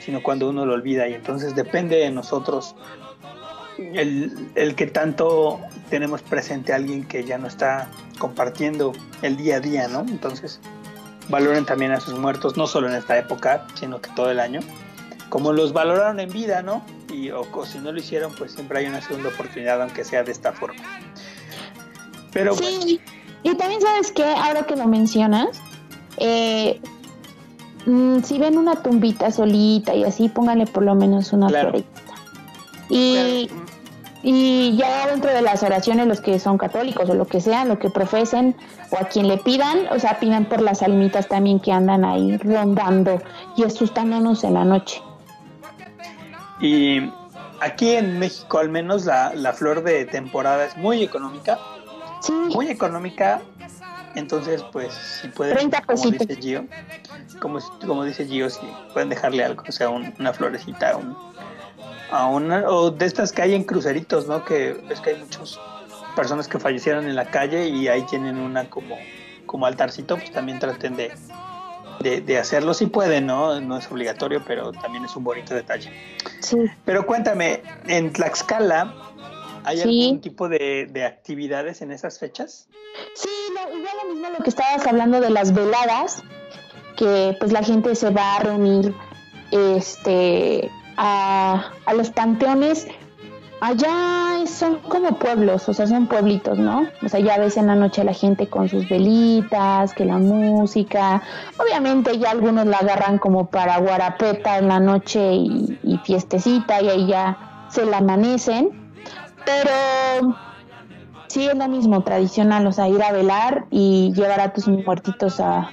sino 0.00 0.24
cuando 0.24 0.50
uno 0.50 0.66
lo 0.66 0.74
olvida. 0.74 1.08
Y 1.08 1.14
entonces 1.14 1.54
depende 1.54 1.96
de 1.98 2.10
nosotros 2.10 2.74
el, 3.78 4.50
el 4.54 4.74
que 4.74 4.86
tanto 4.86 5.60
tenemos 5.90 6.22
presente 6.22 6.72
a 6.72 6.76
alguien 6.76 7.04
que 7.04 7.24
ya 7.24 7.38
no 7.38 7.46
está 7.46 7.88
compartiendo 8.18 8.92
el 9.22 9.36
día 9.36 9.56
a 9.56 9.60
día, 9.60 9.88
¿no? 9.88 10.00
Entonces, 10.00 10.60
valoren 11.28 11.64
también 11.64 11.92
a 11.92 12.00
sus 12.00 12.18
muertos, 12.18 12.56
no 12.56 12.66
solo 12.66 12.88
en 12.88 12.94
esta 12.94 13.16
época, 13.18 13.66
sino 13.74 14.00
que 14.00 14.10
todo 14.10 14.30
el 14.30 14.40
año, 14.40 14.60
como 15.28 15.52
los 15.52 15.72
valoraron 15.72 16.20
en 16.20 16.30
vida, 16.30 16.62
¿no? 16.62 16.82
Y 17.12 17.30
o, 17.30 17.42
o 17.52 17.66
si 17.66 17.78
no 17.78 17.92
lo 17.92 17.98
hicieron, 17.98 18.32
pues 18.34 18.52
siempre 18.52 18.80
hay 18.80 18.86
una 18.86 19.00
segunda 19.00 19.28
oportunidad, 19.30 19.80
aunque 19.82 20.04
sea 20.04 20.22
de 20.22 20.32
esta 20.32 20.52
forma. 20.52 20.82
Pero 22.32 22.54
bueno, 22.54 22.82
Sí. 22.82 23.00
Y 23.44 23.54
también 23.54 23.80
sabes 23.80 24.10
que 24.10 24.24
ahora 24.24 24.64
que 24.64 24.74
lo 24.74 24.86
mencionas, 24.88 25.60
eh, 26.16 26.80
mm, 27.86 28.20
si 28.22 28.38
ven 28.38 28.58
una 28.58 28.82
tumbita 28.82 29.30
solita 29.30 29.94
y 29.94 30.02
así, 30.04 30.28
pónganle 30.28 30.66
por 30.66 30.82
lo 30.82 30.94
menos 30.96 31.32
una 31.32 31.46
Claro. 31.46 31.70
florita. 31.70 31.88
Y, 32.90 33.46
claro, 33.48 33.66
y 34.22 34.76
ya 34.76 35.06
dentro 35.06 35.32
de 35.32 35.42
las 35.42 35.62
oraciones, 35.62 36.06
los 36.06 36.20
que 36.20 36.38
son 36.38 36.58
católicos 36.58 37.08
o 37.08 37.14
lo 37.14 37.26
que 37.26 37.40
sean, 37.40 37.68
lo 37.68 37.78
que 37.78 37.88
profesen 37.90 38.56
o 38.90 38.96
a 38.98 39.08
quien 39.08 39.28
le 39.28 39.38
pidan, 39.38 39.86
o 39.90 39.98
sea, 39.98 40.18
pidan 40.18 40.46
por 40.46 40.60
las 40.60 40.82
almitas 40.82 41.28
también 41.28 41.60
que 41.60 41.72
andan 41.72 42.04
ahí 42.04 42.36
rondando 42.38 43.20
y 43.56 43.64
asustándonos 43.64 44.42
en 44.44 44.54
la 44.54 44.64
noche. 44.64 45.00
Y 46.60 47.10
aquí 47.60 47.90
en 47.90 48.18
México 48.18 48.58
al 48.58 48.68
menos 48.68 49.04
la, 49.04 49.32
la 49.34 49.52
flor 49.52 49.82
de 49.84 50.04
temporada 50.06 50.64
es 50.64 50.76
muy 50.76 51.02
económica. 51.02 51.58
Sí, 52.20 52.32
Muy 52.54 52.68
económica. 52.68 53.40
Entonces, 54.14 54.64
pues, 54.72 54.92
si 54.94 55.28
pueden, 55.28 55.56
30 55.56 55.82
como 55.82 56.10
dice 56.10 56.34
Gio, 56.40 56.64
como, 57.40 57.58
como 57.86 58.04
dice 58.04 58.26
Gio, 58.26 58.50
si 58.50 58.58
pueden 58.92 59.08
dejarle 59.10 59.44
algo, 59.44 59.62
o 59.68 59.70
sea, 59.72 59.90
un- 59.90 60.12
una 60.18 60.32
florecita, 60.32 60.96
un, 60.96 61.16
a 62.10 62.26
una, 62.26 62.68
o 62.70 62.90
de 62.90 63.06
estas 63.06 63.32
que 63.32 63.42
hay 63.42 63.54
en 63.54 63.64
cruceritos, 63.64 64.26
¿no? 64.26 64.44
Que 64.44 64.76
es 64.88 65.00
que 65.00 65.10
hay 65.10 65.16
muchas 65.20 65.58
personas 66.16 66.48
que 66.48 66.58
fallecieron 66.58 67.06
en 67.06 67.14
la 67.16 67.30
calle 67.30 67.68
y 67.68 67.88
ahí 67.88 68.02
tienen 68.06 68.38
una 68.38 68.68
como, 68.70 68.96
como 69.46 69.66
altarcito, 69.66 70.16
pues 70.16 70.30
también 70.32 70.58
traten 70.58 70.96
de, 70.96 71.12
de, 72.00 72.20
de 72.20 72.38
hacerlo 72.38 72.74
si 72.74 72.86
pueden, 72.86 73.26
¿no? 73.26 73.60
No 73.60 73.76
es 73.76 73.90
obligatorio, 73.90 74.42
pero 74.46 74.72
también 74.72 75.04
es 75.04 75.14
un 75.16 75.24
bonito 75.24 75.54
detalle. 75.54 75.92
sí. 76.40 76.56
Pero 76.84 77.06
cuéntame, 77.06 77.62
en 77.86 78.12
Tlaxcala, 78.12 78.94
¿hay 79.64 79.78
Sí. 79.78 80.04
algún 80.06 80.20
tipo 80.20 80.48
de, 80.48 80.88
de 80.90 81.04
actividades 81.04 81.82
en 81.82 81.92
esas 81.92 82.18
fechas? 82.18 82.68
Sí, 83.14 83.28
lo, 83.54 83.76
igual 83.78 83.92
lo 84.02 84.14
mismo 84.14 84.28
lo 84.36 84.42
que 84.42 84.50
estabas 84.50 84.86
hablando 84.86 85.20
de 85.20 85.30
las 85.30 85.52
veladas, 85.52 86.22
que 86.96 87.36
pues 87.38 87.52
la 87.52 87.62
gente 87.62 87.94
se 87.94 88.10
va 88.10 88.36
a 88.36 88.40
reunir 88.40 88.92
este 89.52 90.70
a, 90.98 91.70
a 91.86 91.94
los 91.94 92.10
panteones. 92.10 92.88
Allá 93.60 94.46
son 94.46 94.78
como 94.88 95.18
pueblos, 95.18 95.68
o 95.68 95.74
sea, 95.74 95.86
son 95.86 96.06
pueblitos, 96.06 96.58
¿no? 96.58 96.86
O 97.02 97.08
sea, 97.08 97.18
ya 97.18 97.38
ves 97.38 97.56
en 97.56 97.66
la 97.66 97.74
noche 97.74 98.04
la 98.04 98.12
gente 98.12 98.48
con 98.48 98.68
sus 98.68 98.88
velitas, 98.88 99.94
que 99.94 100.04
la 100.04 100.18
música. 100.18 101.22
Obviamente 101.58 102.18
ya 102.18 102.30
algunos 102.30 102.66
la 102.66 102.78
agarran 102.78 103.18
como 103.18 103.46
para 103.46 103.78
guarapeta 103.78 104.58
en 104.58 104.68
la 104.68 104.78
noche 104.78 105.34
y, 105.34 106.00
fiestecita 106.04 106.80
y 106.82 106.88
ahí 106.88 107.06
ya 107.06 107.66
se 107.68 107.84
la 107.84 107.98
amanecen. 107.98 108.92
Pero 109.44 110.36
Sí, 111.28 111.46
es 111.46 111.54
lo 111.54 111.68
mismo, 111.68 112.02
tradicional, 112.04 112.66
o 112.66 112.72
sea, 112.72 112.88
ir 112.88 113.02
a 113.02 113.12
velar 113.12 113.66
y 113.70 114.14
llevar 114.14 114.40
a 114.40 114.54
tus 114.54 114.66
muertitos 114.66 115.40
a 115.40 115.70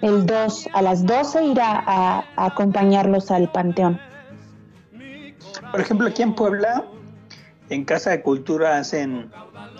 el 0.00 0.24
2, 0.24 0.68
a 0.72 0.80
las 0.80 1.04
12 1.04 1.44
ir 1.44 1.60
a 1.60 2.24
acompañarlos 2.36 3.30
al 3.30 3.52
panteón. 3.52 4.00
Por 5.74 5.80
ejemplo, 5.80 6.06
aquí 6.06 6.22
en 6.22 6.36
Puebla, 6.36 6.84
en 7.68 7.84
Casa 7.84 8.10
de 8.10 8.22
Cultura 8.22 8.78
hacen 8.78 9.32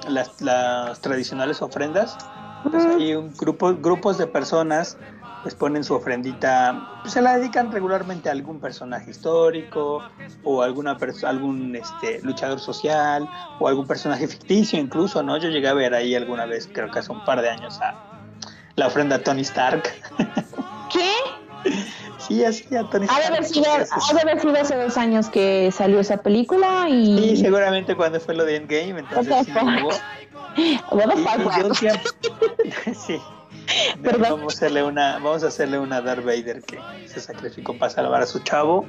las, 0.09 0.41
las 0.43 1.01
tradicionales 1.01 1.63
ofrendas. 1.63 2.19
Entonces 2.65 2.97
hay 2.97 3.15
un 3.15 3.33
grupo, 3.37 3.77
grupos 3.77 4.19
de 4.19 4.27
personas 4.27 4.97
pues 5.45 5.55
ponen 5.55 5.85
su 5.85 5.95
ofrendita, 5.95 6.99
pues, 7.03 7.13
se 7.13 7.23
la 7.23 7.39
dedican 7.39 7.71
regularmente 7.71 8.29
a 8.29 8.33
algún 8.33 8.59
personaje 8.59 9.13
histórico 9.13 10.03
o 10.43 10.63
alguna 10.63 10.99
algún 11.23 11.77
este, 11.77 12.21
luchador 12.23 12.59
social 12.59 13.31
o 13.61 13.69
algún 13.69 13.87
personaje 13.87 14.27
ficticio 14.27 14.81
incluso, 14.81 15.23
¿no? 15.23 15.37
Yo 15.37 15.49
llegué 15.49 15.69
a 15.69 15.75
ver 15.75 15.95
ahí 15.95 16.17
alguna 16.17 16.45
vez, 16.45 16.69
creo 16.73 16.91
que 16.91 16.99
hace 16.99 17.13
un 17.13 17.25
par 17.25 17.41
de 17.41 17.51
años, 17.51 17.81
a 17.81 17.95
la 18.75 18.89
ofrenda 18.89 19.15
a 19.15 19.19
Tony 19.21 19.43
Stark. 19.43 19.85
¿Qué? 20.93 21.44
Sí, 22.27 22.45
así 22.45 22.65
Ha 22.75 22.83
de 23.19 23.25
haber 23.27 23.45
sido, 23.45 23.65
hace- 23.73 23.95
ha 24.11 24.15
de 24.15 24.21
haber 24.21 24.41
sido 24.41 24.57
hace 24.61 24.77
dos 24.77 24.97
años 24.97 25.29
que 25.29 25.71
salió 25.73 26.01
esa 26.01 26.19
película 26.19 26.89
y... 26.89 27.19
Sí, 27.19 27.37
seguramente 27.39 27.95
cuando 27.97 28.21
fue 28.21 28.35
lo 28.35 28.45
de 28.45 28.57
Endgame, 28.57 29.01
entonces 29.01 29.35
sí 29.47 29.53
hubo. 29.53 29.91
The 30.55 31.87
Y- 32.91 32.95
sí. 32.95 33.21
Perdón. 34.03 34.23
Vamos 34.39 34.55
a 34.55 34.57
hacerle 34.57 34.83
una, 34.85 35.15
vamos 35.15 35.43
a 35.45 35.49
hacerle 35.49 35.79
una 35.79 36.01
Darth 36.01 36.25
Vader 36.25 36.62
que 36.62 36.79
se 37.09 37.21
sacrificó 37.21 37.77
para 37.79 37.91
salvar 37.91 38.23
a 38.23 38.27
su 38.27 38.39
chavo. 38.41 38.85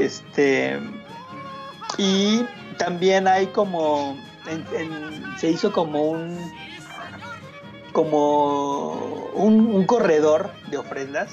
Este 0.00 0.78
y 1.96 2.44
también 2.78 3.26
hay 3.28 3.46
como 3.48 4.16
en- 4.46 4.64
en- 4.78 5.38
se 5.38 5.50
hizo 5.50 5.72
como 5.72 6.02
un 6.10 6.38
como 7.92 9.28
un, 9.34 9.66
un 9.74 9.84
corredor 9.86 10.50
de 10.70 10.78
ofrendas. 10.78 11.30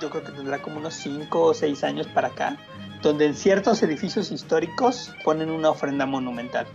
Yo 0.00 0.10
creo 0.10 0.24
que 0.24 0.32
tendrá 0.32 0.60
como 0.62 0.78
unos 0.78 0.94
5 0.94 1.40
o 1.40 1.54
6 1.54 1.84
años 1.84 2.06
para 2.08 2.28
acá, 2.28 2.56
donde 3.02 3.26
en 3.26 3.34
ciertos 3.34 3.82
edificios 3.82 4.30
históricos 4.30 5.12
ponen 5.24 5.50
una 5.50 5.70
ofrenda 5.70 6.06
monumental. 6.06 6.66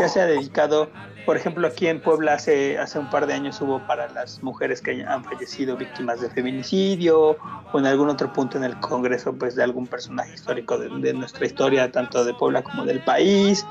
Ya 0.00 0.08
se 0.08 0.20
ha 0.20 0.26
dedicado, 0.26 0.90
por 1.24 1.36
ejemplo, 1.36 1.66
aquí 1.66 1.86
en 1.86 2.00
Puebla 2.00 2.34
hace, 2.34 2.78
hace 2.78 2.98
un 2.98 3.10
par 3.10 3.26
de 3.26 3.34
años 3.34 3.60
hubo 3.60 3.86
para 3.86 4.08
las 4.08 4.42
mujeres 4.42 4.80
que 4.80 5.04
han 5.04 5.24
fallecido 5.24 5.76
víctimas 5.76 6.20
de 6.20 6.30
feminicidio 6.30 7.36
o 7.72 7.78
en 7.78 7.86
algún 7.86 8.08
otro 8.08 8.32
punto 8.32 8.56
en 8.58 8.64
el 8.64 8.78
Congreso 8.80 9.34
pues 9.34 9.54
de 9.54 9.62
algún 9.62 9.86
personaje 9.86 10.34
histórico 10.34 10.78
de, 10.78 11.12
nuestra 11.12 11.46
historia, 11.46 11.92
tanto 11.92 12.24
de 12.24 12.34
Puebla 12.34 12.62
como 12.62 12.84
del 12.84 13.00
país. 13.04 13.66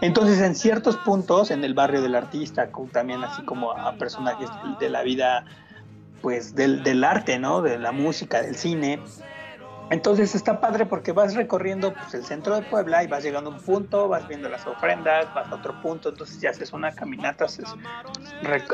Entonces 0.00 0.40
en 0.40 0.54
ciertos 0.54 0.96
puntos, 0.98 1.50
en 1.50 1.62
el 1.64 1.74
barrio 1.74 2.00
del 2.00 2.14
artista, 2.14 2.70
también 2.92 3.22
así 3.22 3.42
como 3.42 3.72
a 3.72 3.92
personajes 3.96 4.48
de 4.78 4.88
la 4.88 5.02
vida 5.02 5.44
pues 6.20 6.54
del, 6.54 6.82
del 6.82 7.04
arte, 7.04 7.38
¿no? 7.38 7.62
De 7.62 7.78
la 7.78 7.92
música, 7.92 8.42
del 8.42 8.56
cine, 8.56 9.08
entonces 9.90 10.34
está 10.36 10.60
padre 10.60 10.86
porque 10.86 11.12
vas 11.12 11.34
recorriendo 11.34 11.96
pues, 11.98 12.14
el 12.14 12.24
centro 12.24 12.54
de 12.56 12.62
Puebla 12.62 13.02
y 13.04 13.08
vas 13.08 13.24
llegando 13.24 13.50
a 13.50 13.54
un 13.54 13.60
punto, 13.60 14.08
vas 14.08 14.26
viendo 14.26 14.48
las 14.48 14.66
ofrendas, 14.66 15.32
vas 15.32 15.50
a 15.52 15.56
otro 15.56 15.78
punto, 15.78 16.10
entonces 16.10 16.40
ya 16.40 16.50
haces 16.50 16.72
una 16.72 16.94
caminata, 16.94 17.46
haces, 17.46 17.78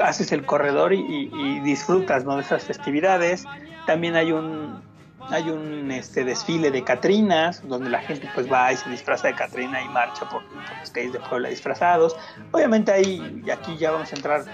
haces 0.03 0.33
el 0.33 0.45
corredor 0.45 0.93
y, 0.93 1.01
y- 1.01 1.31
y 1.57 1.61
disfrutas 1.61 2.25
¿no? 2.25 2.37
de 2.37 2.43
esas 2.43 2.65
festividades. 2.67 3.49
También 3.85 4.17
hay 4.17 4.33
un 4.33 4.87
hay 5.21 5.51
un 5.51 5.91
este 5.91 6.25
desfile 6.25 6.71
de 6.71 6.85
Catrinas, 6.85 7.67
donde 7.67 7.91
la 7.91 8.01
gente 8.01 8.29
pues 8.35 8.51
va 8.51 8.73
y 8.73 8.77
se 8.77 8.89
disfraza 8.91 9.29
de 9.29 9.35
Catrina 9.35 9.83
y 9.83 9.89
marcha 9.89 10.29
por, 10.29 10.43
las 10.79 10.91
calles 10.91 11.13
de 11.13 11.21
Puebla 11.21 11.49
disfrazados. 11.49 12.17
Obviamente 12.53 12.93
ahí, 12.93 13.43
aquí 13.53 13.77
ya 13.77 13.91
vamos 13.91 14.13
a 14.13 14.17
entrar, 14.17 14.45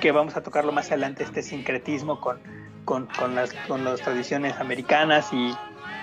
que 0.00 0.12
vamos 0.12 0.36
a 0.36 0.42
tocarlo 0.42 0.72
más 0.72 0.88
adelante, 0.88 1.24
este 1.24 1.42
sincretismo 1.42 2.20
con, 2.20 2.40
con, 2.84 3.06
con 3.18 3.34
las, 3.34 3.52
con 3.66 3.84
las 3.84 4.00
tradiciones 4.00 4.58
americanas 4.58 5.32
y 5.32 5.54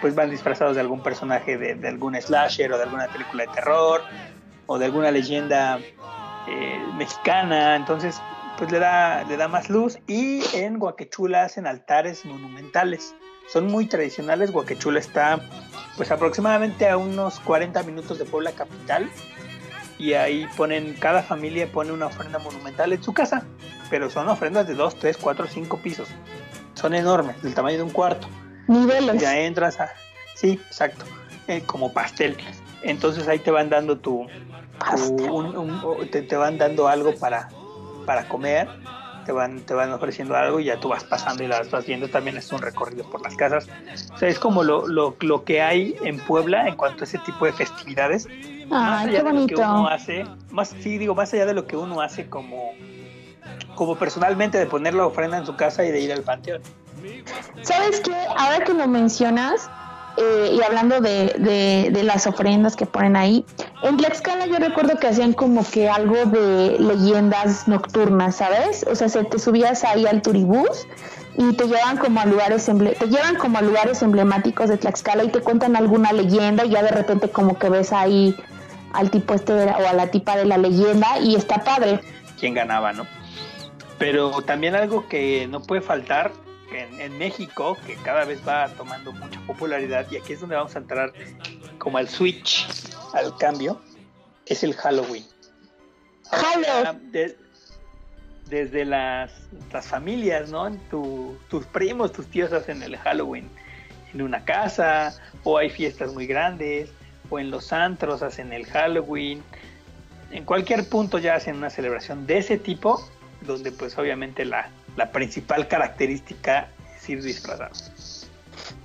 pues 0.01 0.15
van 0.15 0.29
disfrazados 0.29 0.75
de 0.75 0.81
algún 0.81 1.01
personaje 1.01 1.57
de, 1.57 1.75
de 1.75 1.87
algún 1.87 2.19
slasher 2.19 2.71
o 2.73 2.77
de 2.77 2.83
alguna 2.83 3.07
película 3.07 3.43
de 3.43 3.49
terror 3.53 4.01
o 4.67 4.77
de 4.77 4.85
alguna 4.85 5.11
leyenda 5.11 5.79
eh, 6.47 6.79
mexicana, 6.97 7.75
entonces 7.75 8.21
pues 8.57 8.71
le 8.71 8.79
da, 8.79 9.23
le 9.23 9.37
da 9.37 9.47
más 9.47 9.69
luz 9.69 9.97
y 10.07 10.41
en 10.53 10.79
Guaquechula 10.79 11.43
hacen 11.43 11.67
altares 11.67 12.25
monumentales, 12.25 13.15
son 13.51 13.67
muy 13.67 13.85
tradicionales, 13.85 14.51
Guaquechula 14.51 14.99
está 14.99 15.39
pues 15.97 16.11
aproximadamente 16.11 16.89
a 16.89 16.97
unos 16.97 17.39
40 17.39 17.83
minutos 17.83 18.17
de 18.19 18.25
Puebla 18.25 18.51
capital. 18.51 19.09
Y 19.97 20.11
ahí 20.13 20.45
ponen, 20.57 20.93
cada 20.99 21.23
familia 21.23 21.71
pone 21.71 21.93
una 21.93 22.07
ofrenda 22.07 22.37
monumental 22.39 22.91
en 22.91 23.01
su 23.01 23.13
casa, 23.13 23.43
pero 23.89 24.09
son 24.09 24.27
ofrendas 24.27 24.67
de 24.67 24.73
2, 24.73 24.95
3, 24.99 25.15
4, 25.15 25.47
5 25.47 25.77
pisos, 25.77 26.09
son 26.73 26.93
enormes, 26.95 27.41
del 27.41 27.53
tamaño 27.53 27.77
de 27.77 27.83
un 27.83 27.91
cuarto. 27.91 28.27
Niveles. 28.67 29.21
ya 29.21 29.39
entras 29.39 29.79
a 29.79 29.91
sí 30.35 30.59
exacto 30.67 31.05
eh, 31.47 31.63
como 31.65 31.93
pastel. 31.93 32.35
Entonces 32.81 33.27
ahí 33.29 33.39
te 33.39 33.51
van 33.51 33.69
dando 33.69 33.97
tu, 33.97 34.27
tu- 35.15 35.33
un- 35.33 35.55
un- 35.55 35.79
o 35.81 35.95
te, 36.11 36.21
te 36.23 36.35
van 36.35 36.57
dando 36.57 36.87
algo 36.89 37.15
para 37.15 37.47
para 38.05 38.27
comer 38.27 38.67
te 39.25 39.31
van 39.31 39.59
te 39.61 39.73
van 39.73 39.91
ofreciendo 39.91 40.35
algo 40.35 40.59
y 40.59 40.65
ya 40.65 40.79
tú 40.79 40.89
vas 40.89 41.03
pasando 41.03 41.43
y 41.43 41.47
las 41.47 41.69
vas 41.71 41.85
viendo 41.85 42.07
también 42.09 42.37
es 42.37 42.51
un 42.51 42.61
recorrido 42.61 43.09
por 43.09 43.21
las 43.21 43.35
casas 43.35 43.67
o 44.13 44.17
sea 44.17 44.29
es 44.29 44.39
como 44.39 44.63
lo, 44.63 44.87
lo, 44.87 45.15
lo 45.19 45.43
que 45.43 45.61
hay 45.61 45.95
en 46.03 46.19
Puebla 46.19 46.67
en 46.67 46.75
cuanto 46.75 47.03
a 47.03 47.07
ese 47.07 47.17
tipo 47.19 47.45
de 47.45 47.53
festividades 47.53 48.27
más 48.69 49.01
Ay, 49.01 49.09
allá 49.09 49.17
qué 49.19 49.23
de 49.23 49.23
lo 49.23 49.23
que 49.23 49.55
bonito. 49.55 49.61
uno 49.61 49.87
hace 49.87 50.25
más 50.51 50.69
sí 50.79 50.97
digo 50.97 51.13
más 51.15 51.33
allá 51.33 51.45
de 51.45 51.53
lo 51.53 51.67
que 51.67 51.75
uno 51.75 51.99
hace 52.01 52.29
como 52.29 52.71
como 53.75 53.95
personalmente 53.97 54.57
de 54.57 54.65
poner 54.67 54.93
la 54.93 55.05
ofrenda 55.05 55.37
en 55.37 55.45
su 55.45 55.55
casa 55.55 55.83
y 55.83 55.91
de 55.91 55.99
ir 55.99 56.13
al 56.13 56.21
panteón 56.21 56.61
¿Sabes 57.61 57.99
qué? 58.01 58.15
Ahora 58.37 58.63
que 58.63 58.73
lo 58.73 58.87
mencionas, 58.87 59.69
eh, 60.17 60.55
y 60.57 60.61
hablando 60.63 61.01
de, 61.01 61.89
de- 61.91 62.03
las 62.03 62.27
ofrendas 62.27 62.75
que 62.75 62.85
ponen 62.85 63.15
ahí, 63.15 63.45
en 63.83 63.97
Tlaxcala 63.97 64.45
yo 64.47 64.57
recuerdo 64.57 64.97
que 64.99 65.07
hacían 65.07 65.33
como 65.33 65.65
que 65.69 65.89
algo 65.89 66.15
de 66.25 66.77
leyendas 66.79 67.67
nocturnas, 67.67 68.35
¿sabes? 68.37 68.85
O 68.89 68.95
sea, 68.95 69.09
se 69.09 69.23
te 69.23 69.39
subías 69.39 69.83
ahí 69.83 70.05
al 70.05 70.21
turibús 70.21 70.87
y 71.37 71.53
te 71.53 71.65
llevan 71.65 71.97
como 71.97 72.19
a 72.21 72.25
lugares 72.25 72.65
te 72.65 73.07
llevan 73.07 73.35
como 73.37 73.57
a 73.57 73.61
lugares 73.61 74.01
emblemáticos 74.01 74.69
de 74.69 74.77
Tlaxcala 74.77 75.23
y 75.23 75.29
te 75.29 75.41
cuentan 75.41 75.75
alguna 75.75 76.13
leyenda 76.13 76.63
y 76.65 76.69
ya 76.69 76.83
de 76.83 76.91
repente 76.91 77.29
como 77.29 77.57
que 77.59 77.69
ves 77.69 77.91
ahí 77.91 78.35
al 78.93 79.09
tipo 79.11 79.33
este 79.33 79.51
o 79.53 79.87
a 79.87 79.93
la 79.93 80.07
tipa 80.11 80.37
de 80.37 80.45
la 80.45 80.57
leyenda 80.57 81.19
y 81.19 81.35
está 81.35 81.57
padre. 81.63 81.99
quién 82.39 82.53
ganaba, 82.53 82.93
¿no? 82.93 83.05
Pero 83.97 84.41
también 84.41 84.75
algo 84.75 85.07
que 85.07 85.47
no 85.49 85.61
puede 85.61 85.81
faltar 85.81 86.31
en, 87.05 87.17
México, 87.17 87.77
que 87.85 87.95
cada 87.95 88.25
vez 88.25 88.39
va 88.47 88.67
tomando 88.69 89.11
mucha 89.11 89.39
popularidad, 89.41 90.05
y 90.11 90.17
aquí 90.17 90.33
es 90.33 90.39
donde 90.41 90.55
vamos 90.55 90.75
a 90.75 90.79
entrar 90.79 91.13
como 91.77 91.97
al 91.97 92.09
switch, 92.09 92.67
al 93.13 93.35
cambio, 93.37 93.81
es 94.45 94.63
el 94.63 94.73
Halloween. 94.75 95.25
Halloween. 96.31 97.11
De- 97.11 97.37
desde 98.49 98.85
las, 98.85 99.31
las 99.73 99.87
familias, 99.87 100.49
¿no? 100.49 100.71
Tu- 100.91 101.35
tus 101.49 101.65
primos, 101.65 102.11
tus 102.11 102.27
tíos 102.27 102.53
hacen 102.53 102.83
el 102.83 102.95
Halloween 102.97 103.49
en 104.13 104.21
una 104.21 104.45
casa, 104.45 105.19
o 105.43 105.57
hay 105.57 105.69
fiestas 105.69 106.13
muy 106.13 106.27
grandes, 106.27 106.91
o 107.29 107.39
en 107.39 107.49
los 107.49 107.73
antros 107.73 108.21
hacen 108.21 108.53
el 108.53 108.65
Halloween, 108.67 109.43
en 110.31 110.43
cualquier 110.45 110.87
punto 110.87 111.17
ya 111.17 111.35
hacen 111.35 111.55
una 111.55 111.69
celebración 111.69 112.27
de 112.27 112.37
ese 112.37 112.57
tipo, 112.57 113.03
donde 113.41 113.71
pues 113.71 113.97
obviamente 113.97 114.45
la, 114.45 114.69
la 114.95 115.11
principal 115.11 115.67
característica 115.67 116.67
ir. 117.09 117.19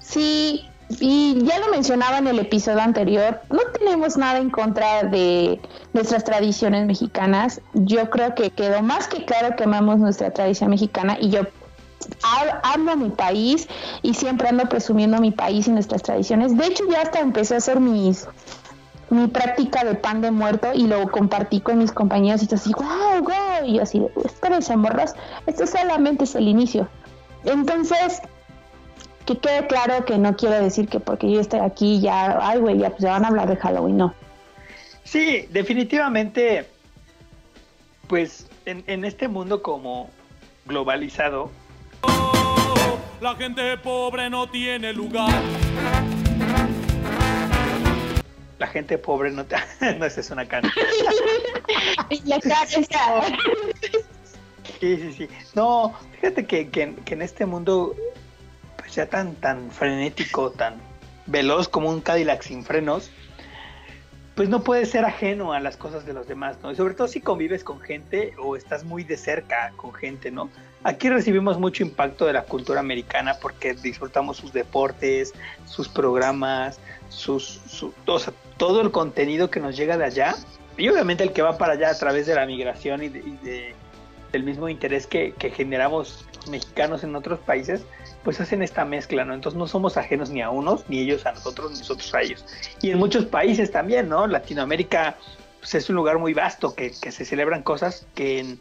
Sí, 0.01 0.65
y 0.99 1.45
ya 1.45 1.59
lo 1.61 1.69
mencionaba 1.69 2.19
en 2.19 2.27
el 2.27 2.39
episodio 2.41 2.81
anterior, 2.81 3.41
no 3.51 3.61
tenemos 3.79 4.17
nada 4.17 4.39
en 4.39 4.51
contra 4.51 5.05
de 5.05 5.61
nuestras 5.93 6.25
tradiciones 6.25 6.87
mexicanas. 6.87 7.61
Yo 7.75 8.11
creo 8.11 8.35
que 8.35 8.51
quedó 8.51 8.83
más 8.83 9.07
que 9.07 9.25
claro 9.25 9.55
que 9.57 9.65
amamos 9.65 9.99
nuestra 9.99 10.33
tradición 10.33 10.71
mexicana 10.71 11.17
y 11.21 11.31
yo 11.31 11.43
amo 12.63 12.97
mi 12.97 13.11
país 13.11 13.69
y 14.03 14.15
siempre 14.15 14.49
ando 14.49 14.69
presumiendo 14.69 15.21
mi 15.21 15.31
país 15.31 15.69
y 15.69 15.71
nuestras 15.71 16.03
tradiciones. 16.03 16.57
De 16.57 16.67
hecho, 16.67 16.85
ya 16.91 17.03
hasta 17.03 17.21
empecé 17.21 17.55
a 17.55 17.59
hacer 17.59 17.79
mis 17.79 18.27
mi 19.11 19.27
práctica 19.27 19.85
de 19.85 19.95
pan 19.95 20.21
de 20.21 20.31
muerto 20.31 20.69
y 20.73 20.87
lo 20.87 21.09
compartí 21.11 21.61
con 21.61 21.79
mis 21.79 21.91
compañeros 21.91 22.43
y 22.49 22.55
así, 22.55 22.73
wow, 22.73 23.21
wow, 23.23 23.67
y 23.67 23.75
yo 23.75 23.83
así, 23.83 24.01
espérense, 24.25 24.77
morros, 24.77 25.15
esto 25.47 25.67
solamente 25.67 26.25
es 26.25 26.35
el 26.37 26.47
inicio. 26.47 26.89
Entonces, 27.45 28.21
que 29.27 29.39
quede 29.39 29.67
claro 29.67 30.05
que 30.05 30.19
no 30.19 30.37
quiero 30.37 30.61
decir 30.63 30.89
que 30.89 31.01
porque 31.01 31.31
yo 31.31 31.41
estoy 31.41 31.61
aquí 31.61 32.01
ya, 32.01 32.39
ay, 32.41 32.59
güey, 32.59 32.79
ya, 32.79 32.91
pues 32.91 33.03
ya 33.03 33.11
van 33.13 33.25
a 33.25 33.29
hablar 33.29 33.49
de 33.49 33.57
Halloween, 33.57 33.97
no. 33.97 34.15
Sí, 35.05 35.47
definitivamente, 35.51 36.67
pues 38.07 38.47
en, 38.67 38.85
en 38.87 39.05
este 39.05 39.29
mundo 39.29 39.63
como 39.63 40.11
globalizado, 40.67 41.51
La 43.21 43.35
gente 43.35 43.77
pobre 43.77 44.31
no 44.31 44.49
tiene 44.49 44.93
lugar. 44.95 45.31
la 48.59 48.67
gente 48.67 48.99
pobre 48.99 49.31
no 49.31 49.45
te... 49.47 49.57
no, 49.99 50.05
esa 50.07 50.21
es 50.21 50.31
una 50.31 50.47
canción. 50.47 50.75
La 52.25 52.39
Sí, 54.79 54.97
sí, 54.97 55.13
sí. 55.13 55.29
No, 55.55 55.95
fíjate 56.21 56.47
que, 56.47 56.69
que, 56.69 56.95
que 57.05 57.15
en 57.15 57.23
este 57.23 57.47
mundo, 57.47 57.95
pues 58.77 58.95
ya 58.95 59.07
tan, 59.07 59.35
tan 59.37 59.71
frenético, 59.71 60.51
tan 60.51 60.75
veloz 61.27 61.69
como 61.69 61.89
un 61.89 62.01
Cadillac 62.01 62.43
sin 62.43 62.65
frenos, 62.65 63.11
pues 64.35 64.49
no 64.49 64.63
puedes 64.63 64.91
ser 64.91 65.05
ajeno 65.05 65.53
a 65.53 65.61
las 65.61 65.77
cosas 65.77 66.07
de 66.07 66.13
los 66.15 66.27
demás, 66.27 66.57
¿no? 66.63 66.71
Y 66.73 66.77
sobre 66.77 66.95
todo 66.95 67.09
si 67.09 67.21
convives 67.21 67.63
con 67.63 67.81
gente 67.81 68.33
o 68.39 68.57
estás 68.57 68.85
muy 68.85 69.05
de 69.05 69.17
cerca 69.17 69.73
con 69.77 69.93
gente, 69.93 70.31
¿no? 70.31 70.49
Aquí 70.83 71.11
recibimos 71.11 71.59
mucho 71.59 71.83
impacto 71.83 72.25
de 72.25 72.33
la 72.33 72.45
cultura 72.45 72.81
americana 72.81 73.35
porque 73.41 73.75
disfrutamos 73.75 74.39
sus 74.39 74.53
deportes, 74.55 75.35
sus 75.67 75.89
programas, 75.89 76.81
sus, 77.11 77.45
su- 77.69 77.93
o 78.07 78.19
sea, 78.19 78.33
todo 78.57 78.81
el 78.81 78.91
contenido 78.91 79.51
que 79.51 79.61
nos 79.61 79.77
llega 79.77 79.99
de 79.99 80.05
allá. 80.05 80.35
Y 80.79 80.89
obviamente 80.89 81.23
el 81.23 81.33
que 81.35 81.43
va 81.43 81.59
para 81.59 81.75
allá 81.75 81.91
a 81.91 81.99
través 81.99 82.27
de 82.27 82.35
la 82.35 82.47
migración 82.47 83.03
y 83.03 83.09
de- 83.11 83.19
y 83.19 83.33
de 83.45 83.75
del 84.33 84.45
mismo 84.45 84.69
interés 84.69 85.07
que, 85.07 85.33
que 85.33 85.51
generamos 85.51 86.25
mexicanos 86.49 87.05
en 87.05 87.15
otros 87.17 87.39
países, 87.41 87.85
pues 88.25 88.41
hacen 88.41 88.63
esta 88.63 88.85
mezcla, 88.85 89.25
¿no? 89.25 89.35
Entonces 89.35 89.59
no 89.59 89.67
somos 89.67 89.97
ajenos 89.97 90.31
ni 90.31 90.43
a 90.43 90.51
unos, 90.51 90.89
ni 90.89 91.01
ellos 91.01 91.27
a 91.27 91.33
nosotros, 91.33 91.73
ni 91.73 91.79
nosotros 91.79 92.15
a 92.15 92.23
ellos. 92.23 92.45
Y 92.83 92.91
en 92.91 92.99
muchos 92.99 93.27
países 93.27 93.71
también, 93.71 94.09
¿no? 94.09 94.27
Latinoamérica 94.27 95.17
pues, 95.61 95.75
es 95.75 95.89
un 95.89 95.97
lugar 95.97 96.19
muy 96.19 96.35
vasto, 96.35 96.75
que, 96.75 96.93
se 96.93 97.25
celebran 97.25 97.63
cosas 97.63 98.07
que 98.15 98.41
en, 98.41 98.61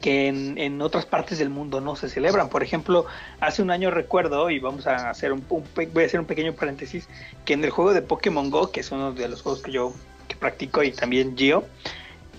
que 0.00 0.28
en, 0.28 0.80
otras 0.80 1.06
partes 1.06 1.38
del 1.38 1.50
mundo 1.50 1.80
no 1.80 1.96
se 1.96 2.08
celebran. 2.08 2.48
Por 2.48 2.62
ejemplo, 2.62 3.06
hace 3.40 3.62
un 3.62 3.70
año 3.70 3.90
recuerdo, 3.90 4.50
y 4.50 4.58
vamos 4.58 4.86
a 4.86 5.10
hacer 5.10 5.32
un, 5.32 5.44
un 5.50 5.64
voy 5.92 6.04
a 6.04 6.06
hacer 6.06 6.20
un 6.20 6.26
pequeño 6.26 6.54
paréntesis, 6.54 7.08
que 7.44 7.54
en 7.54 7.64
el 7.64 7.70
juego 7.70 7.92
de 7.92 8.02
Pokémon 8.02 8.50
Go, 8.50 8.70
que 8.70 8.80
es 8.80 8.90
uno 8.90 9.12
de 9.12 9.28
los 9.28 9.42
juegos 9.42 9.62
que 9.62 9.72
yo 9.72 9.92
que 10.28 10.36
practico 10.36 10.82
y 10.82 10.92
también 10.92 11.36
Gio, 11.36 11.64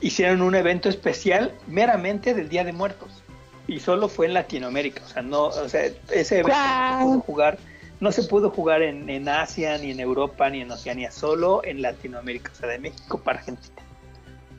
hicieron 0.02 0.42
un 0.42 0.56
evento 0.56 0.90
especial 0.90 1.54
meramente 1.68 2.34
del 2.34 2.50
Día 2.50 2.64
de 2.64 2.74
Muertos. 2.74 3.24
Y 3.68 3.80
solo 3.80 4.10
fue 4.10 4.26
en 4.26 4.34
Latinoamérica. 4.34 5.02
O 5.06 5.08
sea, 5.08 5.22
no, 5.22 5.46
o 5.46 5.70
sea, 5.70 5.84
ese 6.12 6.40
evento 6.40 6.58
no 6.58 7.00
se 7.00 7.06
pudo 7.06 7.20
jugar, 7.22 7.58
no 8.00 8.12
se 8.12 8.24
pudo 8.24 8.50
jugar 8.50 8.82
en, 8.82 9.10
en 9.10 9.30
Asia, 9.30 9.78
ni 9.78 9.92
en 9.92 10.00
Europa, 10.00 10.50
ni 10.50 10.62
en 10.62 10.72
Oceanía, 10.72 11.12
solo 11.12 11.62
en 11.64 11.82
Latinoamérica, 11.82 12.52
o 12.54 12.56
sea, 12.56 12.68
de 12.70 12.80
México 12.80 13.20
para 13.22 13.40
Argentina. 13.40 13.76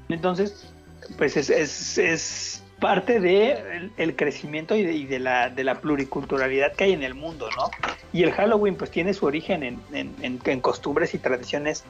Entonces, 0.08 0.72
pues 1.18 1.36
es, 1.36 1.50
es, 1.50 1.98
es 1.98 2.62
parte 2.80 3.20
de 3.20 3.52
el, 3.76 3.92
el 3.96 4.16
crecimiento 4.16 4.74
y, 4.76 4.82
de, 4.84 4.92
y 4.92 5.06
de 5.06 5.18
la, 5.18 5.50
de 5.50 5.64
la 5.64 5.80
pluriculturalidad 5.80 6.72
que 6.72 6.84
hay 6.84 6.92
en 6.92 7.02
el 7.02 7.14
mundo, 7.14 7.48
¿no? 7.56 7.70
Y 8.12 8.22
el 8.24 8.32
Halloween 8.32 8.76
pues 8.76 8.90
tiene 8.90 9.14
su 9.14 9.26
origen 9.26 9.62
en, 9.62 9.80
en, 9.92 10.14
en- 10.22 10.40
en 10.44 10.60
costumbres 10.60 11.14
y 11.14 11.18
tradiciones 11.18 11.84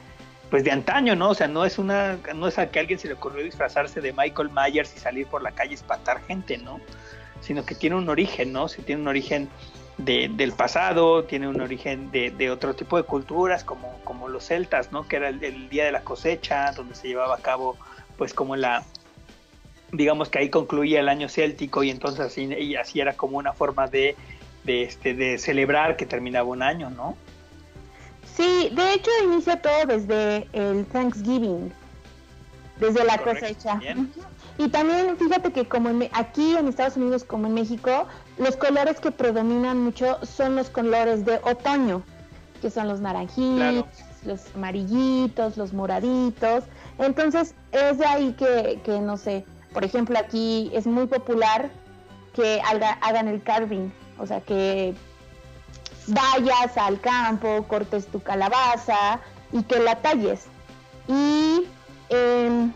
pues 0.53 0.63
de 0.63 0.69
antaño, 0.69 1.15
¿no? 1.15 1.31
O 1.31 1.33
sea, 1.33 1.47
no 1.47 1.65
es 1.65 1.79
una, 1.79 2.19
no 2.35 2.47
es 2.47 2.59
a 2.59 2.69
que 2.69 2.77
a 2.77 2.81
alguien 2.81 2.99
se 2.99 3.07
le 3.07 3.15
ocurrió 3.15 3.43
disfrazarse 3.43 4.01
de 4.01 4.13
Michael 4.13 4.51
Myers 4.51 4.95
y 4.95 4.99
salir 4.99 5.25
por 5.25 5.41
la 5.41 5.49
calle 5.49 5.71
a 5.71 5.73
espantar 5.73 6.21
gente, 6.27 6.59
¿no? 6.59 6.79
Sino 7.41 7.65
que 7.65 7.73
tiene 7.73 7.95
un 7.95 8.07
origen, 8.07 8.53
¿no? 8.53 8.67
Se 8.67 8.83
tiene 8.83 9.01
un 9.01 9.07
origen 9.07 9.49
de- 9.97 10.29
del 10.31 10.51
pasado, 10.51 11.23
tiene 11.23 11.47
un 11.47 11.59
origen 11.59 12.11
de, 12.11 12.29
de 12.29 12.51
otro 12.51 12.75
tipo 12.75 12.97
de 12.97 13.03
culturas, 13.03 13.63
como, 13.63 13.99
como 14.03 14.27
los 14.27 14.45
celtas, 14.45 14.91
¿no? 14.91 15.07
Que 15.07 15.15
era 15.15 15.29
el, 15.29 15.69
día 15.69 15.85
de 15.85 15.91
la 15.91 16.01
cosecha, 16.01 16.71
donde 16.73 16.93
se 16.93 17.07
llevaba 17.07 17.33
a 17.33 17.39
cabo, 17.39 17.75
pues 18.15 18.35
como 18.35 18.55
la, 18.55 18.83
digamos 19.91 20.29
que 20.29 20.37
ahí 20.37 20.49
concluía 20.49 20.99
el 20.99 21.09
año 21.09 21.29
céltico 21.29 21.83
y 21.83 21.89
entonces 21.89 22.19
así, 22.19 22.75
así 22.75 23.01
era 23.01 23.13
como 23.13 23.39
una 23.39 23.53
forma 23.53 23.87
de, 23.87 24.15
de, 24.65 24.83
este, 24.83 25.15
de 25.15 25.39
celebrar 25.39 25.97
que 25.97 26.05
terminaba 26.05 26.47
un 26.47 26.61
año, 26.61 26.91
¿no? 26.91 27.17
Sí, 28.35 28.69
de 28.73 28.93
hecho 28.93 29.11
inicia 29.25 29.61
todo 29.61 29.85
desde 29.87 30.47
el 30.53 30.85
Thanksgiving, 30.87 31.71
desde 32.79 33.03
la 33.05 33.17
Correcto, 33.19 33.41
cosecha. 33.47 33.75
bien. 33.75 34.11
Y 34.57 34.69
también 34.69 35.17
fíjate 35.17 35.51
que 35.51 35.65
como 35.67 35.89
en 35.89 36.09
aquí 36.13 36.55
en 36.55 36.67
Estados 36.67 36.97
Unidos 36.97 37.23
como 37.23 37.47
en 37.47 37.53
México, 37.53 38.07
los 38.37 38.55
colores 38.55 38.99
que 38.99 39.11
predominan 39.11 39.83
mucho 39.83 40.17
son 40.25 40.55
los 40.55 40.69
colores 40.69 41.25
de 41.25 41.39
otoño, 41.43 42.03
que 42.61 42.69
son 42.69 42.87
los 42.87 42.99
naranjitos, 43.01 43.55
Claro. 43.57 43.87
los 44.25 44.41
amarillitos, 44.55 45.57
los 45.57 45.73
moraditos. 45.73 46.63
Entonces 46.97 47.53
es 47.71 47.97
de 47.97 48.05
ahí 48.05 48.33
que, 48.33 48.79
que, 48.83 48.99
no 48.99 49.17
sé, 49.17 49.45
por 49.73 49.83
ejemplo 49.83 50.17
aquí 50.17 50.71
es 50.73 50.85
muy 50.87 51.07
popular 51.07 51.69
que 52.35 52.61
haga- 52.61 52.97
hagan 53.01 53.27
el 53.27 53.41
carving, 53.43 53.91
o 54.19 54.25
sea 54.25 54.41
que 54.41 54.93
vayas 56.07 56.77
al 56.77 56.99
campo, 56.99 57.65
cortes 57.67 58.07
tu 58.07 58.21
calabaza 58.21 59.19
y 59.51 59.63
que 59.63 59.79
la 59.79 59.95
talles. 60.01 60.45
Y 61.07 61.67
eh, 62.09 62.69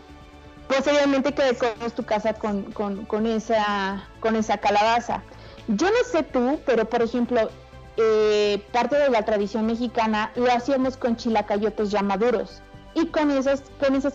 posteriormente 0.68 1.32
que 1.32 1.42
decoras 1.42 1.94
tu 1.94 2.04
casa 2.04 2.34
con, 2.34 2.70
con, 2.72 3.04
con 3.06 3.26
esa, 3.26 4.04
con 4.20 4.36
esa 4.36 4.58
calabaza. 4.58 5.22
Yo 5.68 5.88
no 5.90 6.04
sé 6.10 6.22
tú, 6.22 6.60
pero 6.64 6.88
por 6.88 7.02
ejemplo, 7.02 7.50
eh, 7.96 8.62
parte 8.72 8.96
de 8.96 9.10
la 9.10 9.24
tradición 9.24 9.66
mexicana 9.66 10.30
lo 10.36 10.50
hacíamos 10.52 10.96
con 10.96 11.16
chilacayotes 11.16 11.90
ya 11.90 12.02
maduros. 12.02 12.62
Y 12.94 13.06
con 13.08 13.30
esas, 13.30 13.62
con 13.78 13.94
esas 13.94 14.14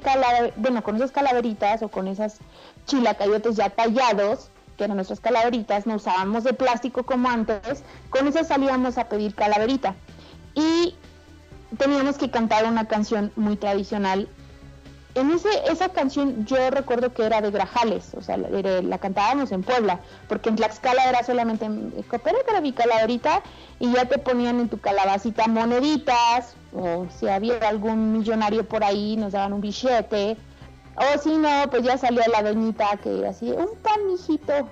bueno, 0.56 0.84
con 0.84 0.96
esas 0.96 1.12
calaveritas 1.12 1.84
o 1.84 1.90
con 1.90 2.08
esas 2.08 2.40
chilacayotes 2.86 3.56
ya 3.56 3.70
tallados, 3.70 4.50
eran 4.84 4.98
nuestras 4.98 5.20
calaveritas, 5.20 5.86
no 5.88 5.96
usábamos 5.96 6.44
de 6.44 6.54
plástico 6.54 7.04
como 7.04 7.30
antes, 7.30 7.84
con 8.10 8.28
esas 8.28 8.48
salíamos 8.48 8.98
a 8.98 9.10
pedir 9.10 9.36
calaverita. 9.36 9.96
Y 10.56 10.96
teníamos 11.78 12.18
que 12.18 12.30
cantar 12.30 12.66
una 12.66 12.88
canción 12.88 13.32
muy 13.36 13.56
tradicional. 13.56 14.28
En 15.16 15.30
ese, 15.30 15.50
esa 15.70 15.90
canción 15.90 16.46
yo 16.46 16.72
recuerdo 16.72 17.14
que 17.14 17.24
era 17.24 17.40
de 17.40 17.52
Grajales, 17.52 18.16
o 18.16 18.22
sea, 18.22 18.36
la, 18.38 18.98
cantábamos 18.98 19.52
en 19.52 19.62
Puebla, 19.62 20.00
porque 20.28 20.50
en 20.50 20.56
Tlaxcala 20.56 21.08
era 21.08 21.24
solamente 21.24 21.68
coopera 22.08 22.40
para 22.48 22.62
mi 22.62 22.74
calaverita 22.74 23.44
y 23.80 23.92
ya 23.94 24.06
te 24.06 24.18
ponían 24.18 24.60
en 24.60 24.70
tu 24.70 24.80
calabacita 24.80 25.48
moneditas, 25.48 26.56
o 26.76 27.06
si 27.20 27.28
había 27.28 27.60
algún 27.60 28.12
millonario 28.12 28.68
por 28.68 28.84
ahí 28.84 29.16
nos 29.16 29.34
daban 29.34 29.54
un 29.54 29.62
billete, 29.62 30.36
o 30.96 31.18
si 31.20 31.38
no, 31.38 31.50
pues 31.70 31.84
ya 31.84 31.98
salía 31.98 32.26
la 32.32 32.44
doñita 32.44 32.98
que 32.98 33.26
así, 33.28 33.52
un 33.52 33.76
pan, 33.82 34.08
mijito, 34.08 34.68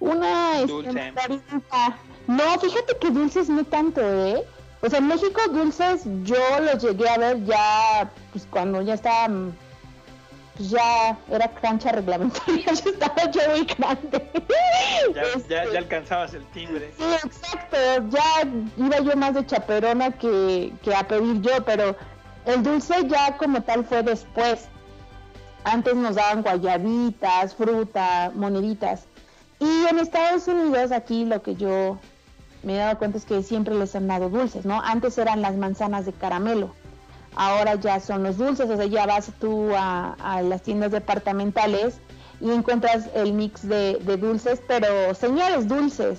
una 0.00 0.60
este, 0.60 0.72
Dulce. 0.72 0.92
mandarina". 0.92 1.98
No, 2.26 2.58
fíjate 2.58 2.96
que 3.00 3.10
dulces 3.10 3.48
no 3.48 3.64
tanto, 3.64 4.00
¿eh? 4.00 4.44
O 4.82 4.88
sea, 4.88 4.98
en 5.00 5.08
México 5.08 5.40
dulces 5.50 6.02
yo 6.22 6.38
los 6.60 6.82
llegué 6.82 7.08
a 7.08 7.18
ver 7.18 7.44
ya, 7.44 8.10
pues 8.32 8.46
cuando 8.50 8.80
ya 8.80 8.94
estaba, 8.94 9.28
mm, 9.28 9.52
pues 10.56 10.70
ya 10.70 11.18
era 11.30 11.48
cancha 11.48 11.92
reglamentaria, 11.92 12.64
ya 12.72 12.72
estaba 12.72 13.30
yo 13.30 13.40
muy 13.50 13.64
grande. 13.66 14.30
Ya, 15.14 15.22
ya, 15.22 15.22
Este, 15.34 15.72
ya 15.72 15.78
alcanzabas 15.78 16.32
el 16.32 16.44
timbre. 16.52 16.90
Sí, 16.96 17.04
exacto. 17.24 17.76
Ya 18.08 18.48
iba 18.78 18.98
yo 19.00 19.16
más 19.16 19.34
de 19.34 19.44
chaperona 19.44 20.10
que, 20.12 20.72
que 20.82 20.94
a 20.94 21.06
pedir 21.06 21.42
yo, 21.42 21.62
pero 21.66 21.94
el 22.46 22.62
dulce 22.62 22.94
ya 23.06 23.36
como 23.36 23.62
tal 23.62 23.84
fue 23.84 24.02
después. 24.02 24.69
Antes 25.64 25.94
nos 25.94 26.16
daban 26.16 26.42
guayabitas, 26.42 27.54
fruta, 27.54 28.32
moneditas. 28.34 29.04
Y 29.58 29.86
en 29.88 29.98
Estados 29.98 30.48
Unidos, 30.48 30.90
aquí 30.90 31.26
lo 31.26 31.42
que 31.42 31.54
yo 31.54 31.98
me 32.62 32.74
he 32.74 32.78
dado 32.78 32.98
cuenta 32.98 33.18
es 33.18 33.24
que 33.24 33.42
siempre 33.42 33.74
les 33.74 33.94
han 33.94 34.08
dado 34.08 34.30
dulces, 34.30 34.64
¿no? 34.64 34.80
Antes 34.82 35.18
eran 35.18 35.42
las 35.42 35.56
manzanas 35.56 36.06
de 36.06 36.12
caramelo. 36.12 36.74
ahora 37.36 37.76
ya 37.76 38.00
son 38.00 38.24
los 38.24 38.38
dulces, 38.38 38.68
o 38.68 38.76
sea, 38.76 38.86
ya 38.86 39.06
vas 39.06 39.30
tú 39.38 39.70
a, 39.76 40.42
las 40.42 40.62
tiendas 40.62 40.90
departamentales 40.90 41.98
y 42.40 42.50
encuentras 42.50 43.08
el 43.14 43.32
mix 43.34 43.68
de, 43.68 43.98
dulces, 44.20 44.60
pero 44.66 45.14
señores 45.14 45.68
dulces, 45.68 46.18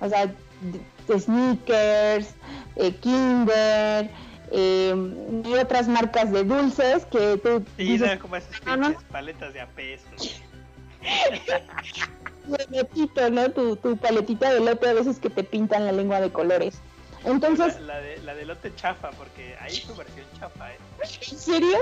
o 0.00 0.08
sea, 0.08 0.26
de- 0.26 1.20
Snickers, 1.20 2.34
eh, 2.76 2.94
Kinder 3.00 4.10
eh, 4.52 4.94
y 5.44 5.52
otras 5.54 5.88
marcas 5.88 6.30
de 6.32 6.44
dulces 6.44 7.04
que 7.06 7.38
tú 7.42 7.64
Sí, 7.76 7.84
dices, 7.84 8.18
como 8.20 8.36
esas 8.36 8.50
"Ah, 8.66 8.76
no, 8.76 8.88
pinches 8.88 9.04
paletas 9.04 9.52
de 9.54 9.60
a 9.60 9.66
pesos. 9.68 10.40
Paletito, 12.48 13.30
¿no? 13.30 13.50
Tu, 13.50 13.76
tu 13.76 13.96
paletita 13.96 14.52
de 14.52 14.60
lote 14.60 14.88
a 14.88 14.92
veces 14.92 15.18
que 15.18 15.30
te 15.30 15.42
pintan 15.42 15.84
la 15.84 15.92
lengua 15.92 16.20
de 16.20 16.30
colores. 16.30 16.78
Entonces, 17.24 17.74
La, 17.80 17.94
la 17.94 18.00
de, 18.00 18.18
la 18.22 18.34
de 18.34 18.44
lote 18.44 18.72
chafa, 18.76 19.10
porque 19.10 19.56
ahí 19.60 19.74
su 19.74 19.94
versión 19.96 20.24
chafa, 20.38 20.72
¿eh? 20.72 20.76
¿en 21.02 21.38
serio? 21.38 21.78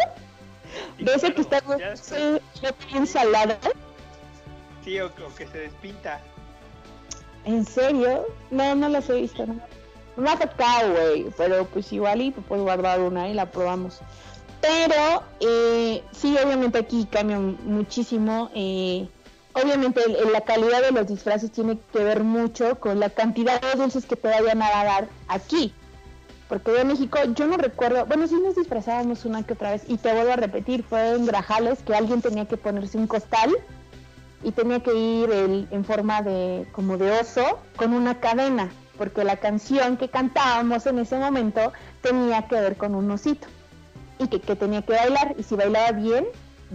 Sí, 0.96 1.04
¿De 1.04 1.14
ese 1.14 1.34
que 1.34 1.42
está 1.42 1.60
lote 1.60 2.40
bien 2.90 3.06
salado? 3.06 3.56
Sí, 4.84 4.98
o, 5.00 5.06
o 5.06 5.34
que 5.34 5.46
se 5.46 5.58
despinta. 5.58 6.20
¿En 7.44 7.64
serio? 7.66 8.26
No, 8.50 8.74
no 8.74 8.88
las 8.88 9.08
he 9.10 9.20
visto, 9.20 9.44
no. 9.46 9.60
No 10.16 10.30
ha 10.30 10.38
tocado, 10.38 10.92
güey, 10.92 11.26
pero 11.36 11.64
pues 11.66 11.92
igual 11.92 12.20
y 12.22 12.30
pues 12.30 12.60
guardar 12.60 13.00
una 13.00 13.28
y 13.28 13.34
la 13.34 13.50
probamos. 13.50 14.00
Pero 14.60 15.22
eh, 15.40 16.02
sí, 16.12 16.36
obviamente 16.42 16.78
aquí 16.78 17.06
cambia 17.10 17.38
muchísimo. 17.38 18.50
eh, 18.54 19.08
obviamente 19.52 20.00
la 20.32 20.40
calidad 20.40 20.82
de 20.82 20.90
los 20.92 21.06
disfraces 21.06 21.52
tiene 21.52 21.78
que 21.92 22.02
ver 22.02 22.24
mucho 22.24 22.80
con 22.80 22.98
la 22.98 23.10
cantidad 23.10 23.60
de 23.60 23.78
dulces 23.80 24.04
que 24.06 24.16
te 24.16 24.28
vayan 24.28 24.62
a 24.62 24.68
dar 24.84 25.08
aquí. 25.28 25.72
Porque 26.48 26.72
de 26.72 26.84
México 26.84 27.18
yo 27.34 27.46
no 27.46 27.56
recuerdo, 27.56 28.04
bueno, 28.06 28.26
sí 28.26 28.34
nos 28.42 28.54
disfrazábamos 28.56 29.24
una 29.24 29.42
que 29.44 29.54
otra 29.54 29.70
vez 29.70 29.82
y 29.88 29.96
te 29.96 30.12
vuelvo 30.12 30.32
a 30.32 30.36
repetir, 30.36 30.82
fue 30.82 31.14
en 31.14 31.26
Grajales 31.26 31.80
que 31.82 31.94
alguien 31.94 32.20
tenía 32.20 32.46
que 32.46 32.56
ponerse 32.56 32.98
un 32.98 33.06
costal 33.06 33.50
y 34.42 34.50
tenía 34.52 34.80
que 34.80 34.94
ir 34.94 35.30
el- 35.30 35.68
en 35.70 35.84
forma 35.84 36.20
de 36.22 36.66
como 36.72 36.98
de 36.98 37.12
oso 37.12 37.58
con 37.76 37.94
una 37.94 38.20
cadena, 38.20 38.70
porque 38.98 39.24
la 39.24 39.36
canción 39.36 39.96
que 39.96 40.08
cantábamos 40.08 40.86
en 40.86 40.98
ese 40.98 41.16
momento 41.16 41.72
tenía 42.02 42.46
que 42.48 42.56
ver 42.56 42.76
con 42.76 42.94
un 42.94 43.10
osito 43.10 43.46
y 44.18 44.28
que, 44.28 44.38
tenía 44.56 44.82
que 44.82 44.92
bailar 44.92 45.34
y 45.38 45.42
si 45.42 45.54
bailaba 45.56 45.92
bien 45.92 46.26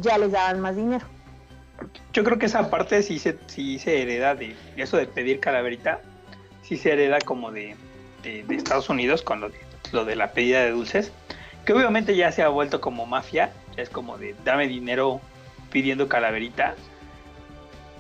ya 0.01 0.17
les 0.17 0.31
daban 0.31 0.59
más 0.59 0.75
dinero. 0.75 1.05
Yo 2.13 2.23
creo 2.23 2.37
que 2.37 2.47
esa 2.47 2.69
parte 2.69 3.01
sí 3.03 3.19
se, 3.19 3.37
sí 3.47 3.79
se 3.79 4.01
hereda 4.01 4.35
de 4.35 4.55
eso 4.75 4.97
de 4.97 5.05
pedir 5.07 5.39
calaverita, 5.39 6.01
sí 6.61 6.75
se 6.77 6.91
hereda 6.91 7.19
como 7.21 7.51
de, 7.51 7.75
de- 8.23 8.43
de 8.43 8.55
Estados 8.55 8.89
Unidos 8.89 9.21
con 9.21 9.39
lo 9.39 9.49
de, 9.49 9.59
lo 9.93 10.03
de 10.05 10.15
la 10.17 10.33
pedida 10.33 10.61
de 10.61 10.71
dulces, 10.71 11.11
que 11.65 11.73
obviamente 11.73 12.15
ya 12.15 12.31
se 12.33 12.43
ha 12.43 12.49
vuelto 12.49 12.81
como 12.81 13.05
mafia, 13.05 13.51
es 13.77 13.89
como 13.89 14.17
de 14.17 14.35
dame 14.43 14.67
dinero 14.67 15.21
pidiendo 15.71 16.09
calaverita. 16.09 16.75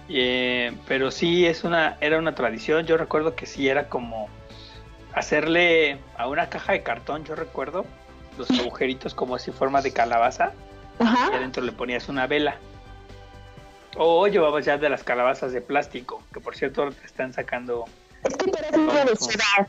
Eh, 0.09 0.73
pero 0.87 1.11
sí 1.11 1.45
es 1.45 1.63
una, 1.63 1.97
era 2.01 2.17
una 2.17 2.33
tradición, 2.33 2.85
yo 2.87 2.97
recuerdo 2.97 3.35
que 3.35 3.45
sí 3.45 3.69
era 3.69 3.87
como 3.89 4.27
hacerle 5.13 5.99
a 6.17 6.27
una 6.27 6.49
caja 6.49 6.73
de 6.73 6.81
cartón, 6.81 7.23
yo 7.25 7.35
recuerdo, 7.35 7.85
los 8.37 8.49
agujeritos 8.51 9.13
como 9.13 9.37
si 9.37 9.51
forma 9.51 9.81
de 9.81 9.91
calabaza 9.91 10.53
y 10.99 11.35
adentro 11.35 11.63
le 11.63 11.71
ponías 11.71 12.09
una 12.09 12.25
vela. 12.25 12.55
O 13.97 14.27
llevabas 14.27 14.65
ya 14.65 14.77
de 14.77 14.89
las 14.89 15.03
calabazas 15.03 15.51
de 15.51 15.61
plástico, 15.61 16.23
que 16.33 16.39
por 16.39 16.55
cierto 16.55 16.89
te 16.89 17.05
están 17.05 17.33
sacando. 17.33 17.85
Es 18.23 18.35
que 18.35 18.45
niño 18.77 19.05
de 19.05 19.15
ciudad. 19.15 19.67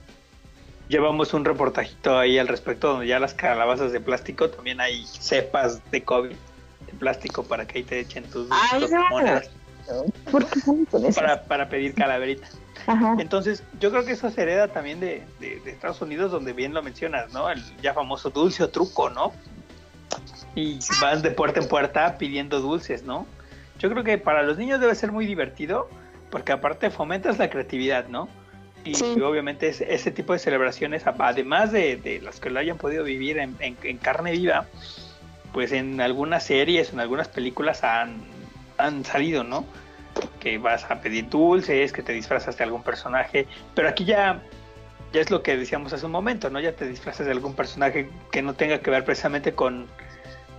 Llevamos 0.89 1.35
un 1.35 1.45
reportajito 1.45 2.19
ahí 2.19 2.39
al 2.39 2.49
respecto, 2.49 2.93
donde 2.93 3.07
ya 3.07 3.19
las 3.21 3.35
calabazas 3.35 3.93
de 3.93 4.01
plástico 4.01 4.51
también 4.51 4.81
hay 4.81 5.05
cepas 5.07 5.89
de 5.91 6.03
COVID 6.03 6.31
de 6.87 6.93
plástico 6.99 7.45
para 7.45 7.67
que 7.67 7.79
ahí 7.79 7.85
te 7.85 8.01
echen 8.01 8.25
tus, 8.25 8.49
Ay, 8.51 8.81
tus 8.81 8.91
no. 8.91 9.09
monedas 9.09 9.51
¿Por 10.31 10.47
qué 10.47 10.61
con 10.91 11.05
eso? 11.05 11.21
para, 11.21 11.43
para 11.45 11.69
pedir 11.69 11.95
calaverita. 11.95 12.49
Ajá. 12.87 13.17
Entonces, 13.19 13.63
yo 13.79 13.91
creo 13.91 14.05
que 14.05 14.13
eso 14.13 14.31
se 14.31 14.43
hereda 14.43 14.69
también 14.69 15.01
de, 15.01 15.23
de- 15.39 15.61
de 15.61 15.71
Estados 15.71 16.01
Unidos, 16.01 16.31
donde 16.33 16.53
bien 16.53 16.73
lo 16.75 16.83
mencionas, 16.83 17.33
¿no? 17.33 17.51
El 17.51 17.63
ya 17.83 17.93
famoso 17.95 18.31
dulce 18.31 18.63
o 18.63 18.69
truco, 18.71 19.11
¿no? 19.11 19.33
Y 20.55 20.79
vas 21.01 21.23
de 21.23 21.31
puerta 21.31 21.61
en 21.61 21.69
puerta 21.69 22.19
pidiendo 22.19 22.61
dulces, 22.61 23.03
¿no? 23.05 23.27
Yo 23.79 23.91
creo 23.91 24.03
que 24.05 24.19
para 24.19 24.43
los 24.43 24.59
niños 24.59 24.81
debe 24.81 24.95
ser 24.95 25.13
muy 25.13 25.27
divertido, 25.27 25.89
porque 26.31 26.53
aparte 26.53 26.91
fomentas 26.91 27.39
la 27.39 27.49
creatividad, 27.51 28.09
¿no? 28.09 28.29
Y, 28.85 28.95
Sí. 28.95 29.15
y 29.17 29.21
obviamente 29.21 29.69
es- 29.69 29.83
ese 29.83 30.11
tipo 30.11 30.33
de 30.33 30.39
celebraciones, 30.39 31.05
además 31.07 31.71
de, 31.71 31.97
de 31.97 32.21
las 32.21 32.41
que 32.41 32.51
lo 32.51 32.59
hayan 32.59 32.79
podido 32.79 33.05
vivir 33.05 33.39
en, 33.39 33.55
en- 33.61 33.77
en 33.83 33.99
carne 33.99 34.33
viva, 34.33 34.67
pues 35.53 35.73
en 35.73 36.01
algunas 36.01 36.45
series, 36.45 36.93
en 36.93 37.01
algunas 37.01 37.29
películas 37.29 37.85
han, 37.85 38.23
han 38.81 39.05
salido, 39.05 39.45
¿no? 39.45 39.65
que 40.41 40.59
vas 40.59 40.91
a 40.91 41.01
pedir 41.01 41.29
dulces, 41.29 41.93
que 41.93 42.03
te 42.03 42.13
disfrazas 42.13 42.57
de 42.57 42.65
algún 42.65 42.83
personaje, 42.83 43.47
pero 43.75 43.89
aquí 43.89 44.05
ya, 44.05 44.43
ya 45.13 45.21
es 45.21 45.31
lo 45.31 45.43
que 45.43 45.57
decíamos 45.57 45.93
hace 45.93 46.07
un 46.07 46.13
momento, 46.13 46.51
¿no? 46.51 46.59
Ya 46.61 46.73
te 46.73 46.87
disfrazas 46.87 47.27
de 47.27 47.33
algún 47.33 47.55
personaje 47.55 48.09
que 48.33 48.43
no 48.43 48.55
tenga 48.55 48.81
que 48.81 48.91
ver 48.91 49.05
precisamente 49.05 49.53
con, 49.53 49.87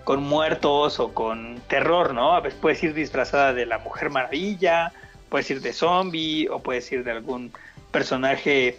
con 0.03 0.23
muertos 0.23 0.99
o 0.99 1.13
con 1.13 1.59
terror, 1.67 2.13
¿no? 2.13 2.33
A 2.33 2.39
veces 2.41 2.59
puedes 2.61 2.81
ir 2.83 2.93
disfrazada 2.93 3.53
de 3.53 3.65
la 3.65 3.79
Mujer 3.79 4.09
Maravilla, 4.09 4.93
puedes 5.29 5.49
ir 5.49 5.61
de 5.61 5.73
zombie 5.73 6.47
o 6.49 6.59
puedes 6.59 6.89
ir 6.91 7.03
de 7.03 7.11
algún 7.11 7.51
personaje 7.91 8.77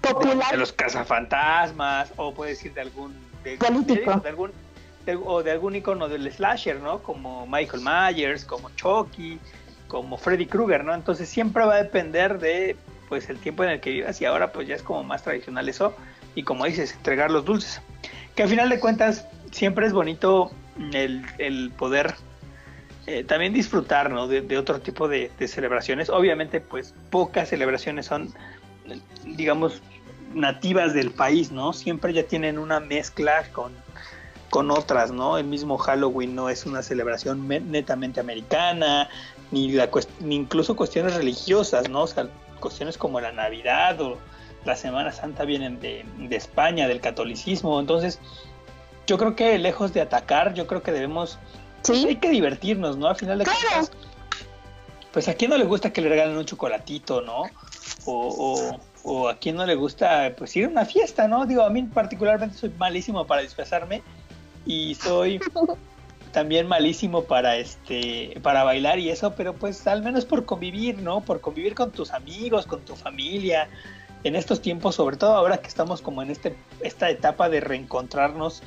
Popular. 0.00 0.50
de 0.50 0.56
los 0.56 0.72
cazafantasmas 0.72 2.12
o 2.16 2.32
puedes 2.32 2.64
ir 2.64 2.72
de 2.72 2.80
algún 2.80 3.14
de, 3.44 3.56
Político. 3.56 4.20
de 4.20 4.28
algún 4.28 4.52
o 5.16 5.42
de 5.42 5.50
algún 5.50 5.76
icono 5.76 6.08
del 6.08 6.30
slasher, 6.30 6.80
¿no? 6.80 7.02
Como 7.02 7.46
Michael 7.46 7.82
Myers, 7.82 8.44
como 8.44 8.70
Chucky, 8.70 9.38
como 9.88 10.18
Freddy 10.18 10.46
Krueger, 10.46 10.84
¿no? 10.84 10.94
Entonces 10.94 11.28
siempre 11.28 11.64
va 11.64 11.74
a 11.74 11.82
depender 11.82 12.38
de 12.38 12.76
pues 13.08 13.30
el 13.30 13.38
tiempo 13.38 13.64
en 13.64 13.70
el 13.70 13.80
que 13.80 13.90
vivas 13.90 14.20
y 14.20 14.26
ahora 14.26 14.52
pues 14.52 14.68
ya 14.68 14.74
es 14.74 14.82
como 14.82 15.02
más 15.02 15.22
tradicional 15.22 15.66
eso 15.68 15.94
y 16.34 16.42
como 16.42 16.66
dices, 16.66 16.92
entregar 16.92 17.30
los 17.30 17.44
dulces. 17.44 17.80
Que 18.34 18.42
al 18.44 18.48
final 18.48 18.68
de 18.68 18.78
cuentas 18.78 19.26
siempre 19.50 19.86
es 19.86 19.92
bonito 19.92 20.50
el, 20.92 21.72
poder 21.76 22.14
eh, 23.06 23.24
también 23.24 23.52
disfrutar, 23.52 24.10
¿no? 24.10 24.28
De, 24.28 24.42
de 24.42 24.58
otro 24.58 24.80
tipo 24.80 25.08
de, 25.08 25.30
de 25.38 25.48
celebraciones. 25.48 26.10
Obviamente 26.10 26.60
pues 26.60 26.94
pocas 27.10 27.48
celebraciones 27.48 28.06
son, 28.06 28.32
digamos, 29.24 29.82
nativas 30.34 30.94
del 30.94 31.10
país, 31.10 31.50
¿no? 31.50 31.72
Siempre 31.72 32.12
ya 32.12 32.22
tienen 32.24 32.58
una 32.58 32.80
mezcla 32.80 33.44
con, 33.52 33.72
con 34.50 34.70
otras, 34.70 35.10
¿no? 35.12 35.36
El 35.38 35.44
mismo 35.44 35.76
Halloween 35.78 36.34
no 36.34 36.48
es 36.48 36.64
una 36.66 36.82
celebración 36.82 37.46
me- 37.46 37.60
netamente 37.60 38.20
americana, 38.20 39.08
ni, 39.50 39.70
la 39.72 39.90
cuest- 39.90 40.08
ni 40.20 40.36
incluso 40.36 40.74
cuestiones 40.76 41.14
religiosas, 41.14 41.88
¿no? 41.88 42.02
O 42.02 42.06
sea, 42.06 42.28
cuestiones 42.60 42.96
como 42.98 43.20
la 43.20 43.32
Navidad 43.32 44.00
o 44.00 44.18
la 44.64 44.74
Semana 44.76 45.12
Santa 45.12 45.44
vienen 45.44 45.80
de, 45.80 46.04
de 46.18 46.36
España, 46.36 46.88
del 46.88 47.00
catolicismo. 47.00 47.78
Entonces, 47.78 48.18
yo 49.06 49.18
creo 49.18 49.36
que 49.36 49.58
lejos 49.58 49.92
de 49.92 50.00
atacar, 50.00 50.54
yo 50.54 50.66
creo 50.66 50.82
que 50.82 50.92
debemos, 50.92 51.38
hay 51.88 52.02
Sí. 52.02 52.16
que 52.16 52.30
divertirnos, 52.30 52.96
¿no? 52.96 53.08
Al 53.08 53.16
final 53.16 53.38
de 53.38 53.44
Claro. 53.44 53.58
cuentas, 53.72 53.90
pues 55.12 55.28
a 55.28 55.34
quién 55.34 55.50
no 55.50 55.56
le 55.58 55.64
gusta 55.64 55.92
que 55.92 56.00
le 56.00 56.08
regalen 56.08 56.36
un 56.36 56.44
chocolatito, 56.44 57.20
¿no? 57.22 57.42
O, 58.04 58.12
o, 58.14 58.80
o 59.04 59.28
a 59.28 59.36
quién 59.36 59.56
no 59.56 59.64
le 59.66 59.74
gusta, 59.74 60.32
pues 60.36 60.54
ir 60.56 60.66
a 60.66 60.68
una 60.68 60.84
fiesta, 60.84 61.26
¿no? 61.28 61.46
Digo, 61.46 61.62
a 61.62 61.70
mí 61.70 61.82
particularmente 61.84 62.56
soy 62.56 62.70
malísimo 62.78 63.26
para 63.26 63.42
disfrazarme 63.42 64.02
y 64.68 64.94
soy 64.94 65.40
también 66.32 66.68
malísimo 66.68 67.24
para 67.24 67.56
este 67.56 68.38
para 68.42 68.62
bailar 68.62 68.98
y 68.98 69.10
eso, 69.10 69.34
pero 69.34 69.54
pues 69.54 69.86
al 69.86 70.02
menos 70.02 70.26
por 70.26 70.44
convivir, 70.44 70.98
¿no? 71.00 71.22
Por 71.22 71.40
convivir 71.40 71.74
con 71.74 71.90
tus 71.90 72.12
amigos, 72.12 72.66
con 72.66 72.80
tu 72.82 72.94
familia. 72.94 73.68
En 74.24 74.36
estos 74.36 74.60
tiempos, 74.60 74.96
sobre 74.96 75.16
todo 75.16 75.34
ahora 75.34 75.58
que 75.58 75.68
estamos 75.68 76.02
como 76.02 76.22
en 76.22 76.30
este 76.30 76.54
esta 76.80 77.08
etapa 77.08 77.48
de 77.48 77.60
reencontrarnos 77.60 78.62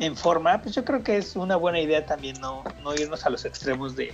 en 0.00 0.16
forma, 0.16 0.60
pues 0.60 0.74
yo 0.74 0.84
creo 0.84 1.02
que 1.02 1.16
es 1.16 1.36
una 1.36 1.56
buena 1.56 1.80
idea 1.80 2.04
también 2.04 2.40
no, 2.40 2.64
no 2.82 2.94
irnos 2.94 3.24
a 3.24 3.30
los 3.30 3.44
extremos 3.44 3.94
de 3.94 4.12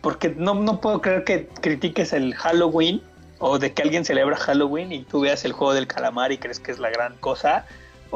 porque 0.00 0.30
no, 0.30 0.54
no 0.54 0.80
puedo 0.80 1.00
creer 1.00 1.24
que 1.24 1.48
critiques 1.60 2.12
el 2.12 2.34
Halloween 2.34 3.02
o 3.40 3.58
de 3.58 3.72
que 3.72 3.82
alguien 3.82 4.04
celebra 4.04 4.36
Halloween 4.36 4.92
y 4.92 5.02
tú 5.02 5.20
veas 5.20 5.44
el 5.44 5.52
juego 5.52 5.74
del 5.74 5.86
calamar 5.86 6.32
y 6.32 6.38
crees 6.38 6.60
que 6.60 6.70
es 6.70 6.78
la 6.78 6.90
gran 6.90 7.16
cosa 7.16 7.66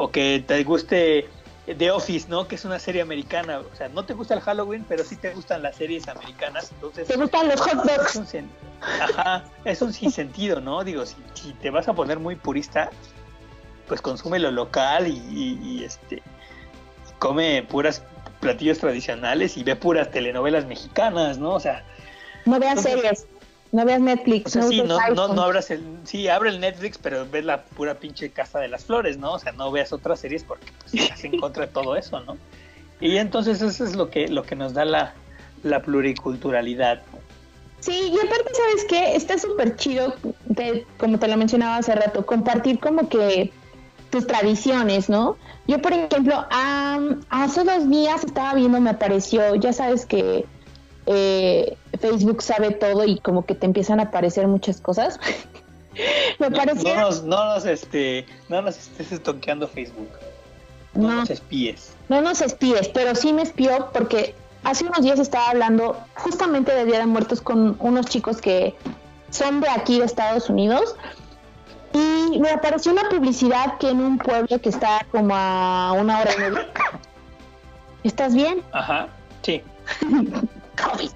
o 0.01 0.09
que 0.11 0.41
te 0.47 0.63
guste 0.63 1.27
The 1.77 1.91
Office, 1.91 2.27
¿no? 2.29 2.47
Que 2.47 2.55
es 2.55 2.63
una 2.63 2.79
serie 2.79 3.01
americana. 3.01 3.59
O 3.59 3.75
sea, 3.75 3.89
no 3.89 4.05
te 4.05 4.13
gusta 4.13 4.33
el 4.33 4.39
Halloween, 4.39 4.85
pero 4.87 5.03
sí 5.03 5.17
te 5.17 5.31
gustan 5.31 5.61
las 5.61 5.75
series 5.75 6.07
americanas. 6.07 6.71
Entonces, 6.71 7.05
¿Te 7.07 7.17
gustan 7.17 7.49
los 7.49 7.59
hot 7.59 7.85
es 7.85 7.97
dogs? 7.97 8.15
un, 8.15 8.25
sen- 8.25 8.49
Ajá, 9.01 9.43
es 9.65 9.81
un 9.81 9.91
sinsentido, 9.91 10.61
¿no? 10.61 10.85
Digo, 10.85 11.05
si, 11.05 11.17
si 11.33 11.51
te 11.53 11.69
vas 11.69 11.89
a 11.89 11.93
poner 11.93 12.17
muy 12.17 12.37
purista, 12.37 12.89
pues 13.89 14.01
consume 14.01 14.39
lo 14.39 14.51
local 14.51 15.05
y, 15.07 15.17
y- 15.29 15.59
y, 15.61 15.83
este 15.83 16.23
come 17.19 17.63
puras 17.63 18.01
platillos 18.39 18.79
tradicionales 18.79 19.57
y 19.57 19.63
ve 19.65 19.75
puras 19.75 20.09
telenovelas 20.11 20.65
mexicanas, 20.65 21.37
¿no? 21.39 21.51
O 21.55 21.59
sea, 21.59 21.83
No 22.45 22.57
vean 22.57 22.77
Entonces, 22.77 23.01
series. 23.01 23.27
No 23.71 23.85
veas 23.85 24.01
Netflix. 24.01 24.47
O 24.47 24.49
sea, 24.49 24.61
no 24.63 24.67
sí, 24.69 24.81
no, 24.81 24.97
no, 25.27 25.33
no 25.33 25.41
abras 25.43 25.69
el, 25.69 25.83
sí, 26.03 26.27
abre 26.27 26.49
el 26.49 26.59
Netflix, 26.59 26.97
pero 26.97 27.27
ves 27.29 27.45
la 27.45 27.63
pura 27.63 27.95
pinche 27.99 28.31
Casa 28.31 28.59
de 28.59 28.67
las 28.67 28.85
Flores, 28.85 29.17
¿no? 29.17 29.33
O 29.33 29.39
sea, 29.39 29.51
no 29.51 29.71
veas 29.71 29.93
otras 29.93 30.19
series 30.19 30.43
porque 30.43 30.71
pues, 30.81 30.93
estás 31.03 31.23
en 31.23 31.39
contra 31.39 31.67
de 31.67 31.71
todo 31.71 31.95
eso, 31.95 32.19
¿no? 32.21 32.37
Y 32.99 33.17
entonces 33.17 33.61
eso 33.61 33.83
es 33.83 33.95
lo 33.95 34.09
que, 34.09 34.27
lo 34.27 34.43
que 34.43 34.55
nos 34.55 34.73
da 34.73 34.85
la, 34.85 35.13
la 35.63 35.81
pluriculturalidad. 35.81 37.01
Sí, 37.79 38.11
y 38.11 38.17
aparte, 38.17 38.51
¿sabes 38.53 38.85
qué? 38.89 39.15
Está 39.15 39.37
súper 39.37 39.75
chido, 39.77 40.15
te- 40.55 40.85
como 40.97 41.17
te 41.17 41.27
lo 41.27 41.37
mencionaba 41.37 41.77
hace 41.77 41.95
rato, 41.95 42.25
compartir 42.25 42.79
como 42.79 43.07
que 43.07 43.53
tus 44.09 44.27
tradiciones, 44.27 45.07
¿no? 45.09 45.37
Yo, 45.67 45.79
por 45.81 45.93
ejemplo, 45.93 46.45
am, 46.49 47.21
hace 47.29 47.63
dos 47.63 47.89
días 47.89 48.23
estaba 48.23 48.55
viendo, 48.55 48.81
me 48.81 48.89
apareció, 48.89 49.55
ya 49.55 49.71
sabes 49.71 50.05
que 50.05 50.45
eh, 51.11 51.75
Facebook 51.99 52.41
sabe 52.43 52.71
todo 52.71 53.03
y 53.03 53.19
como 53.19 53.45
que 53.45 53.55
te 53.55 53.65
empiezan 53.65 53.99
a 53.99 54.03
aparecer 54.03 54.47
muchas 54.47 54.79
cosas. 54.79 55.19
me 56.39 56.49
No, 56.49 56.55
pareció... 56.55 56.93
no 56.95 57.01
nos, 57.01 57.23
no 57.23 57.45
nos, 57.55 57.65
este, 57.65 58.25
no 58.47 58.61
nos 58.61 58.77
estés 58.77 59.11
estoqueando 59.11 59.67
Facebook. 59.67 60.07
No, 60.93 61.07
No. 61.09 61.15
nos 61.21 61.29
espíes. 61.29 61.93
No 62.09 62.21
nos 62.21 62.41
espíes, 62.41 62.87
pero 62.89 63.15
sí 63.15 63.33
me 63.33 63.41
espió 63.41 63.89
porque 63.91 64.35
hace 64.63 64.85
unos 64.85 65.01
días 65.01 65.19
estaba 65.19 65.49
hablando 65.49 65.97
justamente 66.15 66.73
del 66.73 66.87
Día 66.87 66.99
de 66.99 67.05
Muertos 67.07 67.41
con 67.41 67.75
unos 67.79 68.05
chicos 68.05 68.39
que 68.39 68.75
son 69.31 69.61
de 69.61 69.69
aquí 69.69 69.99
de 69.99 70.05
Estados 70.05 70.49
Unidos 70.49 70.95
y 71.93 72.39
me 72.39 72.49
apareció 72.51 72.91
una 72.91 73.09
publicidad 73.09 73.77
que 73.79 73.89
en 73.89 73.99
un 73.99 74.17
pueblo 74.19 74.59
que 74.61 74.69
está 74.69 75.05
como 75.11 75.35
a 75.35 75.91
una 75.93 76.19
hora 76.19 76.31
y 76.35 76.39
media. 76.39 76.67
¿Estás 78.03 78.33
bien? 78.35 78.61
Ajá, 78.71 79.07
sí. 79.41 79.61
COVID. 80.83 81.09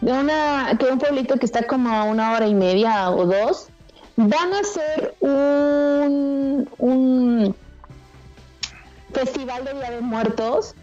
De 0.00 0.12
una, 0.12 0.76
que 0.78 0.86
un 0.86 0.98
pueblito 0.98 1.36
que 1.36 1.46
está 1.46 1.66
como 1.66 1.90
a 1.90 2.04
una 2.04 2.32
hora 2.32 2.46
y 2.46 2.54
media 2.54 3.10
o 3.10 3.24
dos, 3.26 3.68
van 4.16 4.52
a 4.52 4.60
hacer 4.60 5.14
un, 5.20 6.68
un 6.78 7.54
festival 9.12 9.64
de 9.64 9.74
Día 9.74 9.90
de 9.90 10.00
Muertos 10.00 10.74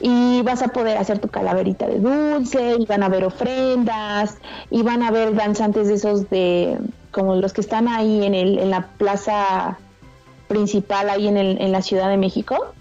y 0.00 0.42
vas 0.42 0.62
a 0.62 0.68
poder 0.68 0.96
hacer 0.96 1.18
tu 1.18 1.28
calaverita 1.28 1.86
de 1.86 1.98
dulce 1.98 2.76
y 2.78 2.86
van 2.86 3.02
a 3.02 3.06
haber 3.06 3.24
ofrendas 3.24 4.36
y 4.70 4.82
van 4.82 5.02
a 5.02 5.08
haber 5.08 5.34
danzantes 5.34 5.88
de 5.88 5.94
esos 5.94 6.30
de 6.30 6.78
como 7.10 7.34
los 7.36 7.52
que 7.52 7.60
están 7.60 7.88
ahí 7.88 8.24
en, 8.24 8.34
el, 8.34 8.58
en 8.58 8.70
la 8.70 8.86
plaza 8.98 9.78
principal 10.48 11.10
ahí 11.10 11.26
en, 11.28 11.36
el, 11.36 11.60
en 11.60 11.72
la 11.72 11.82
Ciudad 11.82 12.08
de 12.08 12.16
México 12.16 12.72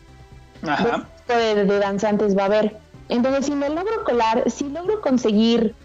Ajá. 0.68 1.08
de, 1.28 1.56
de- 1.56 1.66
de 1.66 1.80
danzantes 1.80 2.38
va 2.38 2.44
a 2.44 2.46
haber. 2.46 2.78
Entonces, 3.10 3.48
si 3.48 3.56
me 3.56 3.70
logro 3.70 4.04
colar, 4.04 4.50
si 4.50 4.70
logro 4.70 5.02
conseguir 5.02 5.76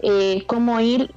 eh, 0.00 0.44
cómo 0.46 0.80
ir, 0.80 1.14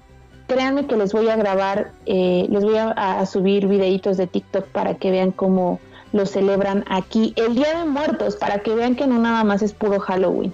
créanme 0.47 0.85
que 0.85 0.97
les 0.97 1.13
voy 1.13 1.29
a 1.29 1.37
grabar, 1.37 1.91
eh, 2.05 2.45
les 2.49 2.63
voy 2.63 2.75
a, 2.77 3.25
subir 3.25 3.67
videitos 3.67 4.17
de 4.17 4.27
TikTok 4.27 4.67
para 4.67 4.95
que 4.95 5.11
vean 5.11 5.31
cómo 5.31 5.79
lo 6.11 6.25
celebran 6.25 6.83
aquí 6.89 7.33
el 7.37 7.55
Día 7.55 7.79
de 7.79 7.85
Muertos, 7.85 8.35
para 8.35 8.59
que 8.59 8.75
vean 8.75 8.95
que 8.95 9.07
no 9.07 9.17
nada 9.17 9.43
más 9.43 9.61
es 9.61 9.73
puro 9.73 9.99
Halloween. 9.99 10.53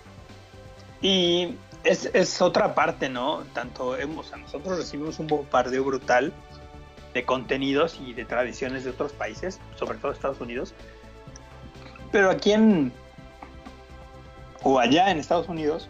Y 1.02 1.56
es, 1.84 2.10
es 2.14 2.42
otra 2.42 2.76
parte, 2.76 3.10
¿no? 3.10 3.44
Tanto 3.54 3.98
hemos, 3.98 4.32
nosotros 4.38 4.78
recibimos 4.78 5.20
un 5.20 5.28
bombardeo 5.28 5.84
brutal 5.84 6.32
de 7.14 7.26
contenidos 7.26 8.00
y 8.06 8.14
de 8.14 8.24
tradiciones 8.24 8.84
de 8.84 8.92
otros 8.92 9.12
países, 9.14 9.60
sobre 9.76 9.98
todo 9.98 10.12
Estados 10.12 10.40
Unidos. 10.40 10.76
Pero 12.12 12.30
aquí 12.30 12.52
en 12.52 12.94
o 14.64 14.80
allá 14.80 15.10
en 15.12 15.20
Estados 15.20 15.48
Unidos 15.48 15.88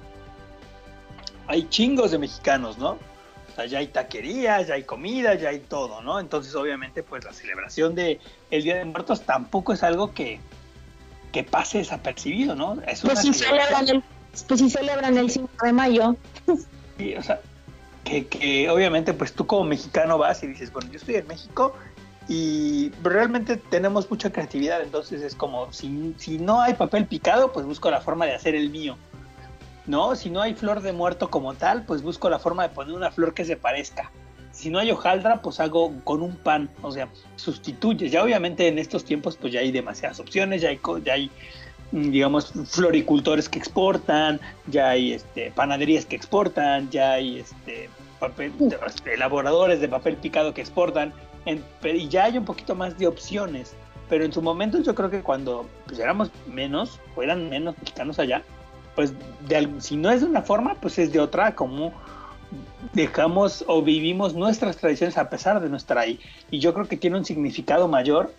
hay 1.48 1.68
chingos 1.70 2.12
de 2.12 2.20
mexicanos, 2.20 2.78
¿no? 2.78 2.92
O 2.92 3.56
sea, 3.56 3.66
ya 3.66 3.80
hay 3.80 3.88
taquerías, 3.88 4.68
ya 4.68 4.76
hay 4.76 4.84
comida, 4.84 5.34
ya 5.36 5.50
hay 5.50 5.60
todo, 5.60 6.02
¿no? 6.02 6.20
Entonces, 6.20 6.54
obviamente, 6.56 7.02
pues 7.04 7.24
la 7.26 7.34
celebración 7.34 7.96
de 7.96 8.20
el 8.52 8.64
Día 8.64 8.76
de 8.76 8.86
Muertos 8.86 9.22
tampoco 9.22 9.74
es 9.74 9.82
algo 9.84 10.14
que, 10.14 10.40
que 11.32 11.44
pase 11.44 11.80
desapercibido, 11.80 12.56
¿no? 12.56 12.78
Es 12.88 13.02
Pues 13.02 13.20
si 13.22 13.34
celebración. 13.34 13.78
celebran 13.78 13.90
el, 13.90 14.04
pues 14.48 14.60
si 14.60 14.70
celebran 14.70 15.18
el 15.18 15.30
5 15.32 15.50
de 15.64 15.74
mayo. 15.74 16.16
Sí, 16.98 17.16
o 17.16 17.24
sea, 17.24 17.42
que, 18.04 18.28
que 18.28 18.70
obviamente 18.70 19.14
pues 19.14 19.34
tú 19.34 19.48
como 19.48 19.64
mexicano 19.64 20.18
vas 20.18 20.44
y 20.44 20.48
dices, 20.48 20.72
bueno, 20.72 20.90
yo 20.92 20.98
estoy 20.98 21.16
en 21.16 21.28
México 21.28 21.76
y 22.30 22.92
realmente 23.02 23.58
tenemos 23.58 24.08
mucha 24.08 24.32
creatividad, 24.32 24.84
entonces 24.84 25.24
es 25.24 25.34
como, 25.34 25.74
si, 25.74 26.14
si 26.20 26.38
no 26.38 26.62
hay 26.62 26.76
papel 26.76 27.08
picado, 27.08 27.52
pues 27.52 27.66
busco 27.66 27.90
la 27.90 28.02
forma 28.02 28.28
de 28.28 28.36
hacer 28.36 28.54
el 28.54 28.70
mío. 28.70 28.98
¿No? 29.88 30.16
Si 30.16 30.30
no 30.30 30.40
hay 30.40 30.54
flor 30.54 30.82
de 30.82 30.94
muerto 30.94 31.32
como 31.32 31.56
tal, 31.56 31.86
pues 31.86 32.04
busco 32.04 32.30
la 32.30 32.38
forma 32.38 32.62
de 32.62 32.70
poner 32.70 32.94
una 32.94 33.10
flor 33.10 33.34
que 33.34 33.46
se 33.46 33.58
parezca. 33.58 34.12
Si 34.52 34.70
no 34.70 34.78
hay 34.78 34.92
hojaldra, 34.92 35.42
pues 35.42 35.60
hago 35.60 35.92
con 36.04 36.22
un 36.22 36.36
pan, 36.36 36.70
o 36.84 36.92
sea, 36.92 37.10
sustituyes. 37.36 38.12
Ya 38.12 38.24
obviamente 38.24 38.68
en 38.68 38.78
estos 38.78 39.04
tiempos 39.04 39.36
pues 39.36 39.52
ya 39.52 39.62
hay 39.62 39.72
demasiadas 39.72 40.20
opciones, 40.20 40.62
ya 40.62 40.70
hay, 40.70 40.80
ya 41.04 41.14
hay 41.14 41.32
mm, 41.92 42.12
digamos, 42.12 42.54
floricultores 42.68 43.50
que 43.50 43.58
exportan, 43.58 44.40
ya 44.68 44.90
hay 44.90 45.14
este, 45.14 45.50
panaderías 45.50 46.06
que 46.06 46.16
exportan, 46.16 46.92
ya 46.92 47.14
hay 47.14 47.40
este, 47.40 47.90
papel, 48.20 48.54
elaboradores 49.12 49.82
de 49.82 49.88
papel 49.88 50.16
picado 50.18 50.54
que 50.54 50.62
exportan, 50.62 51.12
y 51.46 52.08
ya 52.10 52.26
hay 52.26 52.38
un 52.38 52.46
poquito 52.46 52.76
más 52.76 52.98
de 52.98 53.08
opciones. 53.08 53.74
Pero 54.10 54.26
en 54.26 54.34
su 54.34 54.42
momento 54.42 54.82
yo 54.82 54.96
creo 54.96 55.10
que 55.10 55.22
cuando 55.22 55.68
pues, 55.86 56.00
éramos 56.00 56.32
menos, 56.48 57.00
o 57.16 57.24
eran 57.24 57.50
menos 57.50 57.78
mexicanos 57.78 58.18
allá, 58.20 58.44
pues 58.96 59.14
si 59.80 59.98
no 59.98 60.12
es 60.12 60.22
de 60.22 60.28
una 60.28 60.42
forma, 60.42 60.76
pues 60.76 60.98
es 61.00 61.14
de 61.14 61.20
otra, 61.20 61.56
como 61.56 61.94
dejamos 62.94 63.64
o 63.68 63.84
vivimos 63.84 64.34
nuestras 64.34 64.78
tradiciones 64.78 65.18
a 65.18 65.30
pesar 65.30 65.62
de 65.62 65.70
no 65.70 65.78
estar 65.78 65.98
ahí. 65.98 66.20
Y 66.50 66.60
yo 66.60 66.74
creo 66.74 66.88
que 66.88 66.98
tiene 66.98 67.18
un 67.18 67.26
significado 67.26 67.88
mayor 67.88 68.34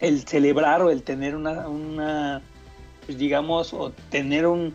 el 0.00 0.26
celebrar 0.26 0.82
o 0.82 0.90
el 0.90 1.02
tener 1.02 1.34
una, 1.34 1.68
una 1.68 2.42
pues, 3.06 3.18
digamos, 3.18 3.72
o 3.72 3.90
tener 4.10 4.46
un, 4.46 4.74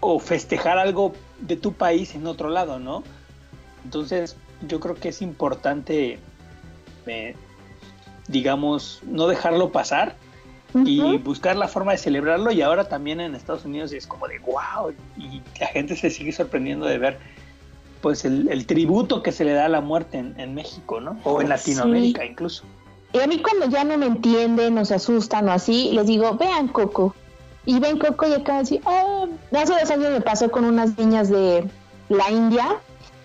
o 0.00 0.18
festejar 0.18 0.78
algo 0.78 1.12
de 1.40 1.56
tu 1.56 1.72
país 1.72 2.14
en 2.14 2.26
otro 2.26 2.50
lado, 2.50 2.78
¿no? 2.78 3.04
Entonces, 3.84 4.36
yo 4.66 4.80
creo 4.80 4.96
que 4.96 5.10
es 5.10 5.22
importante, 5.22 6.18
eh, 7.10 7.36
digamos, 8.28 9.00
no 9.04 9.26
dejarlo 9.26 9.72
pasar 9.72 10.16
y 10.84 11.16
buscar 11.18 11.56
la 11.56 11.66
forma 11.66 11.92
de 11.92 11.98
celebrarlo. 11.98 12.50
Y 12.52 12.62
ahora 12.62 12.88
también 12.88 13.20
en 13.20 13.34
Estados 13.34 13.64
Unidos 13.64 13.92
es 13.92 14.06
como 14.06 14.28
de 14.28 14.38
wow, 14.40 14.92
y 15.16 15.42
la 15.60 15.66
gente 15.68 15.96
se 15.96 16.10
sigue 16.10 16.32
sorprendiendo 16.32 16.86
de 16.86 16.98
ver, 16.98 17.18
pues, 18.00 18.24
el, 18.24 18.48
el 18.48 18.66
tributo 18.66 19.22
que 19.22 19.32
se 19.32 19.44
le 19.44 19.52
da 19.52 19.64
a 19.64 19.68
la 19.68 19.80
muerte 19.80 20.18
en, 20.18 20.38
en 20.38 20.54
México, 20.54 21.00
¿no? 21.00 21.18
O 21.24 21.40
en 21.40 21.48
Latinoamérica 21.48 22.24
incluso. 22.24 22.64
Y 23.12 23.20
a 23.20 23.26
mí 23.26 23.40
cuando 23.40 23.68
ya 23.68 23.84
no 23.84 23.96
me 23.96 24.06
entienden 24.06 24.76
o 24.76 24.84
se 24.84 24.94
asustan 24.94 25.48
o 25.48 25.52
así, 25.52 25.90
les 25.92 26.06
digo, 26.06 26.34
vean 26.34 26.68
Coco. 26.68 27.14
Y 27.64 27.78
ven 27.80 27.98
Coco 27.98 28.26
y 28.26 28.34
acá 28.34 28.58
así, 28.60 28.80
ah, 28.84 29.26
hace 29.52 29.72
dos 29.72 29.90
años 29.90 30.10
me 30.10 30.20
pasó 30.20 30.50
con 30.50 30.64
unas 30.64 30.96
niñas 30.98 31.28
de 31.28 31.68
la 32.08 32.30
India. 32.30 32.76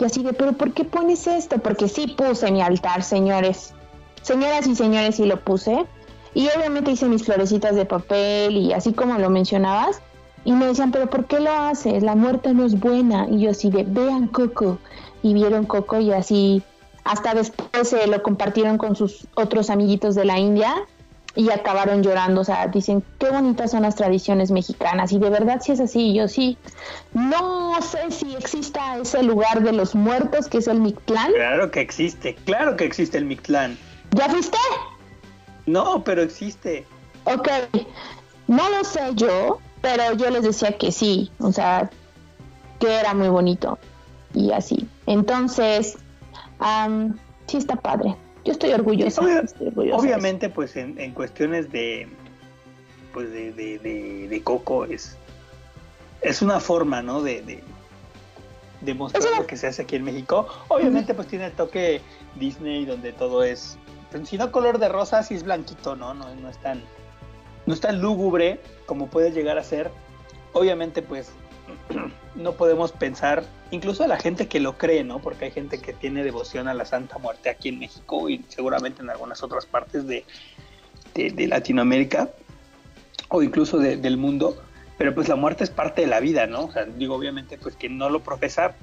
Y 0.03 0.05
así 0.05 0.21
de, 0.21 0.33
pero 0.33 0.51
¿por 0.51 0.73
qué 0.73 0.83
pones 0.83 1.27
esto? 1.27 1.59
Porque 1.59 1.87
sí 1.87 2.07
puse 2.07 2.51
mi 2.51 2.61
altar, 2.61 3.03
señores. 3.03 3.73
Señoras 4.21 4.67
y 4.67 4.75
señores, 4.75 5.15
sí 5.15 5.25
lo 5.25 5.39
puse. 5.39 5.85
Y 6.33 6.49
obviamente 6.57 6.91
hice 6.91 7.07
mis 7.07 7.23
florecitas 7.23 7.73
de 7.75 7.85
papel 7.85 8.57
y 8.57 8.73
así 8.73 8.91
como 8.91 9.17
lo 9.17 9.29
mencionabas. 9.29 10.01
Y 10.43 10.51
me 10.51 10.65
decían, 10.65 10.91
pero 10.91 11.09
¿por 11.09 11.23
qué 11.23 11.39
lo 11.39 11.51
haces? 11.53 12.03
La 12.03 12.15
muerte 12.15 12.53
no 12.53 12.65
es 12.65 12.77
buena. 12.77 13.29
Y 13.29 13.39
yo 13.39 13.51
así 13.51 13.69
de, 13.69 13.83
vean 13.83 14.27
Coco. 14.27 14.77
Y 15.21 15.33
vieron 15.33 15.65
Coco 15.65 16.01
y 16.01 16.11
así 16.11 16.61
hasta 17.05 17.33
después 17.33 17.87
se 17.87 18.05
lo 18.07 18.21
compartieron 18.23 18.77
con 18.77 18.97
sus 18.97 19.25
otros 19.35 19.69
amiguitos 19.69 20.15
de 20.15 20.25
la 20.25 20.37
India 20.37 20.75
y 21.35 21.49
acabaron 21.49 22.03
llorando. 22.03 22.41
O 22.41 22.43
sea, 22.43 22.67
dicen, 22.67 23.03
qué 23.19 23.29
bonitas 23.29 23.71
son 23.71 23.83
las 23.83 23.95
tradiciones 23.95 24.51
mexicanas. 24.51 25.11
Y 25.11 25.19
de 25.19 25.29
verdad, 25.29 25.61
si 25.61 25.71
es 25.71 25.79
así, 25.79 26.13
yo 26.13 26.27
sí. 26.27 26.57
No 27.13 27.81
sé 27.81 28.11
si 28.11 28.35
exista 28.35 28.97
ese 28.97 29.23
lugar 29.23 29.61
de 29.63 29.73
los 29.73 29.95
muertos 29.95 30.47
que 30.47 30.59
es 30.59 30.67
el 30.67 30.79
Mictlán. 30.79 31.31
Claro 31.33 31.71
que 31.71 31.81
existe, 31.81 32.35
claro 32.45 32.75
que 32.75 32.85
existe 32.85 33.17
el 33.17 33.25
Mictlán. 33.25 33.77
¿Ya 34.11 34.29
fuiste? 34.29 34.57
No, 35.65 36.03
pero 36.03 36.21
existe. 36.21 36.85
Ok, 37.25 37.47
no 38.47 38.69
lo 38.69 38.83
sé 38.83 38.99
yo, 39.15 39.59
pero 39.81 40.13
yo 40.15 40.29
les 40.29 40.43
decía 40.43 40.77
que 40.77 40.91
sí, 40.91 41.31
o 41.39 41.51
sea, 41.51 41.89
que 42.79 42.99
era 42.99 43.13
muy 43.13 43.29
bonito 43.29 43.79
y 44.33 44.51
así. 44.51 44.87
Entonces, 45.05 45.97
am, 46.59 47.17
sí 47.47 47.57
está 47.57 47.75
padre. 47.75 48.15
Yo 48.45 48.51
estoy 48.53 48.71
orgullosa. 48.73 49.21
Sí, 49.21 49.27
obvia- 49.27 49.41
estoy 49.41 49.67
orgullosa 49.67 49.95
de 49.95 50.01
Obviamente, 50.07 50.49
pues 50.49 50.75
en, 50.75 50.99
en 50.99 51.11
cuestiones 51.13 51.71
de, 51.71 52.07
pues 53.13 53.31
de, 53.31 53.51
de, 53.53 53.79
de- 53.79 54.27
de 54.27 54.43
Coco 54.43 54.85
es, 54.85 55.17
es 56.21 56.41
una 56.41 56.59
forma, 56.59 57.01
¿no? 57.01 57.21
De, 57.21 57.41
mostrar 58.95 59.23
una- 59.25 59.39
lo 59.39 59.47
que 59.47 59.55
se 59.55 59.67
hace 59.67 59.83
aquí 59.83 59.95
en 59.95 60.03
México. 60.03 60.47
Obviamente, 60.67 61.13
pues 61.13 61.27
tiene 61.27 61.45
el 61.45 61.51
toque 61.53 62.01
Disney 62.35 62.85
donde 62.85 63.13
todo 63.13 63.43
es, 63.43 63.77
pues, 64.11 64.27
si 64.27 64.37
no 64.37 64.51
color 64.51 64.77
de 64.77 64.89
rosa, 64.89 65.23
sí 65.23 65.35
es 65.35 65.43
blanquito, 65.43 65.95
¿no? 65.95 66.13
No, 66.13 66.33
no 66.35 66.49
es 66.49 66.57
tan, 66.57 66.81
no 67.65 67.73
es 67.73 67.79
tan 67.79 68.01
lúgubre 68.01 68.59
como 68.85 69.07
puede 69.07 69.31
llegar 69.31 69.57
a 69.57 69.63
ser. 69.63 69.89
Obviamente, 70.51 71.01
pues 71.01 71.31
no 72.35 72.53
podemos 72.53 72.91
pensar, 72.91 73.43
incluso 73.71 74.03
a 74.03 74.07
la 74.07 74.17
gente 74.17 74.47
que 74.47 74.59
lo 74.59 74.77
cree, 74.77 75.03
¿no? 75.03 75.19
Porque 75.19 75.45
hay 75.45 75.51
gente 75.51 75.79
que 75.79 75.93
tiene 75.93 76.23
devoción 76.23 76.67
a 76.67 76.73
la 76.73 76.85
Santa 76.85 77.17
Muerte 77.17 77.49
aquí 77.49 77.69
en 77.69 77.79
México 77.79 78.29
y 78.29 78.43
seguramente 78.47 79.01
en 79.01 79.09
algunas 79.09 79.43
otras 79.43 79.65
partes 79.65 80.07
de, 80.07 80.25
de, 81.13 81.47
Latinoamérica 81.47 82.29
o 83.29 83.43
incluso 83.43 83.77
de- 83.77 83.97
del 83.97 84.17
mundo, 84.17 84.61
pero 84.97 85.13
pues 85.13 85.27
la 85.27 85.35
muerte 85.35 85.63
es 85.63 85.69
parte 85.69 86.01
de 86.01 86.07
la 86.07 86.19
vida, 86.19 86.47
¿no? 86.47 86.65
O 86.65 86.71
sea, 86.71 86.85
digo, 86.85 87.15
obviamente, 87.15 87.57
pues 87.57 87.75
quien 87.75 87.97
no 87.97 88.09
lo 88.09 88.21
profesa, 88.21 88.75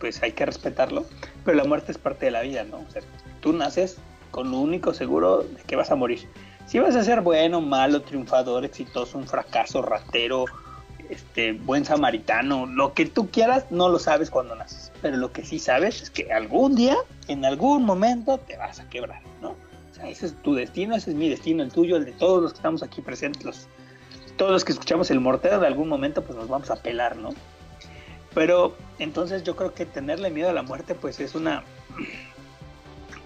pues 0.00 0.22
hay 0.22 0.32
que 0.32 0.46
respetarlo, 0.46 1.06
pero 1.44 1.56
la 1.56 1.64
muerte 1.64 1.92
es 1.92 1.98
parte 1.98 2.26
de 2.26 2.30
la 2.30 2.42
vida, 2.42 2.64
¿no? 2.64 2.78
O 2.78 2.90
sea, 2.90 3.02
tú 3.40 3.52
naces 3.52 3.98
con 4.30 4.50
lo 4.50 4.58
único 4.58 4.92
seguro 4.94 5.42
de 5.42 5.62
que 5.66 5.76
vas 5.76 5.90
a 5.90 5.96
morir. 5.96 6.28
Si 6.66 6.78
vas 6.78 6.96
a 6.96 7.04
ser 7.04 7.20
bueno, 7.20 7.60
malo, 7.60 8.02
triunfador, 8.02 8.64
exitoso, 8.64 9.18
un 9.18 9.26
fracaso, 9.26 9.82
ratero, 9.82 10.46
este, 11.10 11.52
buen 11.52 11.84
samaritano, 11.84 12.66
lo 12.66 12.94
que 12.94 13.06
tú 13.06 13.30
quieras, 13.30 13.66
no 13.70 13.88
lo 13.88 13.98
sabes 13.98 14.30
cuando 14.30 14.54
naces. 14.54 14.92
Pero 15.02 15.16
lo 15.16 15.32
que 15.32 15.44
sí 15.44 15.58
sabes 15.58 16.02
es 16.02 16.10
que 16.10 16.32
algún 16.32 16.74
día, 16.74 16.96
en 17.28 17.44
algún 17.44 17.84
momento, 17.84 18.38
te 18.38 18.56
vas 18.56 18.80
a 18.80 18.88
quebrar, 18.88 19.22
¿no? 19.40 19.50
O 19.50 19.94
sea, 19.94 20.08
ese 20.08 20.26
es 20.26 20.42
tu 20.42 20.54
destino, 20.54 20.94
ese 20.94 21.10
es 21.10 21.16
mi 21.16 21.28
destino, 21.28 21.62
el 21.62 21.72
tuyo, 21.72 21.96
el 21.96 22.04
de 22.04 22.12
todos 22.12 22.42
los 22.42 22.52
que 22.52 22.58
estamos 22.58 22.82
aquí 22.82 23.00
presentes, 23.00 23.44
los, 23.44 23.68
todos 24.36 24.52
los 24.52 24.64
que 24.64 24.72
escuchamos 24.72 25.10
el 25.10 25.20
mortero, 25.20 25.60
de 25.60 25.66
algún 25.66 25.88
momento, 25.88 26.22
pues 26.22 26.38
nos 26.38 26.48
vamos 26.48 26.70
a 26.70 26.76
pelar, 26.76 27.16
¿no? 27.16 27.30
Pero 28.34 28.76
entonces 28.98 29.44
yo 29.44 29.56
creo 29.56 29.72
que 29.72 29.86
tenerle 29.86 30.30
miedo 30.30 30.50
a 30.50 30.52
la 30.52 30.62
muerte, 30.62 30.94
pues 30.94 31.20
es 31.20 31.34
una, 31.34 31.64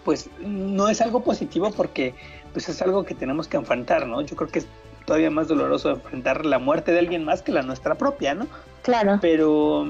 pues 0.04 0.30
no 0.40 0.88
es 0.88 1.00
algo 1.00 1.22
positivo 1.24 1.72
porque 1.72 2.14
pues 2.52 2.68
es 2.68 2.80
algo 2.82 3.04
que 3.04 3.14
tenemos 3.14 3.48
que 3.48 3.56
enfrentar, 3.56 4.06
¿no? 4.06 4.20
Yo 4.22 4.36
creo 4.36 4.50
que 4.50 4.62
todavía 5.10 5.28
más 5.32 5.48
doloroso 5.48 5.90
enfrentar 5.90 6.46
la 6.46 6.60
muerte 6.60 6.92
de 6.92 7.00
alguien 7.00 7.24
más 7.24 7.42
que 7.42 7.50
la 7.50 7.62
nuestra 7.62 7.96
propia, 7.96 8.32
¿no? 8.32 8.46
Claro. 8.82 9.18
Pero, 9.20 9.84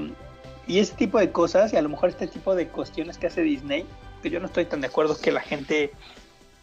y 0.65 0.79
ese 0.79 0.95
tipo 0.95 1.19
de 1.19 1.31
cosas, 1.31 1.71
y 1.73 1.77
a 1.77 1.81
lo 1.83 1.89
mejor 1.89 2.09
este 2.09 2.25
tipo 2.25 2.55
de 2.55 2.67
cuestiones 2.69 3.19
que 3.19 3.27
hace 3.27 3.43
Disney, 3.43 3.85
que 4.23 4.31
yo 4.31 4.39
no 4.39 4.47
estoy 4.47 4.65
tan 4.65 4.81
de 4.81 4.87
acuerdo 4.87 5.15
que 5.15 5.31
la 5.31 5.41
gente 5.41 5.91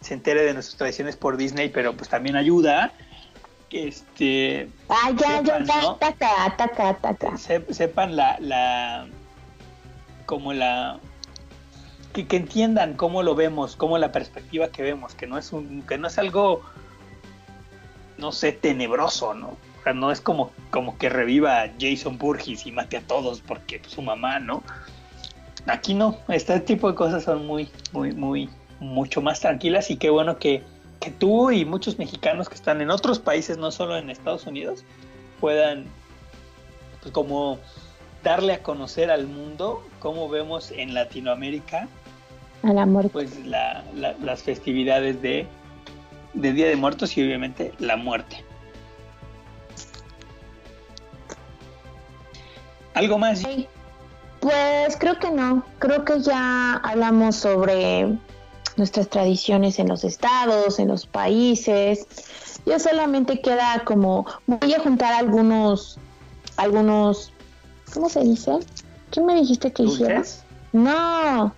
se 0.01 0.15
entere 0.15 0.43
de 0.43 0.55
nuestras 0.55 0.77
tradiciones 0.77 1.15
por 1.17 1.37
Disney, 1.37 1.69
pero 1.69 1.93
pues 1.93 2.11
también 2.11 2.35
ayuda, 2.35 2.93
este, 3.71 4.69
Ah, 4.89 5.13
ya, 5.13 5.41
ya, 5.41 5.45
sepan, 5.45 5.65
ya, 5.67 5.83
¿no? 5.83 5.95
taca, 5.95 6.57
taca, 6.57 6.95
taca. 6.95 7.37
se- 7.37 7.73
sepan 7.73 8.17
la, 8.17 8.39
la, 8.41 9.07
como 10.27 10.53
la, 10.53 10.99
que, 12.13 12.27
que 12.27 12.37
entiendan 12.39 12.95
cómo 12.95 13.23
lo 13.23 13.37
vemos, 13.37 13.77
cómo 13.77 13.99
la 13.99 14.11
perspectiva 14.11 14.67
que 14.73 14.83
vemos, 14.83 15.15
que 15.15 15.29
no 15.29 15.39
es 15.39 15.53
un, 15.53 15.83
que 15.83 15.97
no 15.97 16.09
es 16.09 16.19
algo, 16.19 16.63
no 18.19 18.33
sé, 18.33 18.53
tenebroso, 18.53 19.35
¿no? 19.35 19.49
O 19.81 19.83
sea, 19.85 19.93
no 19.93 20.11
es 20.11 20.21
como, 20.21 20.51
como 20.71 20.99
que 20.99 21.09
reviva 21.09 21.63
a 21.63 21.71
Jason 21.81 22.19
Burgess 22.19 22.67
y 22.67 22.73
mate 22.73 22.97
a 22.99 23.01
todos 23.03 23.41
porque 23.41 23.81
su 23.87 24.03
mamá, 24.03 24.39
¿no? 24.41 24.63
Aquí 25.67 25.95
no, 25.95 26.19
este 26.29 26.59
tipo 26.61 26.89
de 26.89 26.95
cosas 26.95 27.25
son 27.25 27.47
muy, 27.47 27.69
muy, 27.93 28.13
muy, 28.13 28.49
mucho 28.81 29.21
más 29.21 29.41
tranquilas 29.41 29.91
y 29.91 29.97
qué 29.97 30.11
bueno 30.11 30.39
que, 30.39 30.63
que 31.01 31.11
tú 31.11 31.51
y 31.51 31.65
muchos 31.65 31.99
mexicanos 31.99 32.49
que 32.49 32.55
están 32.55 32.81
en 32.81 32.91
otros 32.91 33.19
países, 33.19 33.59
no 33.59 33.71
solo 33.71 33.97
en 33.97 34.11
Estados 34.11 34.47
Unidos, 34.47 34.85
puedan 35.41 35.85
pues 37.01 37.13
como 37.13 37.59
darle 38.25 38.55
a 38.55 38.63
conocer 38.63 39.11
al 39.11 39.27
mundo 39.29 39.85
cómo 40.01 40.29
vemos 40.29 40.71
en 40.73 40.95
Latinoamérica 40.95 41.87
A 42.65 42.73
la 42.73 42.85
muerte. 42.87 43.11
pues 43.13 43.45
la- 43.47 43.85
la- 43.95 44.15
las 44.23 44.43
festividades 44.43 45.21
de, 45.23 45.47
de 46.41 46.53
Día 46.53 46.69
de 46.69 46.77
Muertos 46.77 47.17
y 47.17 47.23
obviamente 47.23 47.73
la 47.79 47.97
muerte. 47.97 48.45
¿Algo 52.95 53.19
más? 53.19 53.43
Pues 54.41 54.97
creo 54.99 55.19
que 55.19 55.31
no. 55.31 55.65
Creo 55.79 56.05
que 56.05 56.21
ya 56.21 56.75
hablamos 56.77 57.37
sobre 57.37 58.09
nuestras 58.77 59.09
tradiciones 59.09 59.79
en 59.79 59.89
los 59.89 60.05
estados, 60.05 60.79
en 60.79 60.89
los 60.89 61.07
países. 61.07 62.07
Ya 62.67 62.79
solamente 62.79 63.41
queda 63.41 63.83
como 63.85 64.27
voy 64.47 64.75
a 64.75 64.81
juntar 64.81 65.13
algunos, 65.15 65.99
algunos, 66.57 67.33
¿cómo 67.93 68.09
se 68.09 68.21
dice? 68.21 68.59
¿Qué 69.11 69.21
me 69.21 69.35
dijiste 69.35 69.73
que 69.73 69.85
hiciera? 69.85 70.17
¿Dulces? 70.17 70.45
No. 70.73 71.55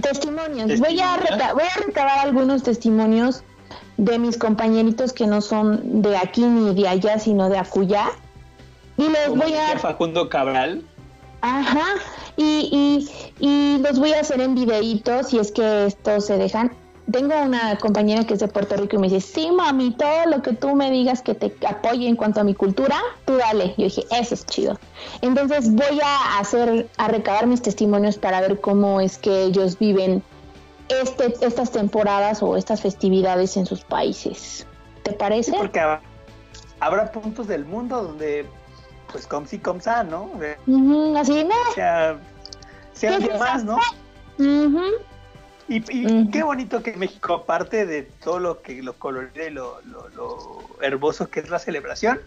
Testimonios. 0.00 0.78
Voy 0.78 1.00
a, 1.00 1.16
voy 1.52 1.64
a 1.64 1.86
recabar 1.86 2.18
algunos 2.20 2.62
testimonios 2.62 3.42
de 3.96 4.18
mis 4.18 4.38
compañeritos 4.38 5.12
que 5.12 5.26
no 5.26 5.40
son 5.40 6.02
de 6.02 6.16
aquí 6.16 6.42
ni 6.42 6.74
de 6.74 6.88
allá, 6.88 7.18
sino 7.18 7.48
de 7.48 7.58
acullá. 7.58 8.10
Y 8.96 9.08
les 9.08 9.28
Como 9.28 9.42
voy 9.42 9.54
a... 9.54 9.78
Facundo 9.78 10.28
Cabral, 10.28 10.84
Ajá. 11.42 11.94
Y, 12.36 13.08
y, 13.40 13.44
y 13.46 13.78
los 13.78 13.98
voy 13.98 14.12
a 14.12 14.20
hacer 14.20 14.40
en 14.40 14.54
videitos 14.54 15.28
si 15.28 15.38
es 15.38 15.52
que 15.52 15.86
estos 15.86 16.26
se 16.26 16.36
dejan. 16.36 16.72
Tengo 17.10 17.34
una 17.42 17.76
compañera 17.78 18.24
que 18.24 18.34
es 18.34 18.40
de 18.40 18.48
Puerto 18.48 18.76
Rico 18.76 18.96
y 18.96 18.98
me 18.98 19.08
dice, 19.08 19.20
sí, 19.20 19.50
mami, 19.50 19.92
todo 19.92 20.26
lo 20.26 20.42
que 20.42 20.52
tú 20.52 20.74
me 20.76 20.90
digas 20.90 21.22
que 21.22 21.34
te 21.34 21.54
apoye 21.66 22.06
en 22.08 22.16
cuanto 22.16 22.40
a 22.40 22.44
mi 22.44 22.54
cultura, 22.54 22.96
tú 23.24 23.36
dale. 23.36 23.74
Yo 23.78 23.84
dije, 23.84 24.04
eso 24.10 24.34
es 24.34 24.44
chido. 24.46 24.78
Entonces 25.22 25.72
voy 25.74 26.00
a 26.04 26.38
hacer, 26.38 26.88
a 26.98 27.08
recabar 27.08 27.46
mis 27.46 27.62
testimonios 27.62 28.18
para 28.18 28.40
ver 28.40 28.60
cómo 28.60 29.00
es 29.00 29.18
que 29.18 29.44
ellos 29.44 29.78
viven 29.78 30.22
este, 30.88 31.34
estas 31.44 31.70
temporadas 31.70 32.42
o 32.42 32.56
estas 32.56 32.80
festividades 32.82 33.56
en 33.56 33.66
sus 33.66 33.82
países. 33.82 34.66
¿Te 35.02 35.12
parece? 35.12 35.52
porque 35.56 35.80
hab- 35.80 36.00
habrá 36.80 37.10
puntos 37.10 37.46
del 37.48 37.64
mundo 37.64 38.02
donde, 38.02 38.46
pues, 39.10 39.26
com 39.26 39.46
si, 39.46 39.58
com 39.58 39.80
sa, 39.80 40.04
¿no? 40.04 40.30
De- 40.38 40.56
así, 41.18 41.44
no. 41.44 41.54
sea, 41.74 42.18
sea 42.92 43.10
¿Qué 43.10 43.14
alguien 43.16 43.32
es 43.32 43.40
más, 43.40 43.64
¿no? 43.64 43.76
Ujú. 44.38 44.82
Y, 45.70 45.84
y 45.88 46.28
qué 46.30 46.42
bonito 46.42 46.82
que 46.82 46.96
México, 46.96 47.32
aparte 47.34 47.86
de 47.86 48.02
todo 48.02 48.40
lo 48.40 48.60
que 48.60 48.82
lo 48.82 48.94
colorido 48.94 49.46
y 49.46 49.50
lo, 49.50 49.80
lo- 49.82 50.08
lo 50.10 50.58
hermoso 50.82 51.30
que 51.30 51.38
es 51.38 51.48
la 51.48 51.60
celebración, 51.60 52.20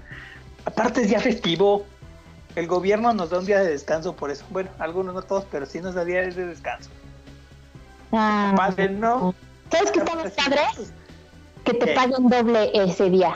aparte 0.65 1.01
es 1.01 1.09
día 1.09 1.19
festivo. 1.19 1.85
El 2.55 2.67
gobierno 2.67 3.11
nos 3.13 3.31
da 3.31 3.39
un 3.39 3.45
día 3.45 3.59
de 3.59 3.69
descanso 3.69 4.15
por 4.15 4.31
eso. 4.31 4.45
Bueno, 4.49 4.69
algunos 4.79 5.13
no 5.13 5.21
todos, 5.23 5.45
pero 5.51 5.65
sí 5.65 5.81
nos 5.81 5.93
da 5.93 6.05
días 6.05 6.35
de 6.35 6.45
descanso. 6.45 6.89
Ah. 8.13 8.53
Padre, 8.55 8.89
¿no? 8.89 9.35
¿Sabes 9.69 9.91
qué 9.91 9.99
está 9.99 10.15
más 10.15 10.31
padre? 10.31 10.61
Que 11.65 11.73
te 11.73 11.85
¿Qué? 11.85 11.93
paguen 11.93 12.29
doble 12.29 12.71
ese 12.73 13.09
día. 13.09 13.35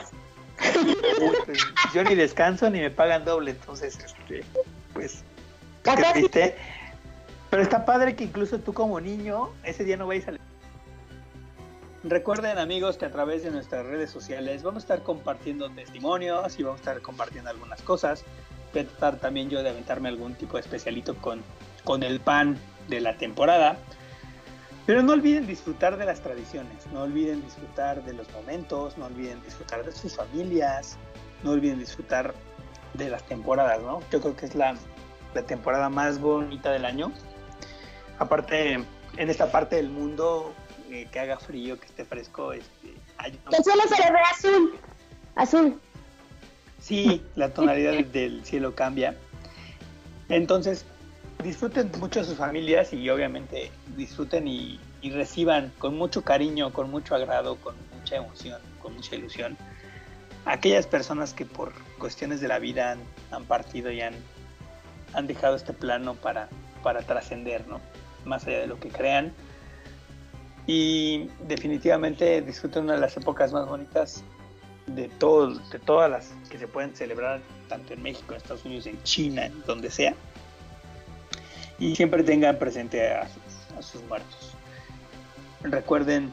Uy, 1.20 1.36
pues, 1.44 1.58
yo 1.92 2.02
ni 2.04 2.14
descanso 2.14 2.70
ni 2.70 2.80
me 2.80 2.90
pagan 2.90 3.24
doble, 3.26 3.50
entonces, 3.50 3.98
este, 3.98 4.42
pues, 4.94 5.22
qué 5.82 5.92
sí. 6.14 6.54
Pero 7.50 7.62
está 7.62 7.84
padre 7.84 8.14
que 8.14 8.24
incluso 8.24 8.58
tú 8.58 8.74
como 8.74 9.00
niño, 9.00 9.50
ese 9.64 9.84
día 9.84 9.96
no 9.96 10.06
vayas 10.06 10.28
a... 10.28 10.32
Recuerden 12.04 12.58
amigos 12.58 12.96
que 12.96 13.06
a 13.06 13.10
través 13.10 13.42
de 13.42 13.50
nuestras 13.50 13.84
redes 13.86 14.10
sociales 14.10 14.62
vamos 14.62 14.82
a 14.82 14.84
estar 14.84 15.02
compartiendo 15.02 15.68
testimonios 15.70 16.58
y 16.58 16.62
vamos 16.62 16.80
a 16.80 16.82
estar 16.82 17.02
compartiendo 17.02 17.50
algunas 17.50 17.82
cosas. 17.82 18.24
Voy 18.72 18.82
a 18.82 18.86
tratar 18.86 19.16
también 19.16 19.50
yo 19.50 19.62
de 19.62 19.70
aventarme 19.70 20.08
algún 20.08 20.34
tipo 20.34 20.56
de 20.56 20.60
especialito 20.60 21.16
con, 21.16 21.42
con 21.84 22.02
el 22.02 22.20
pan 22.20 22.58
de 22.88 23.00
la 23.00 23.16
temporada. 23.16 23.78
Pero 24.86 25.02
no 25.02 25.12
olviden 25.12 25.46
disfrutar 25.46 25.98
de 25.98 26.06
las 26.06 26.20
tradiciones, 26.20 26.86
no 26.92 27.02
olviden 27.02 27.42
disfrutar 27.42 28.02
de 28.04 28.14
los 28.14 28.30
momentos, 28.32 28.96
no 28.96 29.06
olviden 29.06 29.42
disfrutar 29.42 29.84
de 29.84 29.92
sus 29.92 30.16
familias, 30.16 30.96
no 31.42 31.50
olviden 31.50 31.78
disfrutar 31.78 32.32
de 32.94 33.10
las 33.10 33.22
temporadas, 33.24 33.82
¿no? 33.82 34.00
Yo 34.10 34.20
creo 34.20 34.34
que 34.34 34.46
es 34.46 34.54
la, 34.54 34.76
la 35.34 35.42
temporada 35.42 35.90
más 35.90 36.18
bonita 36.18 36.72
del 36.72 36.86
año. 36.86 37.12
Aparte, 38.18 38.72
en 38.74 39.30
esta 39.30 39.50
parte 39.50 39.76
del 39.76 39.88
mundo, 39.90 40.52
eh, 40.90 41.06
que 41.10 41.20
haga 41.20 41.38
frío, 41.38 41.78
que 41.78 41.86
esté 41.86 42.04
fresco, 42.04 42.52
este, 42.52 42.94
hay 43.18 43.38
una- 43.46 43.58
suele 43.62 43.82
de 43.88 44.18
azul. 44.32 44.78
Azul. 45.36 45.80
Sí, 46.80 47.22
la 47.34 47.50
tonalidad 47.52 47.92
del- 48.04 48.44
cielo 48.44 48.74
cambia. 48.74 49.16
Entonces, 50.28 50.84
disfruten 51.42 51.90
mucho 51.98 52.20
de 52.20 52.26
sus 52.26 52.36
familias 52.36 52.92
y 52.92 53.08
obviamente 53.10 53.70
disfruten 53.96 54.46
y, 54.48 54.80
y 55.00 55.10
reciban 55.10 55.72
con 55.78 55.96
mucho 55.96 56.22
cariño, 56.22 56.72
con 56.72 56.90
mucho 56.90 57.14
agrado, 57.14 57.56
con 57.56 57.74
mucha 57.98 58.16
emoción, 58.16 58.60
con 58.82 58.94
mucha 58.94 59.14
ilusión 59.16 59.56
a 60.44 60.52
aquellas 60.52 60.86
personas 60.86 61.34
que 61.34 61.44
por 61.44 61.72
cuestiones 61.98 62.40
de 62.40 62.48
la 62.48 62.58
vida 62.58 62.92
han, 62.92 63.00
han 63.30 63.44
partido 63.44 63.90
y 63.92 64.00
han, 64.00 64.14
han 65.12 65.26
dejado 65.26 65.56
este 65.56 65.72
plano 65.72 66.14
para, 66.14 66.48
para 66.82 67.02
trascender, 67.02 67.66
¿no? 67.68 67.80
Más 68.28 68.46
allá 68.46 68.60
de 68.60 68.66
lo 68.66 68.78
que 68.78 68.88
crean. 68.88 69.32
Y 70.66 71.30
definitivamente 71.48 72.42
disfruten 72.42 72.84
una 72.84 72.94
de 72.94 73.00
las 73.00 73.16
épocas 73.16 73.52
más 73.52 73.66
bonitas 73.66 74.22
de, 74.86 75.08
todo, 75.08 75.54
de 75.54 75.78
todas 75.78 76.10
las 76.10 76.34
que 76.50 76.58
se 76.58 76.68
pueden 76.68 76.94
celebrar, 76.94 77.40
tanto 77.68 77.94
en 77.94 78.02
México, 78.02 78.34
en 78.34 78.36
Estados 78.36 78.64
Unidos, 78.64 78.86
en 78.86 79.02
China, 79.02 79.46
en 79.46 79.62
donde 79.62 79.90
sea. 79.90 80.14
Y 81.78 81.96
siempre 81.96 82.22
tengan 82.22 82.58
presente 82.58 83.12
a 83.12 83.26
sus, 83.28 83.78
a 83.78 83.82
sus 83.82 84.02
muertos. 84.04 84.52
Recuerden 85.62 86.30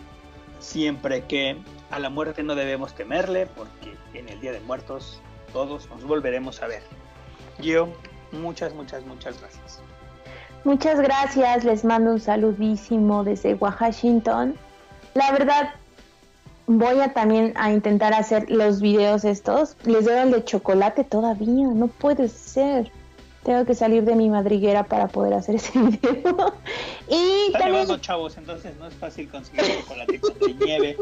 siempre 0.59 1.23
que 1.25 1.57
a 1.91 1.99
la 1.99 2.09
muerte 2.09 2.43
no 2.43 2.55
debemos 2.55 2.93
temerle, 2.95 3.45
porque 3.45 3.95
en 4.13 4.29
el 4.29 4.41
Día 4.41 4.51
de 4.51 4.59
Muertos 4.59 5.21
todos 5.53 5.89
nos 5.89 6.03
volveremos 6.03 6.61
a 6.61 6.67
ver. 6.67 6.83
Gio, 7.61 7.89
muchas, 8.31 8.73
muchas, 8.73 9.05
muchas 9.05 9.39
gracias. 9.39 9.81
Muchas 10.65 10.99
gracias, 10.99 11.63
les 11.63 11.85
mando 11.85 12.11
un 12.11 12.19
saludísimo 12.19 13.23
desde 13.23 13.53
Washington. 13.53 14.55
La 15.13 15.31
verdad, 15.31 15.69
voy 16.67 16.99
a 16.99 17.13
también 17.13 17.53
a 17.55 17.71
intentar 17.71 18.13
hacer 18.13 18.49
los 18.49 18.81
videos 18.81 19.23
estos. 19.23 19.77
Les 19.85 20.05
debo 20.05 20.21
el 20.23 20.31
de 20.31 20.43
chocolate 20.43 21.03
todavía, 21.03 21.67
no 21.67 21.87
puede 21.87 22.27
ser. 22.29 22.91
Tengo 23.43 23.63
que 23.63 23.75
salir 23.75 24.03
de 24.05 24.15
mi 24.15 24.27
madriguera 24.27 24.83
para 24.83 25.07
poder 25.07 25.35
hacer 25.35 25.55
ese 25.55 25.77
video. 25.79 26.53
y 27.07 27.45
Está 27.45 27.59
también... 27.59 27.71
nevando, 27.83 27.97
chavos, 27.99 28.35
entonces 28.37 28.75
no 28.77 28.87
es 28.87 28.93
fácil 28.95 29.29
conseguir 29.29 29.61
chocolate 29.81 30.19
con 30.19 30.33
nieve, 30.59 30.97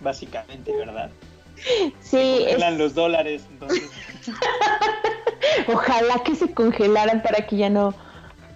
básicamente, 0.00 0.76
¿verdad? 0.76 1.08
Sí, 2.00 2.18
es- 2.18 2.46
Congelan 2.46 2.78
los 2.78 2.94
dólares, 2.94 3.44
entonces. 3.48 3.88
Ojalá 5.72 6.18
que 6.24 6.34
se 6.34 6.52
congelaran 6.52 7.22
para 7.22 7.46
que 7.46 7.56
ya 7.56 7.70
no 7.70 7.94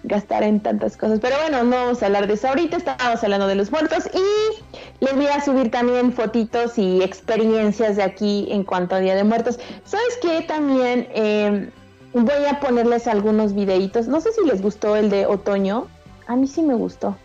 gastaran 0.03 0.59
tantas 0.59 0.97
cosas. 0.97 1.19
Pero 1.19 1.35
bueno, 1.41 1.63
no 1.63 1.75
vamos 1.75 2.01
a 2.01 2.07
hablar 2.07 2.27
de 2.27 2.33
eso 2.33 2.47
ahorita, 2.47 2.77
estábamos 2.77 3.23
hablando 3.23 3.47
de 3.47 3.55
los 3.55 3.71
muertos 3.71 4.09
y 4.13 5.03
les 5.03 5.15
voy 5.15 5.27
a 5.27 5.43
subir 5.43 5.71
también 5.71 6.13
fotitos 6.13 6.77
y 6.77 7.01
experiencias 7.01 7.95
de 7.97 8.03
aquí 8.03 8.47
en 8.49 8.63
cuanto 8.63 8.95
a 8.95 8.99
Día 8.99 9.15
de 9.15 9.23
Muertos. 9.23 9.59
¿Sabes 9.83 10.17
qué? 10.21 10.41
También 10.41 11.07
eh, 11.13 11.69
voy 12.13 12.45
a 12.49 12.59
ponerles 12.59 13.07
algunos 13.07 13.53
videitos. 13.53 14.07
No 14.07 14.21
sé 14.21 14.31
si 14.31 14.45
les 14.45 14.61
gustó 14.61 14.95
el 14.95 15.09
de 15.09 15.25
otoño. 15.25 15.87
A 16.27 16.35
mí 16.35 16.47
sí 16.47 16.61
me 16.61 16.75
gustó. 16.75 17.17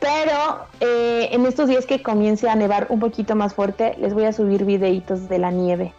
Pero 0.00 0.66
eh, 0.80 1.28
en 1.32 1.44
estos 1.46 1.68
días 1.68 1.86
que 1.86 2.02
comience 2.02 2.48
a 2.48 2.54
nevar 2.54 2.86
un 2.90 3.00
poquito 3.00 3.34
más 3.34 3.54
fuerte, 3.54 3.96
les 3.98 4.14
voy 4.14 4.24
a 4.24 4.32
subir 4.32 4.64
videitos 4.64 5.28
de 5.28 5.38
la 5.38 5.50
nieve. 5.50 5.92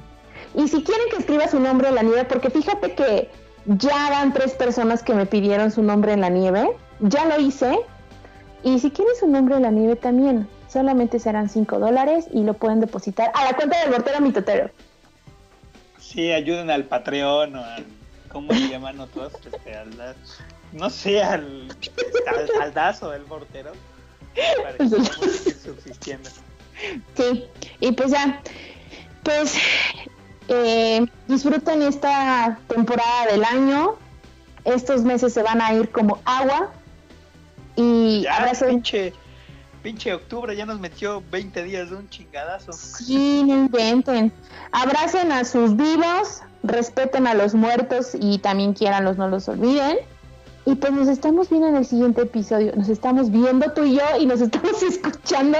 Y 0.56 0.68
si 0.68 0.84
quieren 0.84 1.06
que 1.12 1.18
escriba 1.18 1.48
su 1.48 1.60
nombre 1.60 1.90
en 1.90 1.96
la 1.96 2.02
nieve, 2.02 2.24
porque 2.26 2.50
fíjate 2.50 2.96
que 2.96 3.30
ya 3.78 4.10
van 4.10 4.34
tres 4.34 4.54
personas 4.54 5.04
que 5.04 5.14
me 5.14 5.26
pidieron 5.26 5.72
su 5.72 5.84
nombre 5.84 6.14
en 6.14 6.22
la 6.22 6.30
nieve, 6.30 6.70
ya 7.00 7.26
lo 7.26 7.40
hice. 7.40 7.80
Y 8.64 8.80
si 8.80 8.92
quieren 8.92 9.14
su 9.20 9.28
nombre 9.28 9.56
en 9.56 9.62
la 9.62 9.72
nieve 9.72 9.96
también, 9.96 10.48
solamente 10.68 11.20
serán 11.20 11.50
5 11.50 11.80
dólares 11.80 12.26
y 12.34 12.44
lo 12.44 12.56
pueden 12.56 12.80
depositar 12.80 13.32
a 13.36 13.46
la 13.46 13.54
cuenta 13.54 13.80
del 13.80 13.92
mortero 13.92 14.20
mitotero. 14.22 14.72
Sí, 16.00 16.32
ayuden 16.32 16.72
al 16.72 16.86
Patreon 16.86 17.56
o 17.56 17.64
al. 17.64 17.86
¿Cómo 18.30 18.54
se 18.54 18.70
llaman 18.70 19.00
otros? 19.00 19.34
Este, 19.46 19.76
al, 19.76 20.16
no 20.74 20.90
sé, 20.90 21.22
al. 21.22 21.68
al 22.28 22.62
aldazo 22.62 23.12
del 23.12 23.26
mortero. 23.26 23.72
Para 24.64 24.78
que 24.78 24.90
subsistiendo. 25.64 26.30
Sí, 27.16 27.46
y 27.80 27.92
pues 27.92 28.12
ya, 28.12 28.42
pues 29.24 29.56
eh, 30.50 31.06
disfruten 31.28 31.82
esta 31.84 32.60
temporada 32.68 33.28
del 33.32 33.44
año. 33.44 33.96
Estos 34.66 35.04
meses 35.04 35.34
se 35.34 35.42
van 35.44 35.62
a 35.62 35.74
ir 35.74 35.90
como 35.90 36.20
agua. 36.26 36.72
Y 37.76 38.24
Ya, 38.24 38.36
abrazo. 38.38 38.68
pinche. 38.68 39.14
Pinche 39.82 40.14
octubre 40.14 40.54
ya 40.56 40.66
nos 40.66 40.80
metió 40.80 41.24
20 41.32 41.64
días 41.64 41.90
de 41.90 41.96
un 41.96 42.10
chingadazo. 42.10 42.74
Sí, 42.74 43.44
no 43.48 43.54
inventen. 43.56 44.34
Abracen 44.74 45.32
a 45.32 45.46
sus 45.46 45.78
vivos, 45.78 46.42
respeten 46.64 47.28
a 47.28 47.34
los 47.34 47.54
muertos 47.56 48.10
y 48.20 48.40
también 48.40 48.74
quieranlos, 48.74 49.16
no 49.18 49.30
los 49.30 49.48
olviden. 49.48 49.98
Y 50.66 50.76
pues 50.76 50.92
nos 50.92 51.08
estamos 51.08 51.50
viendo 51.50 51.70
en 51.70 51.78
el 51.78 51.86
siguiente 51.86 52.24
episodio. 52.24 52.74
Nos 52.76 52.90
estamos 52.90 53.32
viendo 53.32 53.72
tú 53.72 53.86
y 53.86 53.96
yo 53.96 54.04
y 54.20 54.26
nos 54.26 54.42
estamos 54.48 54.84
escuchando 54.84 55.58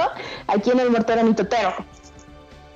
aquí 0.48 0.70
en 0.70 0.80
el 0.80 0.90
Mortero 0.90 1.24
Mitotero. 1.24 1.72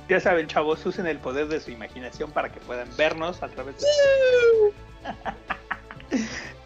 Ya 0.09 0.21
saben, 0.21 0.47
chavos, 0.47 0.85
usen 0.85 1.07
el 1.07 1.19
poder 1.19 1.49
de 1.49 1.61
su 1.61 1.71
imaginación 1.71 2.31
para 2.31 2.53
que 2.53 2.61
puedan 2.61 2.89
vernos 2.97 3.43
a 3.43 3.49
través 3.49 3.81
de. 3.81 3.87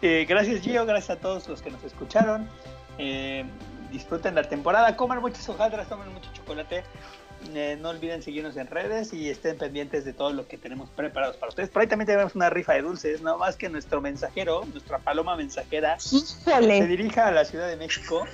Eh, 0.01 0.25
gracias, 0.29 0.61
Gio. 0.61 0.85
Gracias 0.85 1.17
a 1.17 1.19
todos 1.19 1.49
los 1.49 1.61
que 1.61 1.71
nos 1.71 1.83
escucharon. 1.83 2.47
Eh, 2.99 3.43
disfruten 3.91 4.35
la 4.35 4.43
temporada. 4.43 4.95
Coman 4.95 5.19
muchas 5.19 5.49
hojaldras, 5.49 5.89
tomen 5.89 6.13
mucho 6.13 6.29
chocolate. 6.33 6.83
Eh, 7.53 7.77
no 7.81 7.89
olviden 7.89 8.21
seguirnos 8.21 8.57
en 8.57 8.67
redes 8.67 9.13
y 9.13 9.29
estén 9.29 9.57
pendientes 9.57 10.05
de 10.05 10.13
todo 10.13 10.31
lo 10.31 10.47
que 10.47 10.57
tenemos 10.57 10.89
preparados 10.89 11.37
para 11.37 11.49
ustedes. 11.49 11.69
Por 11.69 11.81
ahí 11.81 11.87
también 11.87 12.07
tenemos 12.07 12.35
una 12.35 12.49
rifa 12.49 12.73
de 12.73 12.81
dulces, 12.81 13.21
no 13.21 13.37
más 13.37 13.55
que 13.55 13.69
nuestro 13.69 14.01
mensajero, 14.01 14.65
nuestra 14.71 14.99
paloma 14.99 15.35
mensajera, 15.35 15.99
se 15.99 16.87
dirija 16.87 17.27
a 17.27 17.31
la 17.31 17.45
Ciudad 17.45 17.67
de 17.67 17.77
México. 17.77 18.25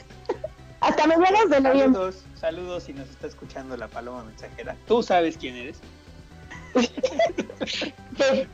Hasta 0.82 1.08
mediados 1.08 1.50
de 1.50 1.62
noviembre. 1.62 1.94
Saludos, 2.02 2.24
saludos 2.36 2.84
si 2.84 2.94
nos 2.94 3.10
está 3.10 3.28
escuchando 3.28 3.76
la 3.78 3.88
paloma 3.88 4.24
mensajera. 4.24 4.76
Tú 4.88 5.02
sabes 5.04 5.38
quién 5.38 5.56
eres. 5.56 5.80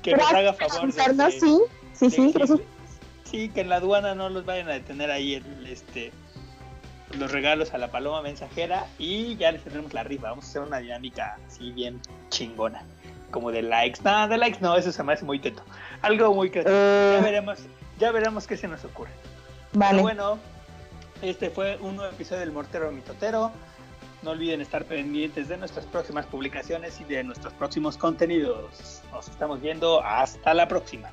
Que, 0.04 0.16
nos 0.16 0.32
haga 0.34 0.54
favor 0.54 0.92
de- 0.94 1.14
de- 1.24 1.32
sí, 1.32 1.40
sí, 1.94 2.10
sí, 2.10 2.10
Sí, 2.10 2.32
gracias. 2.34 2.60
sí, 3.26 3.50
que 3.50 3.62
en 3.62 3.70
la 3.70 3.76
aduana 3.78 4.16
no 4.16 4.30
los 4.30 4.46
vayan 4.46 4.70
a 4.70 4.74
detener 4.74 5.12
ahí 5.12 5.36
el, 5.36 5.68
este 5.68 6.12
los 7.18 7.30
regalos 7.32 7.74
a 7.74 7.78
la 7.78 7.92
paloma 7.92 8.22
mensajera 8.22 8.88
y 8.98 9.36
ya 9.36 9.52
les 9.52 9.64
tendremos 9.64 9.94
la 9.94 10.04
rifa. 10.04 10.30
Vamos 10.30 10.46
a 10.46 10.48
hacer 10.50 10.62
una 10.62 10.78
dinámica 10.78 11.38
así 11.48 11.72
bien 11.72 12.00
chingona. 12.30 12.84
Como 13.32 13.52
de 13.52 13.62
likes. 13.62 14.00
No, 14.04 14.28
de 14.28 14.38
likes 14.38 14.60
no, 14.62 14.76
eso 14.78 14.92
se 14.92 15.04
me 15.04 15.14
hace 15.14 15.26
muy 15.26 15.40
teto. 15.40 15.62
Algo 16.02 16.34
muy 16.34 16.50
creativo. 16.50 16.76
Eh. 16.76 17.16
Ya 17.18 17.24
veremos, 17.24 17.60
ya 18.00 18.12
veremos 18.12 18.48
qué 18.48 18.56
se 18.58 18.68
nos 18.68 18.84
ocurre. 18.86 19.12
Vale. 19.74 19.92
Pero 19.92 20.02
bueno, 20.04 20.40
este 21.22 21.50
fue 21.50 21.78
un 21.78 21.96
nuevo 21.98 22.12
episodio 22.12 22.42
del 22.42 22.52
Mortero 22.52 22.92
Mitotero. 22.92 23.52
No 24.24 24.32
olviden 24.32 24.62
estar 24.62 24.86
pendientes 24.86 25.48
de 25.48 25.58
nuestras 25.58 25.86
próximas 25.86 26.26
publicaciones 26.26 27.00
y 27.00 27.04
de 27.04 27.24
nuestros 27.24 27.54
próximos 27.54 27.98
contenidos. 27.98 29.02
Nos 29.12 29.28
estamos 29.28 29.62
viendo. 29.62 30.04
Hasta 30.04 30.54
la 30.54 30.68
próxima. 30.68 31.10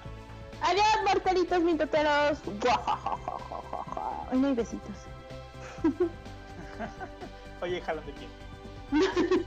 Adiós, 0.63 0.87
mortalitos 1.07 1.61
mitoteros. 1.63 2.39
Ay, 4.31 4.39
no 4.39 4.49
hay 4.49 4.55
besitos. 4.55 4.97
Oye, 7.63 7.81
jálame 7.81 8.13
bien. 8.13 8.31